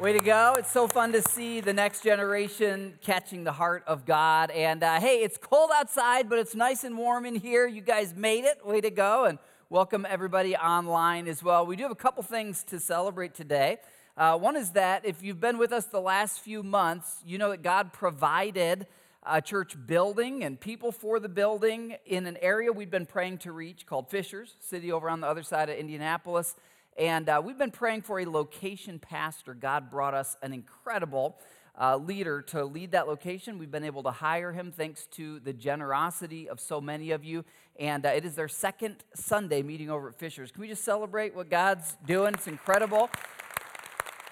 Way 0.00 0.14
to 0.14 0.24
go. 0.24 0.54
It's 0.56 0.72
so 0.72 0.88
fun 0.88 1.12
to 1.12 1.20
see 1.20 1.60
the 1.60 1.74
next 1.74 2.02
generation 2.02 2.94
catching 3.02 3.44
the 3.44 3.52
heart 3.52 3.84
of 3.86 4.06
God. 4.06 4.50
And 4.50 4.82
uh, 4.82 4.98
hey, 4.98 5.16
it's 5.16 5.36
cold 5.36 5.68
outside, 5.74 6.26
but 6.26 6.38
it's 6.38 6.54
nice 6.54 6.84
and 6.84 6.96
warm 6.96 7.26
in 7.26 7.34
here. 7.34 7.66
You 7.66 7.82
guys 7.82 8.14
made 8.16 8.44
it. 8.46 8.66
Way 8.66 8.80
to 8.80 8.90
go. 8.90 9.26
And 9.26 9.38
welcome 9.68 10.06
everybody 10.08 10.56
online 10.56 11.28
as 11.28 11.42
well. 11.42 11.66
We 11.66 11.76
do 11.76 11.82
have 11.82 11.92
a 11.92 11.96
couple 11.96 12.22
things 12.22 12.62
to 12.68 12.80
celebrate 12.80 13.34
today. 13.34 13.76
Uh, 14.16 14.38
one 14.38 14.56
is 14.56 14.70
that 14.70 15.04
if 15.04 15.22
you've 15.22 15.38
been 15.38 15.58
with 15.58 15.70
us 15.70 15.84
the 15.84 16.00
last 16.00 16.40
few 16.40 16.62
months, 16.62 17.18
you 17.26 17.36
know 17.36 17.50
that 17.50 17.60
God 17.60 17.92
provided 17.92 18.86
a 19.22 19.42
church 19.42 19.76
building 19.86 20.44
and 20.44 20.58
people 20.58 20.92
for 20.92 21.20
the 21.20 21.28
building 21.28 21.96
in 22.06 22.26
an 22.26 22.38
area 22.38 22.72
we've 22.72 22.90
been 22.90 23.04
praying 23.04 23.36
to 23.36 23.52
reach 23.52 23.84
called 23.84 24.08
Fishers, 24.08 24.56
city 24.60 24.90
over 24.90 25.10
on 25.10 25.20
the 25.20 25.26
other 25.26 25.42
side 25.42 25.68
of 25.68 25.76
Indianapolis. 25.76 26.56
And 26.98 27.28
uh, 27.28 27.40
we've 27.44 27.58
been 27.58 27.70
praying 27.70 28.02
for 28.02 28.20
a 28.20 28.26
location 28.26 28.98
pastor. 28.98 29.54
God 29.54 29.90
brought 29.90 30.14
us 30.14 30.36
an 30.42 30.52
incredible 30.52 31.38
uh, 31.80 31.96
leader 31.96 32.42
to 32.42 32.64
lead 32.64 32.92
that 32.92 33.08
location. 33.08 33.58
We've 33.58 33.70
been 33.70 33.84
able 33.84 34.02
to 34.02 34.10
hire 34.10 34.52
him 34.52 34.72
thanks 34.72 35.06
to 35.12 35.40
the 35.40 35.52
generosity 35.52 36.48
of 36.48 36.60
so 36.60 36.80
many 36.80 37.10
of 37.12 37.24
you. 37.24 37.44
And 37.78 38.04
uh, 38.04 38.10
it 38.10 38.24
is 38.24 38.34
their 38.34 38.48
second 38.48 39.04
Sunday 39.14 39.62
meeting 39.62 39.90
over 39.90 40.08
at 40.08 40.18
Fishers. 40.18 40.50
Can 40.50 40.60
we 40.60 40.68
just 40.68 40.84
celebrate 40.84 41.34
what 41.34 41.48
God's 41.48 41.96
doing? 42.06 42.34
It's 42.34 42.46
incredible. 42.46 43.08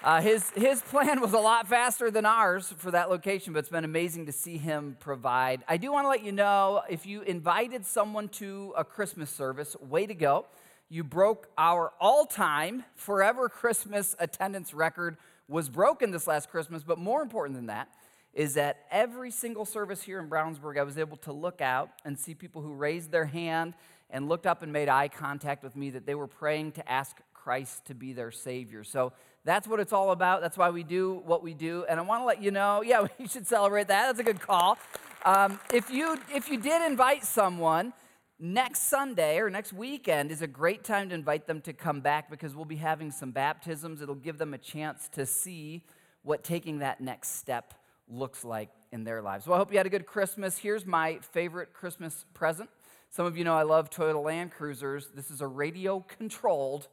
Uh, 0.01 0.21
his, 0.21 0.49
his 0.51 0.81
plan 0.81 1.19
was 1.19 1.33
a 1.33 1.39
lot 1.39 1.67
faster 1.67 2.09
than 2.09 2.25
ours 2.25 2.73
for 2.77 2.91
that 2.91 3.09
location, 3.09 3.51
but 3.51 3.59
it's 3.59 3.69
been 3.69 3.83
amazing 3.83 4.27
to 4.27 4.31
see 4.31 4.57
him 4.57 4.95
provide. 4.99 5.61
I 5.67 5.75
do 5.75 5.91
want 5.91 6.05
to 6.05 6.09
let 6.09 6.23
you 6.23 6.31
know 6.31 6.83
if 6.89 7.05
you 7.05 7.21
invited 7.23 7.85
someone 7.85 8.29
to 8.29 8.73
a 8.77 8.85
Christmas 8.85 9.29
service, 9.29 9.75
way 9.81 10.05
to 10.05 10.13
go. 10.13 10.45
You 10.89 11.03
broke 11.03 11.47
our 11.55 11.93
all 11.99 12.25
time, 12.25 12.83
forever 12.95 13.47
Christmas 13.47 14.15
attendance 14.17 14.73
record, 14.73 15.17
was 15.47 15.69
broken 15.69 16.09
this 16.09 16.25
last 16.25 16.49
Christmas. 16.49 16.83
But 16.83 16.97
more 16.97 17.21
important 17.21 17.55
than 17.55 17.67
that 17.67 17.89
is 18.33 18.55
that 18.55 18.85
every 18.89 19.29
single 19.29 19.65
service 19.65 20.01
here 20.01 20.19
in 20.19 20.29
Brownsburg, 20.29 20.79
I 20.79 20.83
was 20.83 20.97
able 20.97 21.17
to 21.17 21.31
look 21.31 21.61
out 21.61 21.89
and 22.05 22.17
see 22.17 22.33
people 22.33 22.61
who 22.61 22.73
raised 22.73 23.11
their 23.11 23.25
hand 23.25 23.75
and 24.09 24.27
looked 24.27 24.47
up 24.47 24.63
and 24.63 24.73
made 24.73 24.89
eye 24.89 25.07
contact 25.07 25.63
with 25.63 25.75
me 25.75 25.91
that 25.91 26.05
they 26.05 26.15
were 26.15 26.27
praying 26.27 26.71
to 26.73 26.91
ask 26.91 27.17
Christ 27.33 27.85
to 27.85 27.93
be 27.93 28.13
their 28.13 28.31
Savior. 28.31 28.83
So 28.83 29.13
that's 29.45 29.67
what 29.67 29.79
it's 29.79 29.93
all 29.93 30.11
about. 30.11 30.41
That's 30.41 30.57
why 30.57 30.69
we 30.69 30.83
do 30.83 31.21
what 31.25 31.43
we 31.43 31.53
do. 31.53 31.85
And 31.87 31.99
I 31.99 32.03
want 32.03 32.21
to 32.21 32.25
let 32.25 32.41
you 32.41 32.51
know, 32.51 32.81
yeah, 32.81 33.05
we 33.19 33.27
should 33.27 33.47
celebrate 33.47 33.87
that. 33.87 34.07
That's 34.07 34.19
a 34.19 34.23
good 34.23 34.41
call. 34.41 34.77
Um, 35.23 35.59
if 35.73 35.89
you 35.89 36.17
if 36.33 36.49
you 36.49 36.57
did 36.57 36.81
invite 36.89 37.25
someone, 37.25 37.93
next 38.39 38.87
Sunday 38.87 39.39
or 39.39 39.49
next 39.49 39.73
weekend 39.73 40.31
is 40.31 40.41
a 40.41 40.47
great 40.47 40.83
time 40.83 41.09
to 41.09 41.15
invite 41.15 41.45
them 41.45 41.59
to 41.61 41.73
come 41.73 41.99
back 41.99 42.29
because 42.29 42.55
we'll 42.55 42.65
be 42.65 42.77
having 42.77 43.11
some 43.11 43.31
baptisms. 43.31 44.01
It'll 44.01 44.15
give 44.15 44.37
them 44.37 44.53
a 44.53 44.57
chance 44.57 45.09
to 45.09 45.25
see 45.25 45.83
what 46.23 46.43
taking 46.43 46.79
that 46.79 47.01
next 47.01 47.35
step 47.35 47.73
looks 48.07 48.45
like 48.45 48.69
in 48.91 49.03
their 49.03 49.21
lives. 49.21 49.45
Well, 49.45 49.55
I 49.55 49.59
hope 49.59 49.71
you 49.71 49.77
had 49.77 49.85
a 49.85 49.89
good 49.89 50.05
Christmas. 50.05 50.57
Here's 50.57 50.85
my 50.85 51.19
favorite 51.33 51.73
Christmas 51.73 52.25
present. 52.33 52.69
Some 53.09 53.25
of 53.25 53.37
you 53.37 53.43
know 53.43 53.55
I 53.55 53.63
love 53.63 53.89
Toyota 53.89 54.23
Land 54.23 54.51
Cruisers. 54.51 55.09
This 55.13 55.31
is 55.31 55.41
a 55.41 55.47
radio 55.47 55.99
controlled 55.99 56.87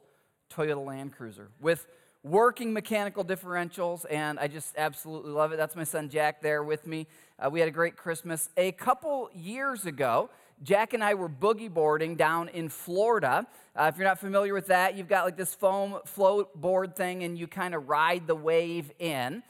Toyota 0.51 0.83
Land 0.85 1.13
Cruiser 1.13 1.49
with 1.61 1.87
working 2.23 2.73
mechanical 2.73 3.23
differentials, 3.23 4.05
and 4.09 4.39
I 4.39 4.47
just 4.47 4.73
absolutely 4.77 5.31
love 5.31 5.51
it. 5.53 5.57
That's 5.57 5.75
my 5.75 5.83
son 5.83 6.09
Jack 6.09 6.41
there 6.41 6.63
with 6.63 6.85
me. 6.85 7.07
Uh, 7.39 7.49
we 7.49 7.59
had 7.59 7.69
a 7.69 7.71
great 7.71 7.95
Christmas. 7.95 8.49
A 8.57 8.71
couple 8.73 9.29
years 9.33 9.85
ago, 9.85 10.29
Jack 10.63 10.93
and 10.93 11.03
I 11.03 11.13
were 11.13 11.29
boogie 11.29 11.71
boarding 11.71 12.15
down 12.15 12.49
in 12.49 12.69
Florida. 12.69 13.45
Uh, 13.75 13.91
if 13.93 13.97
you're 13.97 14.07
not 14.07 14.19
familiar 14.19 14.53
with 14.53 14.67
that, 14.67 14.97
you've 14.97 15.07
got 15.07 15.25
like 15.25 15.37
this 15.37 15.53
foam 15.53 15.99
float 16.05 16.59
board 16.59 16.95
thing 16.95 17.23
and 17.23 17.37
you 17.37 17.47
kind 17.47 17.75
of 17.75 17.87
ride 17.87 18.25
the 18.25 18.35
wave 18.35 18.91
in. 18.97 19.43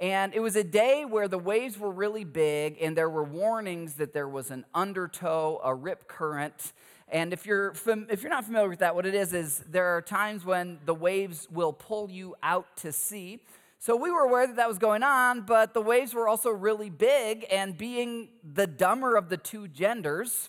And 0.00 0.34
it 0.34 0.40
was 0.40 0.56
a 0.56 0.64
day 0.64 1.04
where 1.04 1.28
the 1.28 1.38
waves 1.38 1.78
were 1.78 1.90
really 1.90 2.24
big 2.24 2.78
and 2.80 2.96
there 2.96 3.10
were 3.10 3.24
warnings 3.24 3.94
that 3.94 4.12
there 4.12 4.28
was 4.28 4.50
an 4.50 4.64
undertow, 4.74 5.60
a 5.62 5.74
rip 5.74 6.08
current. 6.08 6.72
And 7.08 7.32
if 7.32 7.46
you're, 7.46 7.74
fam- 7.74 8.06
if 8.10 8.22
you're 8.22 8.30
not 8.30 8.44
familiar 8.44 8.68
with 8.68 8.80
that, 8.80 8.94
what 8.94 9.06
it 9.06 9.14
is 9.14 9.34
is 9.34 9.62
there 9.68 9.96
are 9.96 10.02
times 10.02 10.44
when 10.44 10.78
the 10.86 10.94
waves 10.94 11.46
will 11.50 11.72
pull 11.72 12.10
you 12.10 12.34
out 12.42 12.76
to 12.78 12.90
sea. 12.90 13.40
So 13.78 13.94
we 13.96 14.10
were 14.10 14.22
aware 14.22 14.46
that 14.46 14.56
that 14.56 14.66
was 14.66 14.78
going 14.78 15.02
on, 15.02 15.42
but 15.42 15.74
the 15.74 15.82
waves 15.82 16.14
were 16.14 16.26
also 16.26 16.48
really 16.48 16.88
big, 16.88 17.44
and 17.50 17.76
being 17.76 18.30
the 18.42 18.66
dumber 18.66 19.14
of 19.14 19.28
the 19.28 19.36
two 19.36 19.68
genders, 19.68 20.48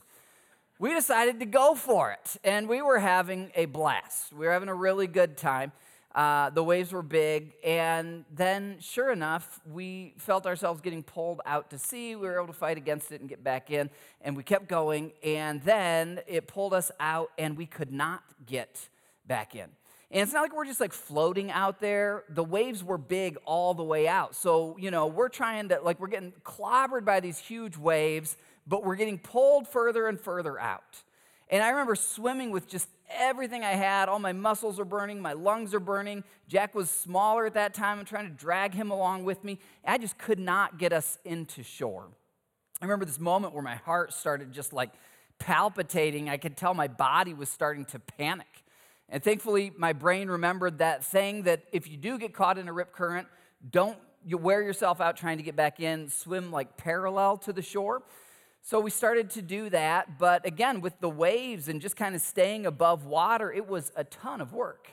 we 0.78 0.94
decided 0.94 1.40
to 1.40 1.46
go 1.46 1.76
for 1.76 2.12
it. 2.12 2.38
And 2.44 2.68
we 2.68 2.82
were 2.82 3.00
having 3.00 3.52
a 3.56 3.66
blast. 3.66 4.34
We 4.34 4.46
were 4.46 4.52
having 4.52 4.70
a 4.70 4.76
really 4.76 5.08
good 5.08 5.38
time. 5.38 5.72
Uh, 6.14 6.50
the 6.50 6.64
waves 6.64 6.94
were 6.94 7.02
big. 7.02 7.54
And 7.64 8.24
then, 8.34 8.78
sure 8.80 9.12
enough, 9.12 9.60
we 9.70 10.14
felt 10.18 10.46
ourselves 10.46 10.82
getting 10.82 11.04
pulled 11.04 11.42
out 11.46 11.70
to 11.72 11.78
sea. 11.78 12.16
We 12.16 12.28
were 12.28 12.36
able 12.36 12.48
to 12.48 12.54
fight 12.54 12.78
against 12.78 13.12
it 13.12 13.20
and 13.20 13.30
get 13.30 13.44
back 13.44 13.70
in. 13.70 13.90
And 14.22 14.36
we 14.36 14.44
kept 14.44 14.70
going. 14.70 15.12
And 15.24 15.62
then 15.64 16.22
it 16.28 16.48
pulled 16.48 16.74
us 16.74 16.92
out, 17.00 17.32
and 17.38 17.58
we 17.58 17.66
could 17.66 17.92
not 17.92 18.24
get 18.46 18.88
back 19.28 19.56
in. 19.56 19.68
And 20.12 20.22
it's 20.22 20.32
not 20.32 20.42
like 20.42 20.56
we're 20.56 20.66
just 20.66 20.80
like 20.80 20.94
floating 20.94 21.52
out 21.52 21.82
there. 21.82 22.24
The 22.30 22.44
waves 22.44 22.82
were 22.82 22.98
big 22.98 23.38
all 23.44 23.74
the 23.74 23.84
way 23.84 24.08
out. 24.08 24.36
So, 24.36 24.78
you 24.80 24.92
know, 24.92 25.08
we're 25.08 25.30
trying 25.30 25.68
to, 25.70 25.80
like, 25.82 26.00
we're 26.00 26.08
getting 26.08 26.32
clobbered 26.44 27.04
by 27.04 27.20
these 27.20 27.40
huge 27.40 27.76
waves 27.76 28.38
but 28.68 28.84
we're 28.84 28.96
getting 28.96 29.20
pulled 29.20 29.68
further 29.68 30.08
and 30.08 30.20
further 30.20 30.60
out. 30.60 31.04
And 31.50 31.62
I 31.62 31.70
remember 31.70 31.96
swimming 31.96 32.50
with 32.52 32.68
just 32.68 32.90
everything 33.10 33.64
I 33.64 33.72
had. 33.72 34.10
All 34.10 34.20
my 34.20 34.34
muscles 34.34 34.80
are 34.80 34.86
burning, 34.86 35.22
my 35.22 35.34
lungs 35.34 35.74
are 35.74 35.80
burning. 35.80 36.24
Jack 36.48 36.74
was 36.74 36.90
smaller 36.90 37.46
at 37.46 37.54
that 37.54 37.74
time. 37.74 38.00
I'm 38.00 38.06
trying 38.06 38.28
to 38.28 38.34
drag 38.34 38.74
him 38.74 38.92
along 38.92 39.26
with 39.26 39.44
me. 39.44 39.60
I 39.86 39.98
just 39.98 40.18
could 40.18 40.40
not 40.40 40.80
get 40.80 40.92
us 40.92 41.20
into 41.24 41.62
shore. 41.62 42.08
I 42.82 42.86
remember 42.86 43.06
this 43.06 43.20
moment 43.20 43.54
where 43.54 43.64
my 43.64 43.76
heart 43.76 44.14
started 44.14 44.52
just 44.52 44.74
like 44.74 44.92
palpitating. 45.40 46.30
I 46.30 46.38
could 46.38 46.58
tell 46.58 46.74
my 46.74 46.88
body 46.88 47.34
was 47.34 47.50
starting 47.50 47.86
to 47.86 48.00
panic. 48.00 48.48
And 49.08 49.24
thankfully, 49.24 49.72
my 49.78 49.94
brain 49.94 50.30
remembered 50.30 50.80
that 50.80 51.04
thing 51.04 51.44
that 51.44 51.64
if 51.72 51.88
you 51.88 51.96
do 51.96 52.18
get 52.18 52.34
caught 52.34 52.58
in 52.58 52.68
a 52.68 52.74
rip 52.74 52.92
current, 52.92 53.28
don't 53.70 53.98
you 54.26 54.38
wear 54.38 54.64
yourself 54.64 55.00
out 55.00 55.16
trying 55.16 55.38
to 55.38 55.44
get 55.44 55.56
back 55.56 55.80
in, 55.80 56.10
swim 56.10 56.52
like 56.52 56.76
parallel 56.76 57.38
to 57.38 57.54
the 57.54 57.62
shore. 57.62 58.02
So 58.68 58.80
we 58.80 58.90
started 58.90 59.30
to 59.32 59.44
do 59.44 59.70
that, 59.70 60.18
but 60.18 60.44
again, 60.44 60.82
with 60.82 61.00
the 61.00 61.08
waves 61.08 61.68
and 61.68 61.80
just 61.80 61.96
kind 61.96 62.16
of 62.16 62.22
staying 62.22 62.66
above 62.66 63.06
water, 63.06 63.54
it 63.54 63.68
was 63.68 63.92
a 63.96 64.04
ton 64.04 64.42
of 64.42 64.54
work. 64.54 64.88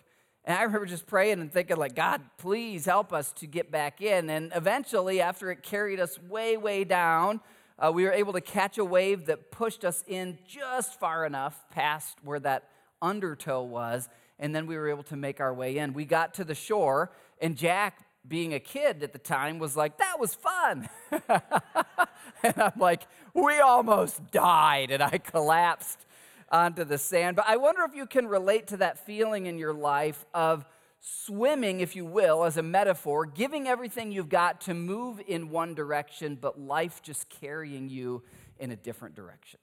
And 0.44 0.58
I 0.58 0.64
remember 0.64 0.84
just 0.84 1.06
praying 1.06 1.40
and 1.40 1.50
thinking, 1.50 1.78
like, 1.78 1.94
God, 1.94 2.20
please 2.36 2.84
help 2.84 3.14
us 3.14 3.32
to 3.32 3.46
get 3.46 3.70
back 3.70 4.02
in. 4.02 4.28
And 4.28 4.52
eventually, 4.54 5.22
after 5.22 5.50
it 5.50 5.62
carried 5.62 6.00
us 6.00 6.20
way, 6.20 6.58
way 6.58 6.84
down, 6.84 7.40
uh, 7.78 7.90
we 7.90 8.04
were 8.04 8.12
able 8.12 8.34
to 8.34 8.42
catch 8.42 8.76
a 8.76 8.84
wave 8.84 9.24
that 9.24 9.50
pushed 9.50 9.86
us 9.86 10.04
in 10.06 10.36
just 10.46 11.00
far 11.00 11.24
enough 11.24 11.64
past 11.70 12.18
where 12.22 12.40
that 12.40 12.68
undertow 13.00 13.62
was. 13.62 14.10
And 14.38 14.54
then 14.54 14.66
we 14.66 14.76
were 14.76 14.90
able 14.90 15.04
to 15.04 15.16
make 15.16 15.40
our 15.40 15.54
way 15.54 15.78
in. 15.78 15.94
We 15.94 16.04
got 16.04 16.34
to 16.34 16.44
the 16.44 16.54
shore, 16.54 17.10
and 17.40 17.56
Jack 17.56 18.04
being 18.26 18.54
a 18.54 18.60
kid 18.60 19.02
at 19.02 19.12
the 19.12 19.18
time, 19.18 19.58
was 19.58 19.76
like, 19.76 19.98
that 19.98 20.20
was 20.20 20.34
fun. 20.34 20.88
and 21.28 22.54
I'm 22.56 22.78
like, 22.78 23.02
we 23.34 23.58
almost 23.60 24.30
died, 24.30 24.90
and 24.90 25.02
I 25.02 25.18
collapsed 25.18 26.06
onto 26.50 26.84
the 26.84 26.98
sand. 26.98 27.36
But 27.36 27.46
I 27.48 27.56
wonder 27.56 27.82
if 27.82 27.94
you 27.94 28.06
can 28.06 28.26
relate 28.26 28.68
to 28.68 28.76
that 28.78 29.04
feeling 29.04 29.46
in 29.46 29.58
your 29.58 29.74
life 29.74 30.24
of 30.34 30.64
swimming, 31.00 31.80
if 31.80 31.96
you 31.96 32.04
will, 32.04 32.44
as 32.44 32.56
a 32.56 32.62
metaphor, 32.62 33.26
giving 33.26 33.66
everything 33.66 34.12
you've 34.12 34.28
got 34.28 34.60
to 34.62 34.74
move 34.74 35.20
in 35.26 35.50
one 35.50 35.74
direction, 35.74 36.38
but 36.40 36.60
life 36.60 37.02
just 37.02 37.28
carrying 37.28 37.88
you 37.88 38.22
in 38.58 38.70
a 38.70 38.76
different 38.76 39.16
direction. 39.16 39.58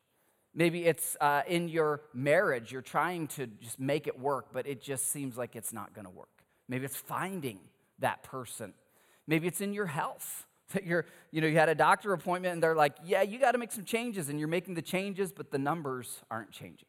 Maybe 0.53 0.85
it's 0.85 1.15
uh, 1.21 1.43
in 1.47 1.69
your 1.69 2.01
marriage, 2.13 2.71
you're 2.71 2.81
trying 2.81 3.27
to 3.29 3.47
just 3.47 3.79
make 3.79 4.07
it 4.07 4.19
work, 4.19 4.47
but 4.51 4.67
it 4.67 4.81
just 4.81 5.09
seems 5.09 5.37
like 5.37 5.55
it's 5.55 5.71
not 5.71 5.93
going 5.93 6.05
to 6.05 6.11
work. 6.11 6.27
Maybe 6.67 6.85
it's 6.85 6.97
finding 6.97 7.59
that 7.99 8.23
person. 8.23 8.73
Maybe 9.27 9.47
it's 9.47 9.61
in 9.61 9.73
your 9.73 9.87
health. 9.87 10.45
That 10.73 10.85
you're, 10.85 11.07
you 11.31 11.41
know, 11.41 11.47
you 11.47 11.57
had 11.57 11.69
a 11.69 11.73
doctor 11.73 12.13
appointment 12.13 12.53
and 12.53 12.61
they're 12.61 12.75
like, 12.75 12.93
yeah, 13.03 13.23
you 13.23 13.39
got 13.39 13.53
to 13.53 13.57
make 13.57 13.71
some 13.71 13.85
changes, 13.85 14.29
and 14.29 14.37
you're 14.37 14.47
making 14.47 14.75
the 14.75 14.83
changes, 14.83 15.31
but 15.31 15.49
the 15.49 15.57
numbers 15.57 16.21
aren't 16.29 16.51
changing. 16.51 16.87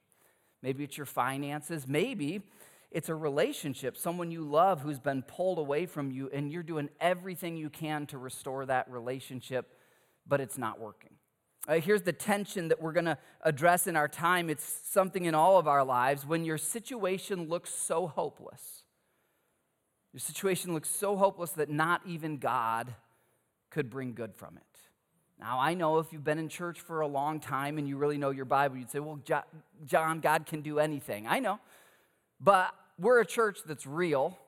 Maybe 0.61 0.85
it's 0.85 0.99
your 0.99 1.07
finances. 1.07 1.89
Maybe 1.89 2.43
it's 2.91 3.09
a 3.09 3.15
relationship, 3.15 3.97
someone 3.97 4.31
you 4.31 4.43
love 4.43 4.81
who's 4.81 4.99
been 4.99 5.23
pulled 5.23 5.59
away 5.59 5.87
from 5.87 6.11
you, 6.11 6.29
and 6.33 6.53
you're 6.53 6.63
doing 6.63 6.91
everything 7.01 7.57
you 7.57 7.71
can 7.71 8.05
to 8.09 8.19
restore 8.19 8.67
that 8.67 8.91
relationship, 8.91 9.79
but 10.27 10.41
it's 10.41 10.59
not 10.59 10.81
working. 10.81 11.13
Uh, 11.69 11.75
here's 11.75 12.03
the 12.03 12.13
tension 12.13 12.69
that 12.69 12.81
we're 12.83 12.93
going 12.93 13.05
to 13.05 13.19
address 13.43 13.87
in 13.87 13.95
our 13.95 14.09
time. 14.09 14.51
It's 14.51 14.65
something 14.65 15.25
in 15.25 15.35
all 15.35 15.59
of 15.59 15.69
our 15.69 15.85
lives. 15.85 16.27
When 16.27 16.45
your 16.45 16.59
situation 16.59 17.49
looks 17.49 17.71
so 17.71 18.09
hopeless, 18.09 18.83
your 20.13 20.21
situation 20.21 20.75
looks 20.75 20.89
so 20.89 21.17
hopeless 21.17 21.53
that 21.53 21.71
not 21.71 22.03
even 22.07 22.39
God 22.39 22.95
could 23.71 23.91
bring 23.91 24.15
good 24.15 24.35
from 24.35 24.57
it. 24.57 24.63
Now, 25.39 25.59
I 25.59 25.75
know 25.75 25.99
if 25.99 26.13
you've 26.13 26.25
been 26.25 26.39
in 26.39 26.49
church 26.49 26.81
for 26.81 27.01
a 27.01 27.07
long 27.07 27.41
time 27.41 27.79
and 27.79 27.89
you 27.89 27.97
really 27.97 28.19
know 28.19 28.31
your 28.31 28.45
Bible, 28.45 28.77
you'd 28.77 28.91
say, 28.91 28.99
well, 28.99 29.21
John, 29.87 30.21
God 30.21 30.45
can 30.45 30.61
do 30.61 30.79
anything. 30.79 31.27
I 31.27 31.39
know. 31.39 31.61
But 32.41 32.75
we're 32.99 33.21
a 33.21 33.27
church 33.27 33.61
that's 33.65 33.87
real 33.87 34.39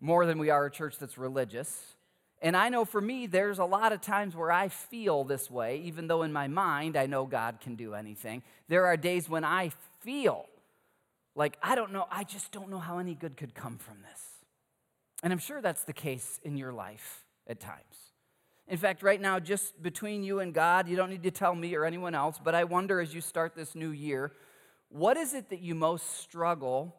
more 0.00 0.26
than 0.26 0.38
we 0.38 0.50
are 0.50 0.66
a 0.66 0.70
church 0.70 0.98
that's 0.98 1.18
religious. 1.18 1.96
And 2.40 2.56
I 2.56 2.68
know 2.68 2.84
for 2.84 3.00
me, 3.00 3.26
there's 3.26 3.58
a 3.58 3.64
lot 3.64 3.92
of 3.92 4.00
times 4.00 4.36
where 4.36 4.52
I 4.52 4.68
feel 4.68 5.24
this 5.24 5.50
way, 5.50 5.78
even 5.84 6.06
though 6.06 6.22
in 6.22 6.32
my 6.32 6.46
mind 6.46 6.96
I 6.96 7.06
know 7.06 7.26
God 7.26 7.58
can 7.60 7.74
do 7.74 7.94
anything. 7.94 8.44
There 8.68 8.86
are 8.86 8.96
days 8.96 9.28
when 9.28 9.44
I 9.44 9.72
feel 10.02 10.46
like 11.34 11.58
I 11.60 11.74
don't 11.74 11.92
know, 11.92 12.06
I 12.12 12.22
just 12.22 12.52
don't 12.52 12.70
know 12.70 12.78
how 12.78 12.98
any 12.98 13.16
good 13.16 13.36
could 13.36 13.56
come 13.56 13.78
from 13.78 13.96
this. 14.02 14.22
And 15.22 15.32
I'm 15.32 15.38
sure 15.38 15.60
that's 15.60 15.84
the 15.84 15.92
case 15.92 16.38
in 16.44 16.56
your 16.56 16.72
life 16.72 17.24
at 17.46 17.60
times. 17.60 18.12
In 18.68 18.76
fact, 18.76 19.02
right 19.02 19.20
now, 19.20 19.40
just 19.40 19.82
between 19.82 20.22
you 20.22 20.40
and 20.40 20.52
God, 20.52 20.88
you 20.88 20.96
don't 20.96 21.10
need 21.10 21.22
to 21.22 21.30
tell 21.30 21.54
me 21.54 21.74
or 21.74 21.84
anyone 21.84 22.14
else, 22.14 22.38
but 22.42 22.54
I 22.54 22.64
wonder 22.64 23.00
as 23.00 23.14
you 23.14 23.20
start 23.20 23.54
this 23.56 23.74
new 23.74 23.90
year, 23.90 24.32
what 24.90 25.16
is 25.16 25.34
it 25.34 25.50
that 25.50 25.60
you 25.60 25.74
most 25.74 26.20
struggle 26.20 26.94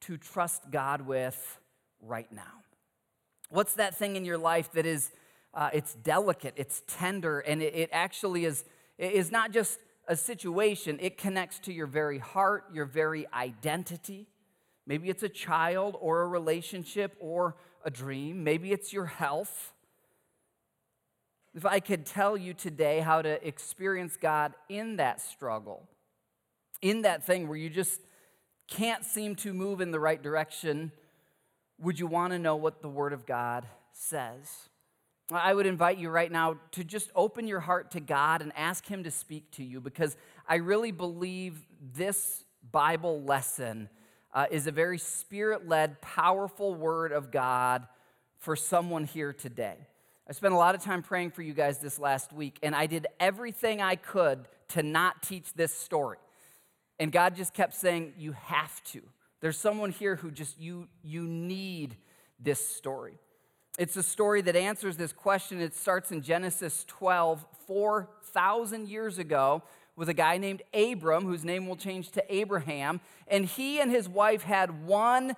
to 0.00 0.16
trust 0.16 0.70
God 0.70 1.02
with 1.02 1.60
right 2.00 2.30
now? 2.32 2.62
What's 3.50 3.74
that 3.74 3.96
thing 3.96 4.16
in 4.16 4.24
your 4.24 4.38
life 4.38 4.72
that 4.72 4.86
is 4.86 5.12
uh, 5.54 5.70
it's 5.72 5.94
delicate, 5.94 6.54
it's 6.56 6.82
tender, 6.86 7.40
and 7.40 7.62
it, 7.62 7.74
it 7.74 7.90
actually 7.92 8.44
is, 8.44 8.64
it 8.98 9.12
is 9.12 9.30
not 9.30 9.52
just 9.52 9.78
a 10.08 10.16
situation, 10.16 10.98
it 11.00 11.16
connects 11.16 11.58
to 11.60 11.72
your 11.72 11.86
very 11.86 12.18
heart, 12.18 12.64
your 12.72 12.86
very 12.86 13.26
identity. 13.32 14.28
Maybe 14.86 15.08
it's 15.08 15.22
a 15.22 15.28
child 15.28 15.96
or 16.00 16.22
a 16.22 16.28
relationship 16.28 17.16
or 17.20 17.56
a 17.84 17.90
dream. 17.90 18.44
Maybe 18.44 18.72
it's 18.72 18.92
your 18.92 19.06
health. 19.06 19.72
If 21.54 21.66
I 21.66 21.80
could 21.80 22.06
tell 22.06 22.36
you 22.36 22.54
today 22.54 23.00
how 23.00 23.22
to 23.22 23.46
experience 23.46 24.16
God 24.16 24.54
in 24.68 24.96
that 24.96 25.20
struggle, 25.20 25.88
in 26.80 27.02
that 27.02 27.24
thing 27.24 27.46
where 27.46 27.58
you 27.58 27.70
just 27.70 28.00
can't 28.68 29.04
seem 29.04 29.36
to 29.36 29.52
move 29.52 29.80
in 29.80 29.90
the 29.90 30.00
right 30.00 30.20
direction, 30.20 30.92
would 31.78 31.98
you 31.98 32.06
want 32.06 32.32
to 32.32 32.38
know 32.38 32.56
what 32.56 32.80
the 32.80 32.88
Word 32.88 33.12
of 33.12 33.26
God 33.26 33.66
says? 33.92 34.68
I 35.30 35.54
would 35.54 35.66
invite 35.66 35.98
you 35.98 36.10
right 36.10 36.30
now 36.30 36.56
to 36.72 36.84
just 36.84 37.10
open 37.14 37.46
your 37.46 37.60
heart 37.60 37.92
to 37.92 38.00
God 38.00 38.42
and 38.42 38.52
ask 38.56 38.86
Him 38.86 39.04
to 39.04 39.10
speak 39.10 39.50
to 39.52 39.64
you 39.64 39.80
because 39.80 40.16
I 40.48 40.56
really 40.56 40.90
believe 40.90 41.66
this 41.94 42.44
Bible 42.70 43.22
lesson 43.22 43.88
uh, 44.34 44.46
is 44.50 44.66
a 44.66 44.72
very 44.72 44.98
spirit 44.98 45.68
led, 45.68 46.00
powerful 46.00 46.74
Word 46.74 47.12
of 47.12 47.30
God 47.30 47.86
for 48.38 48.56
someone 48.56 49.04
here 49.04 49.32
today. 49.32 49.76
I 50.28 50.32
spent 50.32 50.54
a 50.54 50.56
lot 50.56 50.74
of 50.74 50.82
time 50.82 51.02
praying 51.02 51.32
for 51.32 51.42
you 51.42 51.52
guys 51.52 51.78
this 51.78 51.98
last 51.98 52.32
week, 52.32 52.58
and 52.62 52.74
I 52.74 52.86
did 52.86 53.06
everything 53.20 53.82
I 53.82 53.96
could 53.96 54.46
to 54.68 54.82
not 54.82 55.22
teach 55.22 55.52
this 55.54 55.74
story. 55.74 56.18
And 56.98 57.12
God 57.12 57.36
just 57.36 57.54
kept 57.54 57.74
saying, 57.74 58.14
You 58.16 58.32
have 58.32 58.82
to. 58.84 59.02
There's 59.40 59.58
someone 59.58 59.90
here 59.90 60.16
who 60.16 60.30
just, 60.30 60.58
you, 60.60 60.88
you 61.02 61.24
need 61.24 61.96
this 62.38 62.64
story. 62.64 63.18
It's 63.78 63.96
a 63.96 64.02
story 64.02 64.42
that 64.42 64.54
answers 64.54 64.96
this 64.96 65.12
question. 65.12 65.60
It 65.60 65.74
starts 65.74 66.12
in 66.12 66.22
Genesis 66.22 66.84
12, 66.86 67.44
4,000 67.66 68.88
years 68.88 69.18
ago, 69.18 69.62
with 69.96 70.08
a 70.08 70.14
guy 70.14 70.38
named 70.38 70.62
Abram, 70.72 71.24
whose 71.24 71.44
name 71.44 71.66
will 71.66 71.76
change 71.76 72.10
to 72.12 72.34
Abraham. 72.34 73.00
And 73.28 73.44
he 73.44 73.80
and 73.80 73.90
his 73.90 74.08
wife 74.08 74.42
had 74.42 74.86
one 74.86 75.34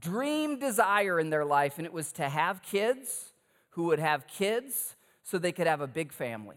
dream 0.00 0.58
desire 0.58 1.18
in 1.18 1.30
their 1.30 1.44
life, 1.44 1.78
and 1.78 1.86
it 1.86 1.92
was 1.92 2.12
to 2.12 2.28
have 2.28 2.62
kids 2.62 3.32
who 3.70 3.84
would 3.84 3.98
have 3.98 4.26
kids 4.26 4.96
so 5.22 5.38
they 5.38 5.52
could 5.52 5.66
have 5.66 5.80
a 5.80 5.86
big 5.86 6.12
family. 6.12 6.56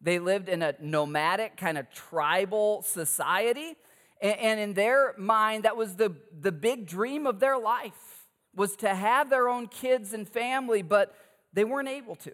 They 0.00 0.18
lived 0.18 0.48
in 0.48 0.62
a 0.62 0.74
nomadic, 0.80 1.56
kind 1.56 1.78
of 1.78 1.90
tribal 1.90 2.82
society. 2.82 3.76
And 4.20 4.60
in 4.60 4.74
their 4.74 5.14
mind, 5.18 5.64
that 5.64 5.76
was 5.76 5.96
the, 5.96 6.14
the 6.40 6.52
big 6.52 6.86
dream 6.86 7.26
of 7.26 7.40
their 7.40 7.58
life, 7.58 8.26
was 8.54 8.76
to 8.76 8.94
have 8.94 9.30
their 9.30 9.48
own 9.48 9.66
kids 9.66 10.12
and 10.12 10.28
family, 10.28 10.82
but 10.82 11.14
they 11.52 11.64
weren't 11.64 11.88
able 11.88 12.16
to. 12.16 12.32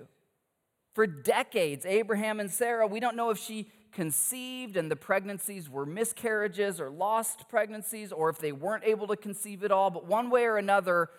For 0.94 1.06
decades, 1.06 1.86
Abraham 1.86 2.40
and 2.40 2.50
Sarah, 2.50 2.86
we 2.86 3.00
don't 3.00 3.16
know 3.16 3.30
if 3.30 3.38
she 3.38 3.70
conceived 3.92 4.76
and 4.76 4.90
the 4.90 4.96
pregnancies 4.96 5.68
were 5.68 5.86
miscarriages 5.86 6.80
or 6.80 6.90
lost 6.90 7.48
pregnancies, 7.48 8.12
or 8.12 8.28
if 8.30 8.38
they 8.38 8.52
weren't 8.52 8.84
able 8.84 9.06
to 9.08 9.16
conceive 9.16 9.64
at 9.64 9.70
all, 9.70 9.90
but 9.90 10.06
one 10.06 10.30
way 10.30 10.44
or 10.44 10.56
another, 10.56 11.10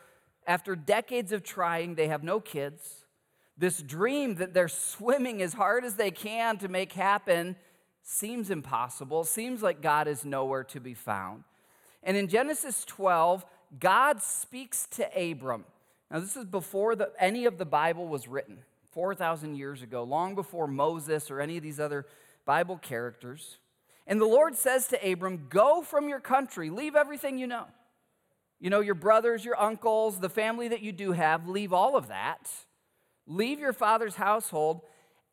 after 0.48 0.76
decades 0.76 1.32
of 1.32 1.44
trying, 1.44 1.96
they 1.96 2.08
have 2.08 2.24
no 2.24 2.40
kids. 2.40 3.06
This 3.58 3.82
dream 3.82 4.36
that 4.36 4.54
they're 4.54 4.68
swimming 4.68 5.42
as 5.42 5.54
hard 5.54 5.86
as 5.86 5.96
they 5.96 6.12
can 6.12 6.58
to 6.60 6.68
make 6.68 6.94
happen 6.94 7.56
seems 8.04 8.50
impossible, 8.50 9.24
seems 9.24 9.62
like 9.62 9.82
God 9.82 10.08
is 10.08 10.26
nowhere 10.26 10.64
to 10.66 10.80
be 10.80 10.94
found. 10.94 11.44
And 12.04 12.18
in 12.18 12.28
Genesis 12.28 12.84
12, 12.86 13.46
God 13.80 14.22
speaks 14.22 14.88
to 14.92 15.06
Abram. 15.16 15.66
Now, 16.10 16.20
this 16.20 16.36
is 16.36 16.46
before 16.46 16.96
the, 16.96 17.12
any 17.20 17.46
of 17.46 17.58
the 17.58 17.66
Bible 17.66 18.08
was 18.08 18.28
written, 18.28 18.60
4,000 18.92 19.56
years 19.56 19.82
ago, 19.82 20.04
long 20.04 20.36
before 20.36 20.68
Moses 20.68 21.32
or 21.32 21.40
any 21.40 21.58
of 21.58 21.64
these 21.64 21.80
other 21.80 22.06
Bible 22.46 22.78
characters. 22.78 23.58
And 24.08 24.20
the 24.20 24.26
Lord 24.26 24.56
says 24.56 24.88
to 24.90 25.12
Abram, 25.12 25.48
Go 25.50 25.82
from 25.82 26.10
your 26.10 26.20
country, 26.20 26.70
leave 26.70 26.96
everything 26.96 27.38
you 27.38 27.48
know. 27.48 27.66
You 28.60 28.70
know, 28.70 28.80
your 28.80 28.96
brothers, 28.96 29.44
your 29.44 29.60
uncles, 29.60 30.20
the 30.20 30.30
family 30.30 30.68
that 30.68 30.82
you 30.82 30.92
do 30.92 31.14
have, 31.14 31.48
leave 31.48 31.74
all 31.74 31.96
of 31.96 32.10
that. 32.10 32.50
Leave 33.26 33.60
your 33.60 33.74
father's 33.74 34.16
household 34.16 34.82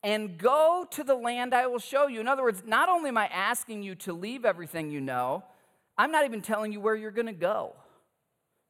and 0.02 0.38
go 0.38 0.86
to 0.92 1.04
the 1.04 1.14
land 1.14 1.54
I 1.54 1.66
will 1.66 1.78
show 1.78 2.06
you. 2.06 2.20
In 2.20 2.28
other 2.28 2.42
words, 2.42 2.62
not 2.64 2.88
only 2.88 3.08
am 3.08 3.18
I 3.18 3.26
asking 3.26 3.82
you 3.82 3.94
to 3.96 4.12
leave 4.12 4.44
everything 4.44 4.90
you 4.90 5.00
know, 5.00 5.44
I'm 5.96 6.12
not 6.12 6.24
even 6.24 6.40
telling 6.40 6.72
you 6.72 6.80
where 6.80 6.94
you're 6.94 7.10
going 7.10 7.26
to 7.26 7.32
go. 7.32 7.74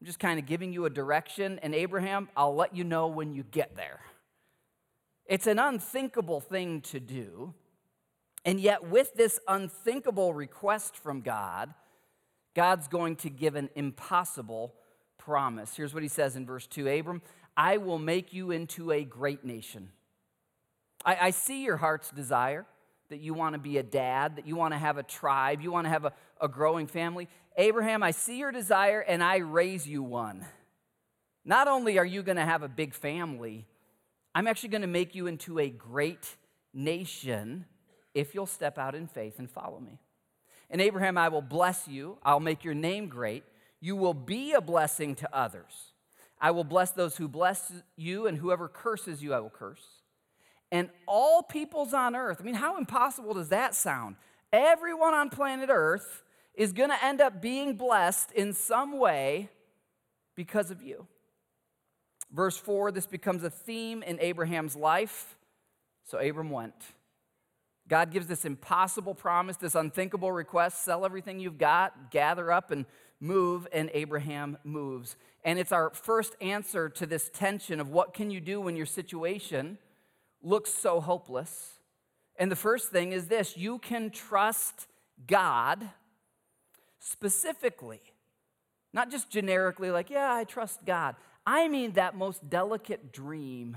I'm 0.01 0.07
just 0.07 0.19
kind 0.19 0.39
of 0.39 0.47
giving 0.47 0.73
you 0.73 0.87
a 0.87 0.91
direction. 0.91 1.59
And 1.63 1.75
Abraham, 1.75 2.29
I'll 2.37 2.55
let 2.55 2.75
you 2.75 2.85
know 2.85 3.09
when 3.09 3.35
you 3.35 3.43
get 3.43 3.77
there. 3.77 4.01
It's 5.27 5.47
an 5.47 5.59
unthinkable 5.59 6.41
thing 6.41 6.81
to 6.83 7.01
do. 7.01 7.53
And 8.45 8.61
yet, 8.61 8.89
with 8.89 9.15
this 9.15 9.41
unthinkable 9.49 10.33
request 10.33 10.97
from 10.97 11.21
God, 11.21 11.75
God's 12.55 12.89
going 12.89 13.17
to 13.17 13.31
give 13.31 13.57
an 13.57 13.69
impossible 13.75 14.75
promise. 15.17 15.77
Here's 15.77 15.95
what 15.95 16.03
he 16.03 16.09
says 16.09 16.37
in 16.37 16.47
verse 16.47 16.67
2 16.67 16.89
Abram, 16.89 17.23
I 17.57 17.77
will 17.77 17.99
make 17.99 18.33
you 18.33 18.51
into 18.51 18.93
a 18.93 19.05
great 19.05 19.45
nation. 19.45 19.91
I, 21.05 21.17
I 21.21 21.31
see 21.31 21.65
your 21.65 21.77
heart's 21.77 22.11
desire 22.11 22.67
that 23.11 23.21
you 23.21 23.35
want 23.35 23.55
to 23.55 23.59
be 23.59 23.79
a 23.79 23.83
dad, 23.83 24.37
that 24.37 24.47
you 24.47 24.57
want 24.57 24.75
to 24.75 24.79
have 24.79 24.99
a 24.99 25.03
tribe, 25.03 25.61
you 25.61 25.73
want 25.73 25.87
to 25.87 25.91
have 25.91 26.05
a, 26.05 26.13
a 26.41 26.49
growing 26.49 26.87
family. 26.87 27.29
Abraham, 27.57 28.03
I 28.03 28.11
see 28.11 28.39
your 28.39 28.53
desire 28.53 29.01
and 29.01 29.23
I 29.23 29.39
raise 29.39 29.87
you 29.87 30.03
one. 30.03 30.45
Not 31.45 31.67
only 31.67 31.99
are 31.99 32.05
you 32.05 32.23
going 32.23 32.37
to 32.37 32.45
have 32.45 32.63
a 32.63 32.69
big 32.69 32.95
family, 32.95 33.67
I'm 34.35 34.47
actually 34.47 34.69
going 34.69 34.83
to 34.83 34.89
make 34.89 35.15
you 35.15 35.27
into 35.27 35.59
a 35.59 35.69
great 35.69 36.37
nation 36.75 37.65
if 38.19 38.35
you'll 38.35 38.47
step 38.47 38.79
out 38.79 38.95
in 38.95 39.07
faith 39.07 39.39
and 39.39 39.51
follow 39.51 39.81
me. 39.81 39.99
And 40.71 40.81
Abraham, 40.81 41.17
I 41.17 41.29
will 41.29 41.43
bless 41.43 41.89
you. 41.89 42.19
I'll 42.23 42.41
make 42.41 42.65
your 42.65 42.75
name 42.75 43.09
great. 43.09 43.45
You 43.81 43.97
will 43.97 44.15
be 44.15 44.53
a 44.53 44.61
blessing 44.61 45.15
to 45.17 45.35
others. 45.35 45.93
I 46.41 46.51
will 46.51 46.65
bless 46.65 46.91
those 46.91 47.17
who 47.17 47.27
bless 47.27 47.73
you, 47.97 48.27
and 48.27 48.39
whoever 48.39 48.69
curses 48.69 49.23
you, 49.23 49.35
I 49.35 49.41
will 49.41 49.51
curse 49.51 49.99
and 50.71 50.91
all 51.07 51.43
peoples 51.43 51.95
on 51.95 52.15
earth. 52.15 52.39
I 52.41 52.45
mean, 52.45 52.55
how 52.55 52.77
impossible 52.77 53.35
does 53.35 53.49
that 53.49 53.75
sound? 53.75 54.17
Everyone 54.53 55.15
on 55.15 55.31
planet 55.31 55.71
Earth 55.73 56.23
is 56.55 56.73
going 56.73 56.91
to 56.91 57.05
end 57.05 57.21
up 57.21 57.41
being 57.41 57.77
blessed 57.77 58.33
in 58.33 58.53
some 58.53 58.99
way 58.99 59.49
because 60.35 60.71
of 60.71 60.83
you. 60.83 61.07
Verse 62.33 62.57
4 62.57 62.93
this 62.93 63.07
becomes 63.07 63.43
a 63.43 63.51
theme 63.51 64.03
in 64.03 64.21
Abraham's 64.21 64.77
life. 64.77 65.37
So 66.05 66.19
Abram 66.19 66.51
went. 66.51 66.75
God 67.89 68.11
gives 68.11 68.27
this 68.27 68.45
impossible 68.45 69.15
promise, 69.15 69.57
this 69.57 69.75
unthinkable 69.75 70.31
request 70.31 70.85
sell 70.85 71.05
everything 71.05 71.41
you've 71.41 71.59
got, 71.59 72.11
gather 72.11 72.53
up 72.53 72.71
and 72.71 72.85
move, 73.21 73.67
and 73.73 73.91
Abraham 73.95 74.59
moves. 74.63 75.17
And 75.45 75.59
it's 75.59 75.73
our 75.73 75.91
first 75.91 76.37
answer 76.41 76.89
to 76.91 77.07
this 77.07 77.31
tension 77.33 77.81
of 77.81 77.89
what 77.89 78.15
can 78.15 78.31
you 78.31 78.41
do 78.41 78.61
when 78.61 78.77
your 78.77 78.87
situation 78.87 79.79
looks 80.43 80.73
so 80.73 81.01
hopeless. 81.01 81.79
And 82.37 82.53
the 82.53 82.57
first 82.57 82.91
thing 82.91 83.13
is 83.13 83.27
this 83.27 83.57
you 83.57 83.79
can 83.79 84.11
trust 84.11 84.87
God 85.27 85.89
Specifically, 86.99 88.01
not 88.93 89.11
just 89.11 89.31
generically, 89.31 89.91
like, 89.91 90.11
yeah, 90.11 90.33
I 90.33 90.45
trust 90.45 90.85
God. 90.85 91.15
I 91.47 91.69
mean 91.69 91.93
that 91.93 92.17
most 92.17 92.51
delicate 92.51 93.13
dream, 93.13 93.77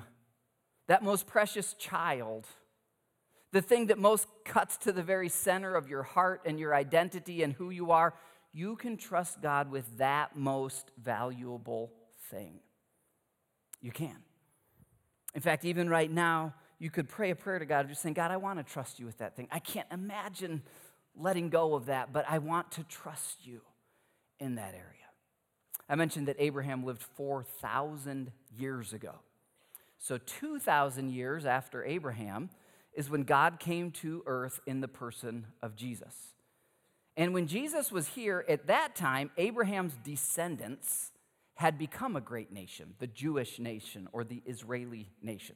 that 0.88 1.04
most 1.04 1.28
precious 1.28 1.74
child, 1.74 2.48
the 3.52 3.62
thing 3.62 3.88
that 3.88 3.98
most 3.98 4.28
cuts 4.46 4.78
to 4.78 4.92
the 4.92 5.04
very 5.04 5.30
center 5.30 5.76
of 5.76 5.90
your 5.90 6.04
heart 6.04 6.42
and 6.46 6.60
your 6.60 6.74
identity 6.74 7.44
and 7.44 7.54
who 7.54 7.70
you 7.70 7.92
are. 7.92 8.14
You 8.54 8.76
can 8.76 8.98
trust 8.98 9.42
God 9.42 9.72
with 9.72 9.98
that 9.98 10.36
most 10.36 10.92
valuable 11.02 11.92
thing. 12.30 12.60
You 13.82 13.92
can. 13.92 14.18
In 15.34 15.42
fact, 15.42 15.66
even 15.66 15.90
right 15.90 16.12
now, 16.12 16.54
you 16.80 16.90
could 16.90 17.08
pray 17.08 17.30
a 17.30 17.36
prayer 17.36 17.60
to 17.60 17.66
God 17.66 17.88
just 17.88 18.02
saying, 18.02 18.16
God, 18.16 18.32
I 18.32 18.38
want 18.38 18.60
to 18.60 18.64
trust 18.64 19.00
you 19.00 19.06
with 19.06 19.20
that 19.20 19.36
thing. 19.36 19.48
I 19.52 19.60
can't 19.60 19.88
imagine 19.92 20.64
letting 21.16 21.50
go 21.50 21.76
of 21.76 21.86
that, 21.86 22.12
but 22.12 22.26
I 22.28 22.40
want 22.40 22.72
to 22.72 22.84
trust 22.84 23.46
you 23.46 23.62
in 24.40 24.56
that 24.56 24.74
area. 24.74 24.86
I 25.88 25.96
mentioned 25.96 26.28
that 26.28 26.38
Abraham 26.40 26.86
lived 26.86 27.04
4,000 27.04 28.32
years 28.58 28.94
ago. 28.94 29.16
So, 30.00 30.18
2,000 30.18 31.12
years 31.12 31.46
after 31.46 31.84
Abraham 31.84 32.50
is 32.94 33.10
when 33.10 33.24
God 33.24 33.60
came 33.60 33.92
to 33.92 34.24
earth 34.26 34.60
in 34.66 34.82
the 34.82 34.88
person 34.88 35.48
of 35.62 35.76
Jesus. 35.76 36.14
And 37.18 37.34
when 37.34 37.48
Jesus 37.48 37.92
was 37.92 38.08
here 38.10 38.46
at 38.48 38.68
that 38.68 38.96
time, 38.96 39.32
Abraham's 39.38 39.98
descendants 40.04 41.12
had 41.56 41.78
become 41.78 42.16
a 42.16 42.22
great 42.22 42.52
nation, 42.52 42.96
the 43.00 43.08
Jewish 43.08 43.60
nation 43.60 44.08
or 44.12 44.24
the 44.24 44.42
Israeli 44.46 45.10
nation. 45.22 45.56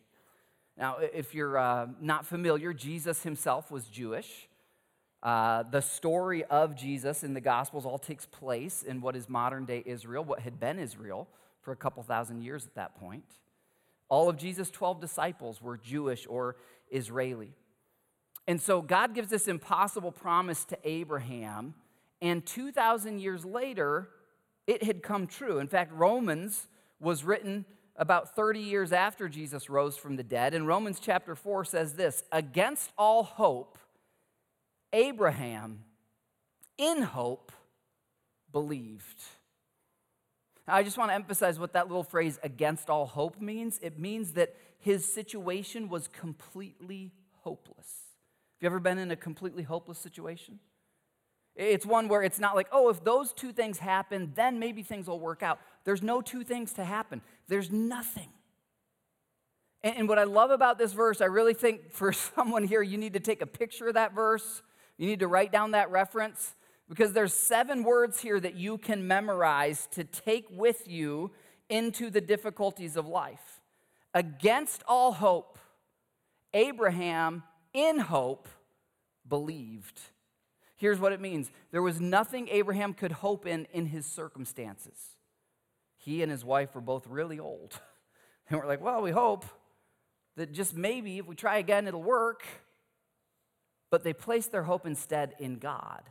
Now, 0.78 0.98
if 0.98 1.34
you're 1.34 1.58
uh, 1.58 1.88
not 2.02 2.26
familiar, 2.26 2.74
Jesus 2.74 3.24
himself 3.24 3.72
was 3.72 3.86
Jewish. 3.86 4.50
Uh, 5.24 5.64
the 5.64 5.82
story 5.82 6.44
of 6.46 6.76
Jesus 6.76 7.24
in 7.24 7.34
the 7.34 7.42
Gospels 7.42 7.86
all 7.86 7.98
takes 7.98 8.26
place 8.26 8.84
in 8.84 9.02
what 9.02 9.16
is 9.16 9.28
modern 9.28 9.66
day 9.66 9.82
Israel, 9.86 10.24
what 10.24 10.42
had 10.42 10.60
been 10.60 10.78
Israel 10.78 11.28
for 11.62 11.72
a 11.72 11.76
couple 11.76 12.04
thousand 12.04 12.44
years 12.44 12.66
at 12.66 12.76
that 12.76 12.96
point. 12.96 13.24
All 14.08 14.30
of 14.30 14.38
Jesus' 14.38 14.70
12 14.70 15.02
disciples 15.02 15.62
were 15.62 15.78
Jewish 15.78 16.28
or 16.30 16.58
Israeli. 16.96 17.54
And 18.48 18.62
so 18.62 18.82
God 18.82 19.14
gives 19.14 19.30
this 19.30 19.48
impossible 19.48 20.12
promise 20.12 20.66
to 20.66 20.78
Abraham, 20.84 21.74
and 22.22 22.46
2,000 22.46 23.20
years 23.20 23.44
later, 23.44 24.10
it 24.68 24.84
had 24.84 25.04
come 25.04 25.28
true. 25.28 25.60
In 25.60 25.68
fact, 25.68 25.92
Romans 25.94 26.68
was 27.00 27.24
written 27.24 27.66
about 27.98 28.36
30 28.36 28.60
years 28.60 28.92
after 28.92 29.30
Jesus 29.30 29.70
rose 29.70 29.98
from 29.98 30.16
the 30.16 30.24
dead. 30.24 30.54
And 30.54 30.68
Romans 30.68 31.00
chapter 31.00 31.36
4 31.36 31.66
says 31.66 31.94
this 31.94 32.24
Against 32.32 32.92
all 32.98 33.24
hope, 33.24 33.78
Abraham, 34.94 35.84
in 36.78 37.02
hope, 37.02 37.52
believed. 38.52 39.22
Now, 40.68 40.76
I 40.76 40.84
just 40.84 40.98
want 40.98 41.12
to 41.12 41.16
emphasize 41.16 41.60
what 41.60 41.74
that 41.74 41.88
little 41.88 42.04
phrase, 42.04 42.40
against 42.44 42.90
all 42.90 43.06
hope, 43.06 43.40
means. 43.40 43.80
It 43.82 44.00
means 44.00 44.32
that 44.34 44.56
his 44.86 45.12
situation 45.12 45.90
was 45.90 46.08
completely 46.08 47.12
hopeless. 47.42 47.88
Have 47.88 48.62
you 48.62 48.68
ever 48.68 48.80
been 48.80 49.00
in 49.00 49.10
a 49.10 49.16
completely 49.16 49.64
hopeless 49.64 49.98
situation? 49.98 50.60
It's 51.56 51.88
one 51.88 52.08
where 52.08 52.22
it's 52.22 52.38
not 52.38 52.56
like, 52.56 52.68
oh, 52.72 52.90
if 52.90 53.04
those 53.04 53.34
two 53.34 53.52
things 53.52 53.80
happen, 53.80 54.34
then 54.36 54.60
maybe 54.60 54.84
things 54.84 55.08
will 55.08 55.20
work 55.20 55.42
out. 55.42 55.58
There's 55.86 56.04
no 56.04 56.22
two 56.22 56.44
things 56.44 56.72
to 56.74 56.86
happen, 56.86 57.24
there's 57.48 57.72
nothing. 57.72 58.30
And, 59.82 60.08
what 60.08 60.20
I 60.20 60.24
love 60.24 60.52
about 60.52 60.78
this 60.78 60.94
verse, 60.94 61.20
I 61.20 61.26
really 61.26 61.56
think 61.56 61.92
for 61.92 62.14
someone 62.36 62.64
here, 62.64 62.84
you 62.84 63.00
need 63.00 63.14
to 63.14 63.20
take 63.20 63.42
a 63.42 63.48
picture 63.48 63.88
of 63.88 63.96
that 63.96 64.14
verse. 64.14 64.62
You 65.00 65.08
need 65.08 65.22
to 65.22 65.28
write 65.28 65.52
down 65.52 65.72
that 65.72 65.90
reference 65.90 66.54
because 66.88 67.12
there's 67.12 67.34
seven 67.34 67.84
words 67.84 68.20
here 68.20 68.40
that 68.40 68.54
you 68.54 68.78
can 68.78 69.08
memorize 69.08 69.88
to 69.94 70.04
take 70.04 70.46
with 70.52 70.88
you 70.88 71.32
into 71.70 72.12
the 72.12 72.22
difficulties 72.22 72.96
of 72.96 73.08
life. 73.08 73.55
Against 74.16 74.82
all 74.88 75.12
hope, 75.12 75.60
Abraham, 76.54 77.44
in 77.74 78.00
hope, 78.00 78.48
believed. 79.28 80.00
Here's 80.78 81.00
what 81.00 81.12
it 81.12 81.20
means 81.20 81.52
there 81.72 81.82
was 81.82 82.00
nothing 82.00 82.48
Abraham 82.48 82.94
could 82.94 83.12
hope 83.12 83.46
in 83.46 83.68
in 83.74 83.88
his 83.88 84.06
circumstances. 84.06 84.98
He 85.98 86.24
and 86.24 86.32
his 86.32 86.46
wife 86.46 86.74
were 86.74 86.82
both 86.82 87.06
really 87.08 87.40
old. 87.40 87.80
And 88.48 88.60
we're 88.60 88.68
like, 88.68 88.80
well, 88.80 89.02
we 89.02 89.10
hope 89.10 89.44
that 90.38 90.52
just 90.52 90.76
maybe 90.76 91.18
if 91.18 91.26
we 91.26 91.34
try 91.34 91.58
again, 91.58 91.88
it'll 91.88 92.04
work. 92.04 92.44
But 93.90 94.04
they 94.04 94.14
placed 94.14 94.52
their 94.52 94.62
hope 94.62 94.86
instead 94.86 95.34
in 95.40 95.56
God. 95.56 96.04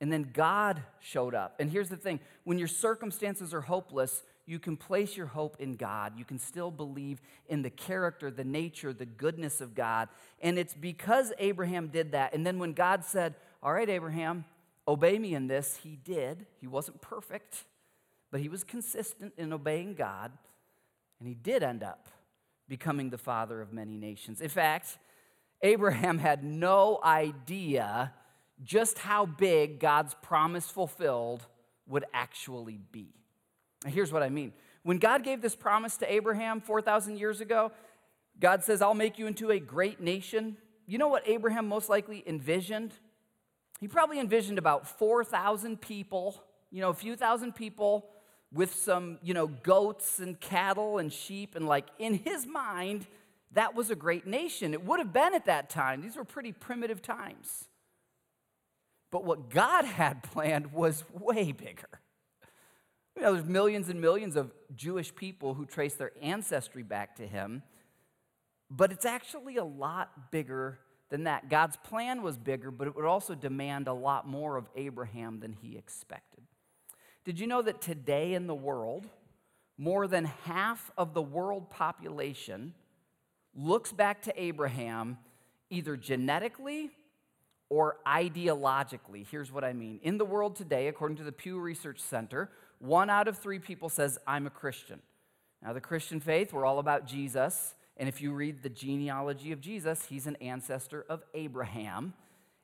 And 0.00 0.12
then 0.12 0.30
God 0.32 0.82
showed 0.98 1.32
up. 1.32 1.54
And 1.60 1.70
here's 1.70 1.88
the 1.88 1.96
thing 1.96 2.18
when 2.42 2.58
your 2.58 2.66
circumstances 2.66 3.54
are 3.54 3.60
hopeless, 3.60 4.24
you 4.46 4.58
can 4.58 4.76
place 4.76 5.16
your 5.16 5.26
hope 5.26 5.56
in 5.58 5.76
God. 5.76 6.18
You 6.18 6.24
can 6.24 6.38
still 6.38 6.70
believe 6.70 7.20
in 7.48 7.62
the 7.62 7.70
character, 7.70 8.30
the 8.30 8.44
nature, 8.44 8.92
the 8.92 9.06
goodness 9.06 9.60
of 9.60 9.74
God. 9.74 10.08
And 10.42 10.58
it's 10.58 10.74
because 10.74 11.32
Abraham 11.38 11.88
did 11.88 12.12
that. 12.12 12.34
And 12.34 12.46
then 12.46 12.58
when 12.58 12.72
God 12.72 13.04
said, 13.04 13.34
all 13.62 13.72
right, 13.72 13.88
Abraham, 13.88 14.44
obey 14.86 15.18
me 15.18 15.34
in 15.34 15.46
this. 15.46 15.80
He 15.82 15.96
did. 15.96 16.46
He 16.60 16.66
wasn't 16.66 17.00
perfect, 17.00 17.64
but 18.30 18.40
he 18.40 18.48
was 18.48 18.64
consistent 18.64 19.32
in 19.38 19.52
obeying 19.52 19.94
God, 19.94 20.32
and 21.18 21.28
he 21.28 21.34
did 21.34 21.62
end 21.62 21.82
up 21.82 22.08
becoming 22.68 23.10
the 23.10 23.18
father 23.18 23.62
of 23.62 23.72
many 23.72 23.96
nations. 23.96 24.40
In 24.40 24.48
fact, 24.48 24.98
Abraham 25.62 26.18
had 26.18 26.44
no 26.44 27.00
idea 27.02 28.12
just 28.62 28.98
how 28.98 29.24
big 29.24 29.80
God's 29.80 30.14
promise 30.22 30.70
fulfilled 30.70 31.46
would 31.86 32.04
actually 32.12 32.78
be. 32.92 33.14
Here's 33.86 34.12
what 34.12 34.22
I 34.22 34.28
mean. 34.28 34.52
When 34.82 34.98
God 34.98 35.24
gave 35.24 35.40
this 35.40 35.56
promise 35.56 35.96
to 35.98 36.12
Abraham 36.12 36.60
4,000 36.60 37.18
years 37.18 37.40
ago, 37.40 37.72
God 38.40 38.62
says, 38.64 38.82
I'll 38.82 38.94
make 38.94 39.18
you 39.18 39.26
into 39.26 39.50
a 39.50 39.58
great 39.58 40.00
nation. 40.00 40.56
You 40.86 40.98
know 40.98 41.08
what 41.08 41.26
Abraham 41.26 41.68
most 41.68 41.88
likely 41.88 42.22
envisioned? 42.26 42.92
He 43.80 43.88
probably 43.88 44.20
envisioned 44.20 44.58
about 44.58 44.86
4,000 44.86 45.80
people, 45.80 46.42
you 46.70 46.80
know, 46.80 46.90
a 46.90 46.94
few 46.94 47.16
thousand 47.16 47.54
people 47.54 48.06
with 48.52 48.74
some, 48.74 49.18
you 49.22 49.34
know, 49.34 49.46
goats 49.46 50.18
and 50.18 50.38
cattle 50.38 50.98
and 50.98 51.12
sheep. 51.12 51.56
And 51.56 51.66
like 51.66 51.86
in 51.98 52.14
his 52.14 52.46
mind, 52.46 53.06
that 53.52 53.74
was 53.74 53.90
a 53.90 53.96
great 53.96 54.26
nation. 54.26 54.74
It 54.74 54.84
would 54.84 55.00
have 55.00 55.12
been 55.12 55.34
at 55.34 55.46
that 55.46 55.70
time. 55.70 56.02
These 56.02 56.16
were 56.16 56.24
pretty 56.24 56.52
primitive 56.52 57.02
times. 57.02 57.68
But 59.10 59.24
what 59.24 59.48
God 59.48 59.84
had 59.84 60.22
planned 60.32 60.72
was 60.72 61.04
way 61.12 61.52
bigger. 61.52 62.00
You 63.16 63.22
know, 63.22 63.34
there's 63.34 63.46
millions 63.46 63.88
and 63.88 64.00
millions 64.00 64.36
of 64.36 64.52
Jewish 64.74 65.14
people 65.14 65.54
who 65.54 65.66
trace 65.66 65.94
their 65.94 66.12
ancestry 66.20 66.82
back 66.82 67.16
to 67.16 67.26
him, 67.26 67.62
but 68.70 68.90
it's 68.90 69.04
actually 69.04 69.56
a 69.56 69.64
lot 69.64 70.32
bigger 70.32 70.78
than 71.10 71.24
that. 71.24 71.48
God's 71.48 71.76
plan 71.76 72.22
was 72.22 72.36
bigger, 72.36 72.70
but 72.70 72.88
it 72.88 72.96
would 72.96 73.04
also 73.04 73.34
demand 73.34 73.86
a 73.86 73.92
lot 73.92 74.26
more 74.26 74.56
of 74.56 74.68
Abraham 74.74 75.38
than 75.38 75.52
he 75.52 75.76
expected. 75.76 76.42
Did 77.24 77.38
you 77.38 77.46
know 77.46 77.62
that 77.62 77.80
today 77.80 78.34
in 78.34 78.46
the 78.46 78.54
world, 78.54 79.06
more 79.78 80.06
than 80.06 80.24
half 80.24 80.90
of 80.98 81.14
the 81.14 81.22
world 81.22 81.70
population 81.70 82.74
looks 83.54 83.92
back 83.92 84.22
to 84.22 84.42
Abraham 84.42 85.18
either 85.70 85.96
genetically 85.96 86.90
or 87.68 87.98
ideologically? 88.06 89.26
Here's 89.30 89.52
what 89.52 89.64
I 89.64 89.72
mean. 89.72 90.00
In 90.02 90.18
the 90.18 90.24
world 90.24 90.56
today, 90.56 90.88
according 90.88 91.16
to 91.18 91.24
the 91.24 91.32
Pew 91.32 91.60
Research 91.60 92.00
Center, 92.00 92.50
one 92.78 93.10
out 93.10 93.28
of 93.28 93.38
three 93.38 93.58
people 93.58 93.88
says, 93.88 94.18
I'm 94.26 94.46
a 94.46 94.50
Christian. 94.50 95.00
Now, 95.62 95.72
the 95.72 95.80
Christian 95.80 96.20
faith, 96.20 96.52
we're 96.52 96.66
all 96.66 96.78
about 96.78 97.06
Jesus. 97.06 97.74
And 97.96 98.08
if 98.08 98.20
you 98.20 98.32
read 98.32 98.62
the 98.62 98.68
genealogy 98.68 99.52
of 99.52 99.60
Jesus, 99.60 100.06
he's 100.06 100.26
an 100.26 100.36
ancestor 100.36 101.04
of 101.08 101.22
Abraham, 101.32 102.14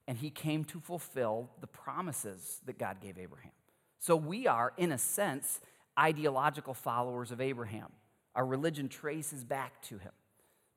and 0.08 0.18
he 0.18 0.30
came 0.30 0.64
to 0.64 0.80
fulfill 0.80 1.50
the 1.60 1.66
promises 1.66 2.60
that 2.66 2.78
God 2.78 3.00
gave 3.00 3.18
Abraham. 3.18 3.52
So 3.98 4.16
we 4.16 4.46
are, 4.46 4.72
in 4.76 4.92
a 4.92 4.98
sense, 4.98 5.60
ideological 5.98 6.74
followers 6.74 7.30
of 7.30 7.40
Abraham. 7.40 7.92
Our 8.34 8.44
religion 8.44 8.88
traces 8.88 9.44
back 9.44 9.80
to 9.82 9.98
him. 9.98 10.12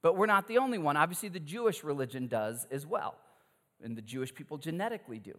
But 0.02 0.18
we're 0.18 0.26
not 0.26 0.48
the 0.48 0.58
only 0.58 0.78
one. 0.78 0.98
Obviously, 0.98 1.30
the 1.30 1.40
Jewish 1.40 1.84
religion 1.84 2.28
does 2.28 2.68
as 2.70 2.86
well, 2.86 3.16
and 3.82 3.98
the 3.98 4.02
Jewish 4.02 4.34
people 4.36 4.58
genetically 4.58 5.20
do. 5.20 5.38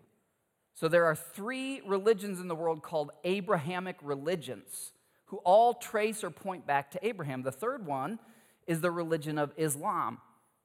So 0.74 0.88
there 0.88 1.04
are 1.06 1.14
three 1.14 1.80
religions 1.86 2.40
in 2.40 2.48
the 2.48 2.54
world 2.54 2.82
called 2.82 3.12
Abrahamic 3.22 3.96
religions 4.02 4.92
who 5.26 5.36
all 5.38 5.74
trace 5.74 6.24
or 6.24 6.30
point 6.30 6.66
back 6.66 6.90
to 6.90 7.06
Abraham. 7.06 7.42
The 7.42 7.52
third 7.52 7.86
one 7.86 8.18
is 8.66 8.80
the 8.80 8.90
religion 8.90 9.38
of 9.38 9.52
Islam, 9.56 10.18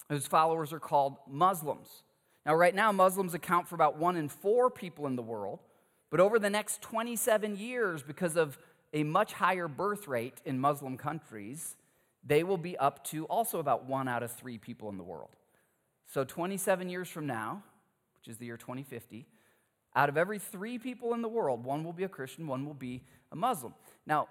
whose 0.09 0.27
followers 0.27 0.73
are 0.73 0.79
called 0.79 1.17
Muslims. 1.27 2.03
Now, 2.45 2.55
right 2.55 2.73
now, 2.73 2.91
Muslims 2.91 3.33
account 3.33 3.67
for 3.67 3.75
about 3.75 3.97
one 3.97 4.15
in 4.15 4.29
four 4.29 4.69
people 4.71 5.05
in 5.05 5.15
the 5.15 5.21
world, 5.21 5.59
but 6.09 6.19
over 6.19 6.39
the 6.39 6.49
next 6.49 6.81
27 6.81 7.57
years, 7.57 8.01
because 8.01 8.35
of 8.35 8.57
a 8.93 9.03
much 9.03 9.33
higher 9.33 9.67
birth 9.67 10.07
rate 10.07 10.41
in 10.45 10.59
Muslim 10.59 10.97
countries, 10.97 11.75
they 12.23 12.43
will 12.43 12.57
be 12.57 12.77
up 12.77 13.03
to 13.05 13.25
also 13.25 13.59
about 13.59 13.85
one 13.85 14.07
out 14.07 14.23
of 14.23 14.31
three 14.31 14.57
people 14.57 14.89
in 14.89 14.97
the 14.97 15.03
world. 15.03 15.35
So, 16.07 16.23
27 16.23 16.89
years 16.89 17.07
from 17.07 17.27
now, 17.27 17.63
which 18.17 18.27
is 18.27 18.37
the 18.37 18.47
year 18.47 18.57
2050, 18.57 19.27
Out 19.99 20.07
of 20.07 20.15
every 20.15 20.39
three 20.39 20.77
people 20.77 21.13
in 21.13 21.21
the 21.21 21.27
world, 21.27 21.65
one 21.65 21.83
will 21.83 21.91
be 21.91 22.05
a 22.05 22.07
Christian, 22.07 22.47
one 22.47 22.65
will 22.65 22.73
be 22.73 23.03
a 23.33 23.35
Muslim. 23.35 23.73
Now, 24.07 24.29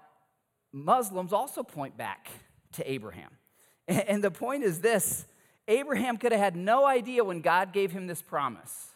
Muslims 0.71 1.31
also 1.31 1.61
point 1.61 1.95
back 1.95 2.27
to 2.71 2.91
Abraham. 2.91 3.29
And 3.87 4.23
the 4.23 4.31
point 4.31 4.63
is 4.63 4.81
this 4.81 5.27
Abraham 5.67 6.17
could 6.17 6.31
have 6.31 6.41
had 6.41 6.55
no 6.55 6.87
idea 6.87 7.23
when 7.23 7.41
God 7.41 7.71
gave 7.71 7.91
him 7.91 8.07
this 8.07 8.19
promise 8.19 8.87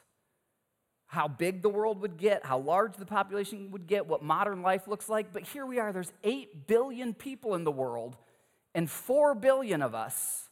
how 1.05 1.27
big 1.27 1.61
the 1.61 1.69
world 1.69 2.01
would 2.01 2.17
get, 2.17 2.43
how 2.43 2.57
large 2.57 2.95
the 2.95 3.05
population 3.05 3.69
would 3.69 3.85
get, 3.85 4.07
what 4.07 4.23
modern 4.23 4.63
life 4.63 4.87
looks 4.87 5.07
like. 5.07 5.31
But 5.31 5.43
here 5.43 5.67
we 5.67 5.77
are, 5.77 5.93
there's 5.93 6.11
8 6.23 6.65
billion 6.65 7.13
people 7.13 7.53
in 7.53 7.65
the 7.65 7.71
world, 7.71 8.17
and 8.73 8.89
4 8.89 9.35
billion 9.35 9.83
of 9.83 9.93
us, 9.93 10.49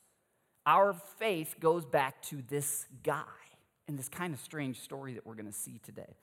our 0.67 0.93
faith 1.17 1.55
goes 1.59 1.83
back 1.83 2.21
to 2.25 2.43
this 2.47 2.85
guy 3.01 3.40
in 3.91 3.97
this 3.97 4.07
kind 4.07 4.33
of 4.33 4.39
strange 4.39 4.79
story 4.79 5.13
that 5.13 5.25
we're 5.25 5.35
going 5.35 5.45
to 5.45 5.51
see 5.51 5.77
today, 5.83 6.15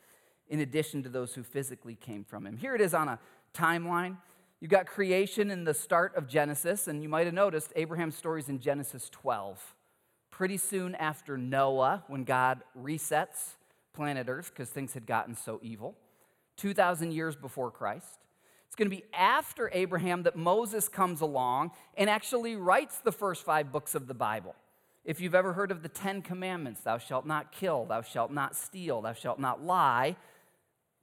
in 0.48 0.60
addition 0.60 1.02
to 1.02 1.10
those 1.10 1.34
who 1.34 1.42
physically 1.42 1.94
came 1.94 2.24
from 2.24 2.46
him. 2.46 2.56
Here 2.56 2.74
it 2.74 2.80
is 2.80 2.94
on 2.94 3.08
a 3.08 3.18
timeline. 3.52 4.16
You've 4.58 4.70
got 4.70 4.86
creation 4.86 5.50
in 5.50 5.64
the 5.64 5.74
start 5.74 6.16
of 6.16 6.26
Genesis, 6.26 6.88
and 6.88 7.02
you 7.02 7.10
might 7.10 7.26
have 7.26 7.34
noticed 7.34 7.74
Abraham's 7.76 8.16
stories 8.16 8.48
in 8.48 8.58
Genesis 8.58 9.10
12. 9.10 9.74
Pretty 10.30 10.56
soon 10.56 10.94
after 10.94 11.36
Noah, 11.36 12.04
when 12.08 12.24
God 12.24 12.62
resets 12.76 13.56
planet 13.92 14.28
Earth 14.30 14.50
because 14.54 14.70
things 14.70 14.94
had 14.94 15.04
gotten 15.04 15.36
so 15.36 15.60
evil, 15.62 15.94
2,000 16.56 17.12
years 17.12 17.36
before 17.36 17.70
Christ. 17.70 18.18
It's 18.66 18.76
going 18.76 18.90
to 18.90 18.96
be 18.96 19.04
after 19.12 19.70
Abraham 19.74 20.22
that 20.22 20.36
Moses 20.36 20.88
comes 20.88 21.20
along 21.20 21.72
and 21.98 22.08
actually 22.08 22.56
writes 22.56 22.98
the 23.00 23.12
first 23.12 23.44
five 23.44 23.70
books 23.70 23.94
of 23.94 24.06
the 24.06 24.14
Bible. 24.14 24.54
If 25.08 25.22
you've 25.22 25.34
ever 25.34 25.54
heard 25.54 25.70
of 25.70 25.82
the 25.82 25.88
Ten 25.88 26.20
Commandments, 26.20 26.82
thou 26.82 26.98
shalt 26.98 27.24
not 27.24 27.50
kill, 27.50 27.86
thou 27.86 28.02
shalt 28.02 28.30
not 28.30 28.54
steal, 28.54 29.00
thou 29.00 29.14
shalt 29.14 29.38
not 29.38 29.64
lie, 29.64 30.16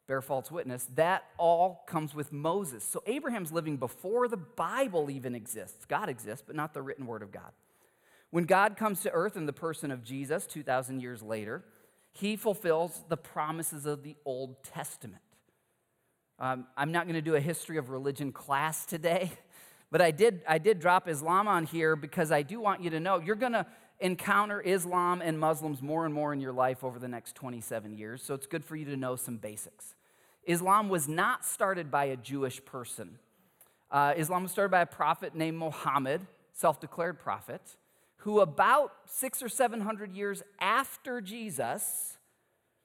bear 0.08 0.22
false 0.22 0.52
witness, 0.52 0.88
that 0.94 1.24
all 1.40 1.84
comes 1.88 2.14
with 2.14 2.32
Moses. 2.32 2.84
So 2.84 3.02
Abraham's 3.08 3.52
living 3.52 3.78
before 3.78 4.28
the 4.28 4.38
Bible 4.38 5.10
even 5.10 5.34
exists. 5.34 5.86
God 5.86 6.08
exists, 6.08 6.44
but 6.46 6.56
not 6.56 6.76
the 6.76 6.84
written 6.84 7.08
word 7.08 7.24
of 7.24 7.32
God. 7.32 7.52
When 8.30 8.44
God 8.44 8.78
comes 8.78 9.02
to 9.02 9.12
earth 9.12 9.36
in 9.36 9.48
the 9.48 9.54
person 9.54 9.90
of 9.90 10.04
Jesus 10.04 10.46
2,000 10.46 11.02
years 11.02 11.24
later, 11.24 11.66
he 12.12 12.36
fulfills 12.36 13.06
the 13.10 13.18
promises 13.18 13.88
of 13.88 14.04
the 14.04 14.16
Old 14.24 14.64
Testament. 14.64 15.24
Um, 16.38 16.68
I'm 16.78 16.92
not 16.92 17.06
going 17.06 17.16
to 17.16 17.24
do 17.24 17.34
a 17.34 17.42
history 17.42 17.80
of 17.80 17.90
religion 17.90 18.32
class 18.32 18.86
today, 18.86 19.32
but 19.92 20.00
I 20.00 20.12
did, 20.12 20.44
I 20.48 20.60
did 20.60 20.80
drop 20.80 21.10
Islam 21.10 21.48
on 21.48 21.66
here 21.66 21.96
because 21.96 22.32
I 22.32 22.44
do 22.44 22.60
want 22.60 22.84
you 22.84 22.92
to 22.92 23.00
know 23.00 23.20
you're 23.20 23.36
going 23.36 23.54
to 23.54 23.66
encounter 24.00 24.62
Islam 24.62 25.22
and 25.22 25.40
Muslims 25.40 25.82
more 25.82 26.06
and 26.06 26.14
more 26.14 26.34
in 26.34 26.42
your 26.42 26.54
life 26.54 26.84
over 26.84 27.00
the 27.00 27.08
next 27.08 27.36
27 27.36 27.94
years, 27.94 28.22
so 28.22 28.34
it's 28.34 28.48
good 28.48 28.66
for 28.66 28.76
you 28.76 28.86
to 28.86 28.98
know 28.98 29.16
some 29.16 29.38
basics. 29.38 29.96
Islam 30.46 30.90
was 30.90 31.08
not 31.08 31.46
started 31.46 31.90
by 31.90 32.06
a 32.06 32.18
Jewish 32.18 32.64
person. 32.66 33.18
Uh, 33.90 34.14
Islam 34.18 34.44
was 34.44 34.52
started 34.52 34.70
by 34.70 34.82
a 34.82 34.86
prophet 34.86 35.36
named 35.36 35.58
Muhammad, 35.58 36.22
self 36.54 36.80
declared 36.80 37.20
prophet 37.20 37.62
who 38.26 38.40
about 38.40 38.92
six 39.06 39.44
or 39.44 39.48
seven 39.48 39.82
hundred 39.82 40.12
years 40.12 40.42
after 40.60 41.22
Jesus 41.22 42.18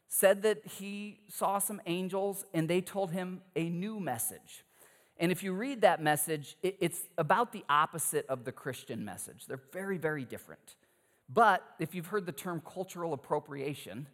said 0.06 0.42
that 0.42 0.66
he 0.66 1.18
saw 1.28 1.58
some 1.58 1.80
angels 1.86 2.44
and 2.52 2.68
they 2.68 2.82
told 2.82 3.10
him 3.10 3.40
a 3.56 3.70
new 3.70 3.98
message. 3.98 4.64
And 5.18 5.32
if 5.32 5.42
you 5.42 5.54
read 5.54 5.80
that 5.80 6.02
message, 6.02 6.56
it's 6.62 7.04
about 7.16 7.52
the 7.52 7.64
opposite 7.70 8.26
of 8.28 8.44
the 8.44 8.52
Christian 8.52 9.02
message. 9.02 9.46
They're 9.46 9.62
very, 9.72 9.96
very 9.96 10.26
different. 10.26 10.76
But 11.32 11.62
if 11.78 11.94
you've 11.94 12.06
heard 12.06 12.26
the 12.26 12.32
term 12.32 12.60
cultural 12.60 13.12
appropriation, 13.12 14.08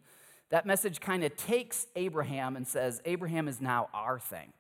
that 0.51 0.67
message 0.67 1.01
kind 1.01 1.25
of 1.25 1.37
takes 1.37 1.87
Abraham 1.97 2.57
and 2.57 2.67
says, 2.67 3.01
Abraham 3.05 3.49
is 3.49 3.61
now 3.61 3.89
our 3.95 4.19
thing. 4.19 4.53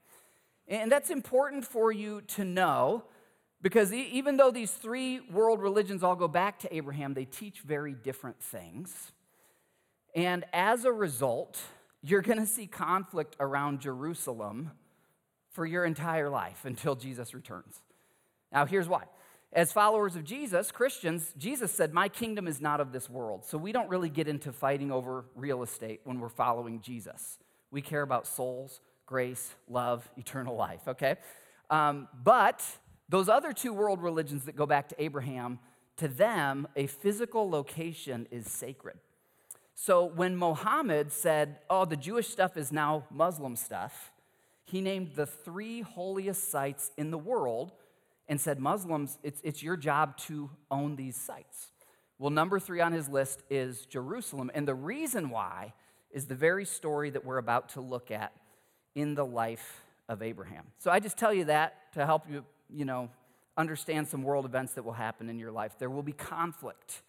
And 0.67 0.91
that's 0.91 1.11
important 1.11 1.65
for 1.65 1.93
you 1.93 2.23
to 2.23 2.45
know 2.45 3.05
because 3.63 3.93
even 3.93 4.37
though 4.37 4.51
these 4.51 4.73
three 4.73 5.21
world 5.21 5.61
religions 5.61 6.03
all 6.03 6.17
go 6.17 6.29
back 6.29 6.59
to 6.61 6.75
Abraham, 6.75 7.15
they 7.15 7.25
teach 7.25 7.61
very 7.61 7.95
different 7.95 8.41
things. 8.41 9.13
And 10.15 10.45
as 10.53 10.85
a 10.85 10.93
result, 10.93 11.61
you're 12.03 12.23
going 12.23 12.39
to 12.39 12.47
see 12.47 12.67
conflict 12.67 13.37
around 13.39 13.81
Jerusalem 13.81 14.73
for 15.51 15.67
your 15.67 15.85
entire 15.85 16.29
life 16.29 16.65
until 16.65 16.95
Jesus 16.95 17.35
returns. 17.35 17.81
Now, 18.53 18.67
here's 18.67 18.89
why. 18.89 19.05
As 19.57 19.73
followers 19.73 20.17
of 20.17 20.25
Jesus, 20.25 20.71
Christians, 20.71 21.33
Jesus 21.39 21.73
said, 21.73 21.95
My 21.95 22.11
kingdom 22.11 22.47
is 22.47 22.61
not 22.61 22.79
of 22.79 22.93
this 22.93 23.09
world. 23.09 23.47
So 23.47 23.57
we 23.57 23.73
don't 23.73 23.89
really 23.89 24.11
get 24.11 24.29
into 24.29 24.53
fighting 24.53 24.93
over 24.93 25.25
real 25.35 25.63
estate 25.63 26.03
when 26.05 26.21
we're 26.21 26.29
following 26.29 26.83
Jesus. 26.83 27.39
We 27.71 27.81
care 27.81 28.03
about 28.03 28.27
souls, 28.27 28.81
grace, 29.07 29.55
love, 29.67 30.07
eternal 30.19 30.57
life, 30.57 30.83
okay? 30.87 31.17
Um, 31.71 32.07
but 32.23 32.63
those 33.09 33.31
other 33.31 33.55
two 33.55 33.73
world 33.73 34.03
religions 34.03 34.45
that 34.45 34.57
go 34.57 34.67
back 34.67 34.91
to 34.91 35.03
Abraham, 35.03 35.59
to 35.97 36.07
them, 36.07 36.69
a 36.77 36.87
physical 36.87 37.49
location 37.49 38.29
is 38.31 38.51
sacred. 38.51 38.99
So 39.75 40.05
when 40.05 40.37
Mohammed 40.37 41.13
said, 41.13 41.61
Oh, 41.71 41.87
the 41.87 41.97
Jewish 41.97 42.29
stuff 42.29 42.59
is 42.59 42.73
now 42.73 43.07
Muslim 43.11 43.57
stuff, 43.57 44.13
he 44.67 44.83
named 44.83 45.13
the 45.15 45.25
three 45.25 45.81
holiest 45.81 46.51
sites 46.51 46.91
in 46.99 47.11
the 47.11 47.17
world 47.17 47.73
and 48.29 48.41
said, 48.41 48.59
Muslims, 48.59 49.19
it's, 49.23 49.41
it's 49.45 49.63
your 49.63 49.77
job 49.77 50.17
to 50.17 50.51
own 50.71 50.97
these 50.97 51.17
sites. 51.17 51.69
Well, 52.19 52.31
number 52.31 52.59
three 52.59 52.81
on 52.81 52.93
his 52.93 53.09
list 53.09 53.43
is 53.51 53.87
Jerusalem. 53.87 54.51
And 54.55 54.67
the 54.67 54.75
reason 54.75 55.31
why 55.31 55.75
is 56.11 56.27
the 56.27 56.35
very 56.35 56.65
story 56.65 57.11
that 57.11 57.25
we're 57.25 57.39
about 57.39 57.71
to 57.71 57.81
look 57.81 58.11
at 58.11 58.33
in 58.95 59.15
the 59.15 59.25
life 59.25 59.83
of 60.09 60.23
Abraham. 60.23 60.65
So 60.79 60.91
I 60.91 61.01
just 61.01 61.19
tell 61.19 61.33
you 61.33 61.45
that 61.45 61.93
to 61.93 62.07
help 62.07 62.25
you 62.31 62.45
you 62.71 62.85
know, 62.85 63.11
understand 63.57 64.09
some 64.09 64.23
world 64.23 64.45
events 64.45 64.75
that 64.75 64.85
will 64.85 64.93
happen 64.93 65.29
in 65.29 65.39
your 65.39 65.53
life. 65.53 65.77
There 65.79 65.91
will 65.91 66.03
be 66.03 66.13
conflict 66.13 67.03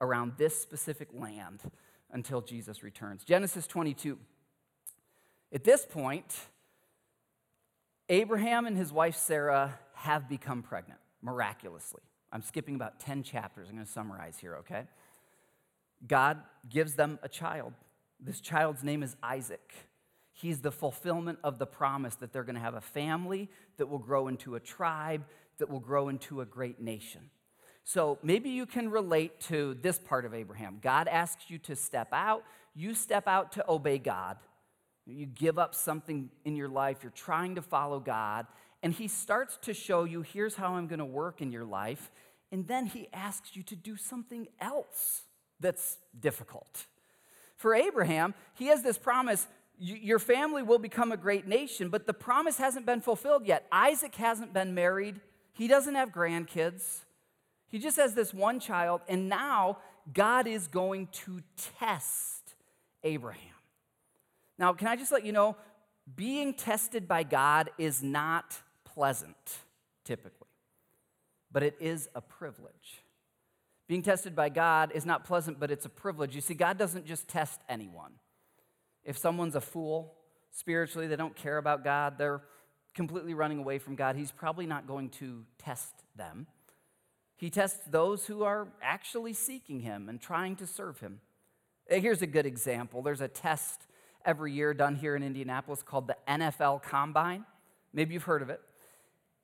around 0.00 0.32
this 0.36 0.58
specific 0.58 1.08
land 1.12 1.60
until 2.10 2.40
Jesus 2.40 2.82
returns. 2.82 3.24
Genesis 3.24 3.66
22. 3.66 4.18
At 5.52 5.64
this 5.64 5.86
point, 5.86 6.34
Abraham 8.08 8.66
and 8.66 8.76
his 8.76 8.92
wife 8.92 9.16
Sarah 9.16 9.78
have 10.02 10.28
become 10.28 10.62
pregnant 10.62 10.98
miraculously. 11.22 12.02
I'm 12.32 12.42
skipping 12.42 12.74
about 12.74 12.98
10 12.98 13.22
chapters. 13.22 13.68
I'm 13.68 13.76
going 13.76 13.86
to 13.86 13.92
summarize 13.92 14.36
here, 14.38 14.56
okay? 14.56 14.84
God 16.06 16.38
gives 16.68 16.94
them 16.94 17.20
a 17.22 17.28
child. 17.28 17.72
This 18.18 18.40
child's 18.40 18.82
name 18.82 19.04
is 19.04 19.14
Isaac. 19.22 19.72
He's 20.32 20.60
the 20.60 20.72
fulfillment 20.72 21.38
of 21.44 21.60
the 21.60 21.66
promise 21.66 22.16
that 22.16 22.32
they're 22.32 22.42
going 22.42 22.56
to 22.56 22.60
have 22.60 22.74
a 22.74 22.80
family 22.80 23.48
that 23.76 23.86
will 23.86 24.00
grow 24.00 24.26
into 24.26 24.56
a 24.56 24.60
tribe, 24.60 25.24
that 25.58 25.70
will 25.70 25.80
grow 25.80 26.08
into 26.08 26.40
a 26.40 26.46
great 26.46 26.80
nation. 26.80 27.20
So 27.84 28.18
maybe 28.24 28.50
you 28.50 28.66
can 28.66 28.90
relate 28.90 29.38
to 29.42 29.74
this 29.82 30.00
part 30.00 30.24
of 30.24 30.34
Abraham. 30.34 30.78
God 30.82 31.06
asks 31.06 31.44
you 31.48 31.58
to 31.58 31.76
step 31.76 32.08
out, 32.12 32.42
you 32.74 32.94
step 32.94 33.28
out 33.28 33.52
to 33.52 33.64
obey 33.68 33.98
God. 33.98 34.38
You 35.06 35.26
give 35.26 35.58
up 35.58 35.74
something 35.76 36.30
in 36.44 36.56
your 36.56 36.68
life, 36.68 36.98
you're 37.02 37.10
trying 37.10 37.56
to 37.56 37.62
follow 37.62 38.00
God, 38.00 38.46
and 38.82 38.92
He 38.92 39.08
starts 39.08 39.58
to 39.62 39.74
show 39.74 40.04
you 40.04 40.22
here's 40.22 40.56
how 40.56 40.74
I'm 40.74 40.86
going 40.86 40.98
to 40.98 41.04
work 41.04 41.40
in 41.40 41.52
your 41.52 41.64
life. 41.64 42.10
And 42.50 42.66
then 42.66 42.86
He 42.86 43.08
asks 43.12 43.56
you 43.56 43.62
to 43.64 43.76
do 43.76 43.96
something 43.96 44.48
else 44.60 45.22
that's 45.60 45.98
difficult. 46.18 46.86
For 47.56 47.74
Abraham, 47.74 48.34
he 48.54 48.66
has 48.66 48.82
this 48.82 48.98
promise 48.98 49.46
your 49.78 50.18
family 50.18 50.62
will 50.62 50.78
become 50.78 51.12
a 51.12 51.16
great 51.16 51.46
nation, 51.46 51.88
but 51.88 52.06
the 52.06 52.12
promise 52.12 52.58
hasn't 52.58 52.86
been 52.86 53.00
fulfilled 53.00 53.46
yet. 53.46 53.66
Isaac 53.72 54.14
hasn't 54.16 54.52
been 54.52 54.74
married, 54.74 55.20
he 55.52 55.68
doesn't 55.68 55.94
have 55.94 56.10
grandkids. 56.10 57.00
He 57.68 57.78
just 57.78 57.96
has 57.96 58.14
this 58.14 58.34
one 58.34 58.60
child, 58.60 59.00
and 59.08 59.28
now 59.30 59.78
God 60.12 60.46
is 60.46 60.66
going 60.66 61.08
to 61.12 61.40
test 61.78 62.54
Abraham. 63.02 63.40
Now, 64.58 64.74
can 64.74 64.88
I 64.88 64.96
just 64.96 65.10
let 65.10 65.24
you 65.24 65.32
know, 65.32 65.56
being 66.14 66.52
tested 66.52 67.08
by 67.08 67.22
God 67.22 67.70
is 67.78 68.02
not 68.02 68.60
pleasant, 68.94 69.58
typically, 70.04 70.48
but 71.50 71.62
it 71.62 71.76
is 71.80 72.08
a 72.14 72.20
privilege. 72.20 73.02
Being 73.88 74.02
tested 74.02 74.34
by 74.34 74.48
God 74.48 74.92
is 74.94 75.04
not 75.04 75.24
pleasant, 75.24 75.60
but 75.60 75.70
it's 75.70 75.84
a 75.84 75.90
privilege. 75.90 76.34
You 76.34 76.40
see, 76.40 76.54
God 76.54 76.78
doesn't 76.78 77.04
just 77.04 77.28
test 77.28 77.60
anyone. 77.68 78.12
If 79.04 79.18
someone's 79.18 79.54
a 79.54 79.60
fool 79.60 80.14
spiritually, 80.50 81.06
they 81.06 81.16
don't 81.16 81.36
care 81.36 81.58
about 81.58 81.84
God, 81.84 82.18
they're 82.18 82.42
completely 82.94 83.34
running 83.34 83.58
away 83.58 83.78
from 83.78 83.96
God, 83.96 84.16
He's 84.16 84.32
probably 84.32 84.66
not 84.66 84.86
going 84.86 85.10
to 85.10 85.44
test 85.58 85.94
them. 86.16 86.46
He 87.36 87.50
tests 87.50 87.80
those 87.90 88.26
who 88.26 88.44
are 88.44 88.68
actually 88.80 89.32
seeking 89.32 89.80
Him 89.80 90.08
and 90.08 90.20
trying 90.20 90.56
to 90.56 90.66
serve 90.66 91.00
Him. 91.00 91.20
Uh, 91.90 91.96
here's 91.96 92.22
a 92.22 92.26
good 92.26 92.46
example 92.46 93.02
there's 93.02 93.20
a 93.20 93.28
test 93.28 93.86
every 94.24 94.52
year 94.52 94.72
done 94.72 94.94
here 94.94 95.16
in 95.16 95.22
Indianapolis 95.22 95.82
called 95.82 96.06
the 96.06 96.16
NFL 96.28 96.82
Combine. 96.82 97.44
Maybe 97.92 98.14
you've 98.14 98.22
heard 98.22 98.42
of 98.42 98.50
it. 98.50 98.60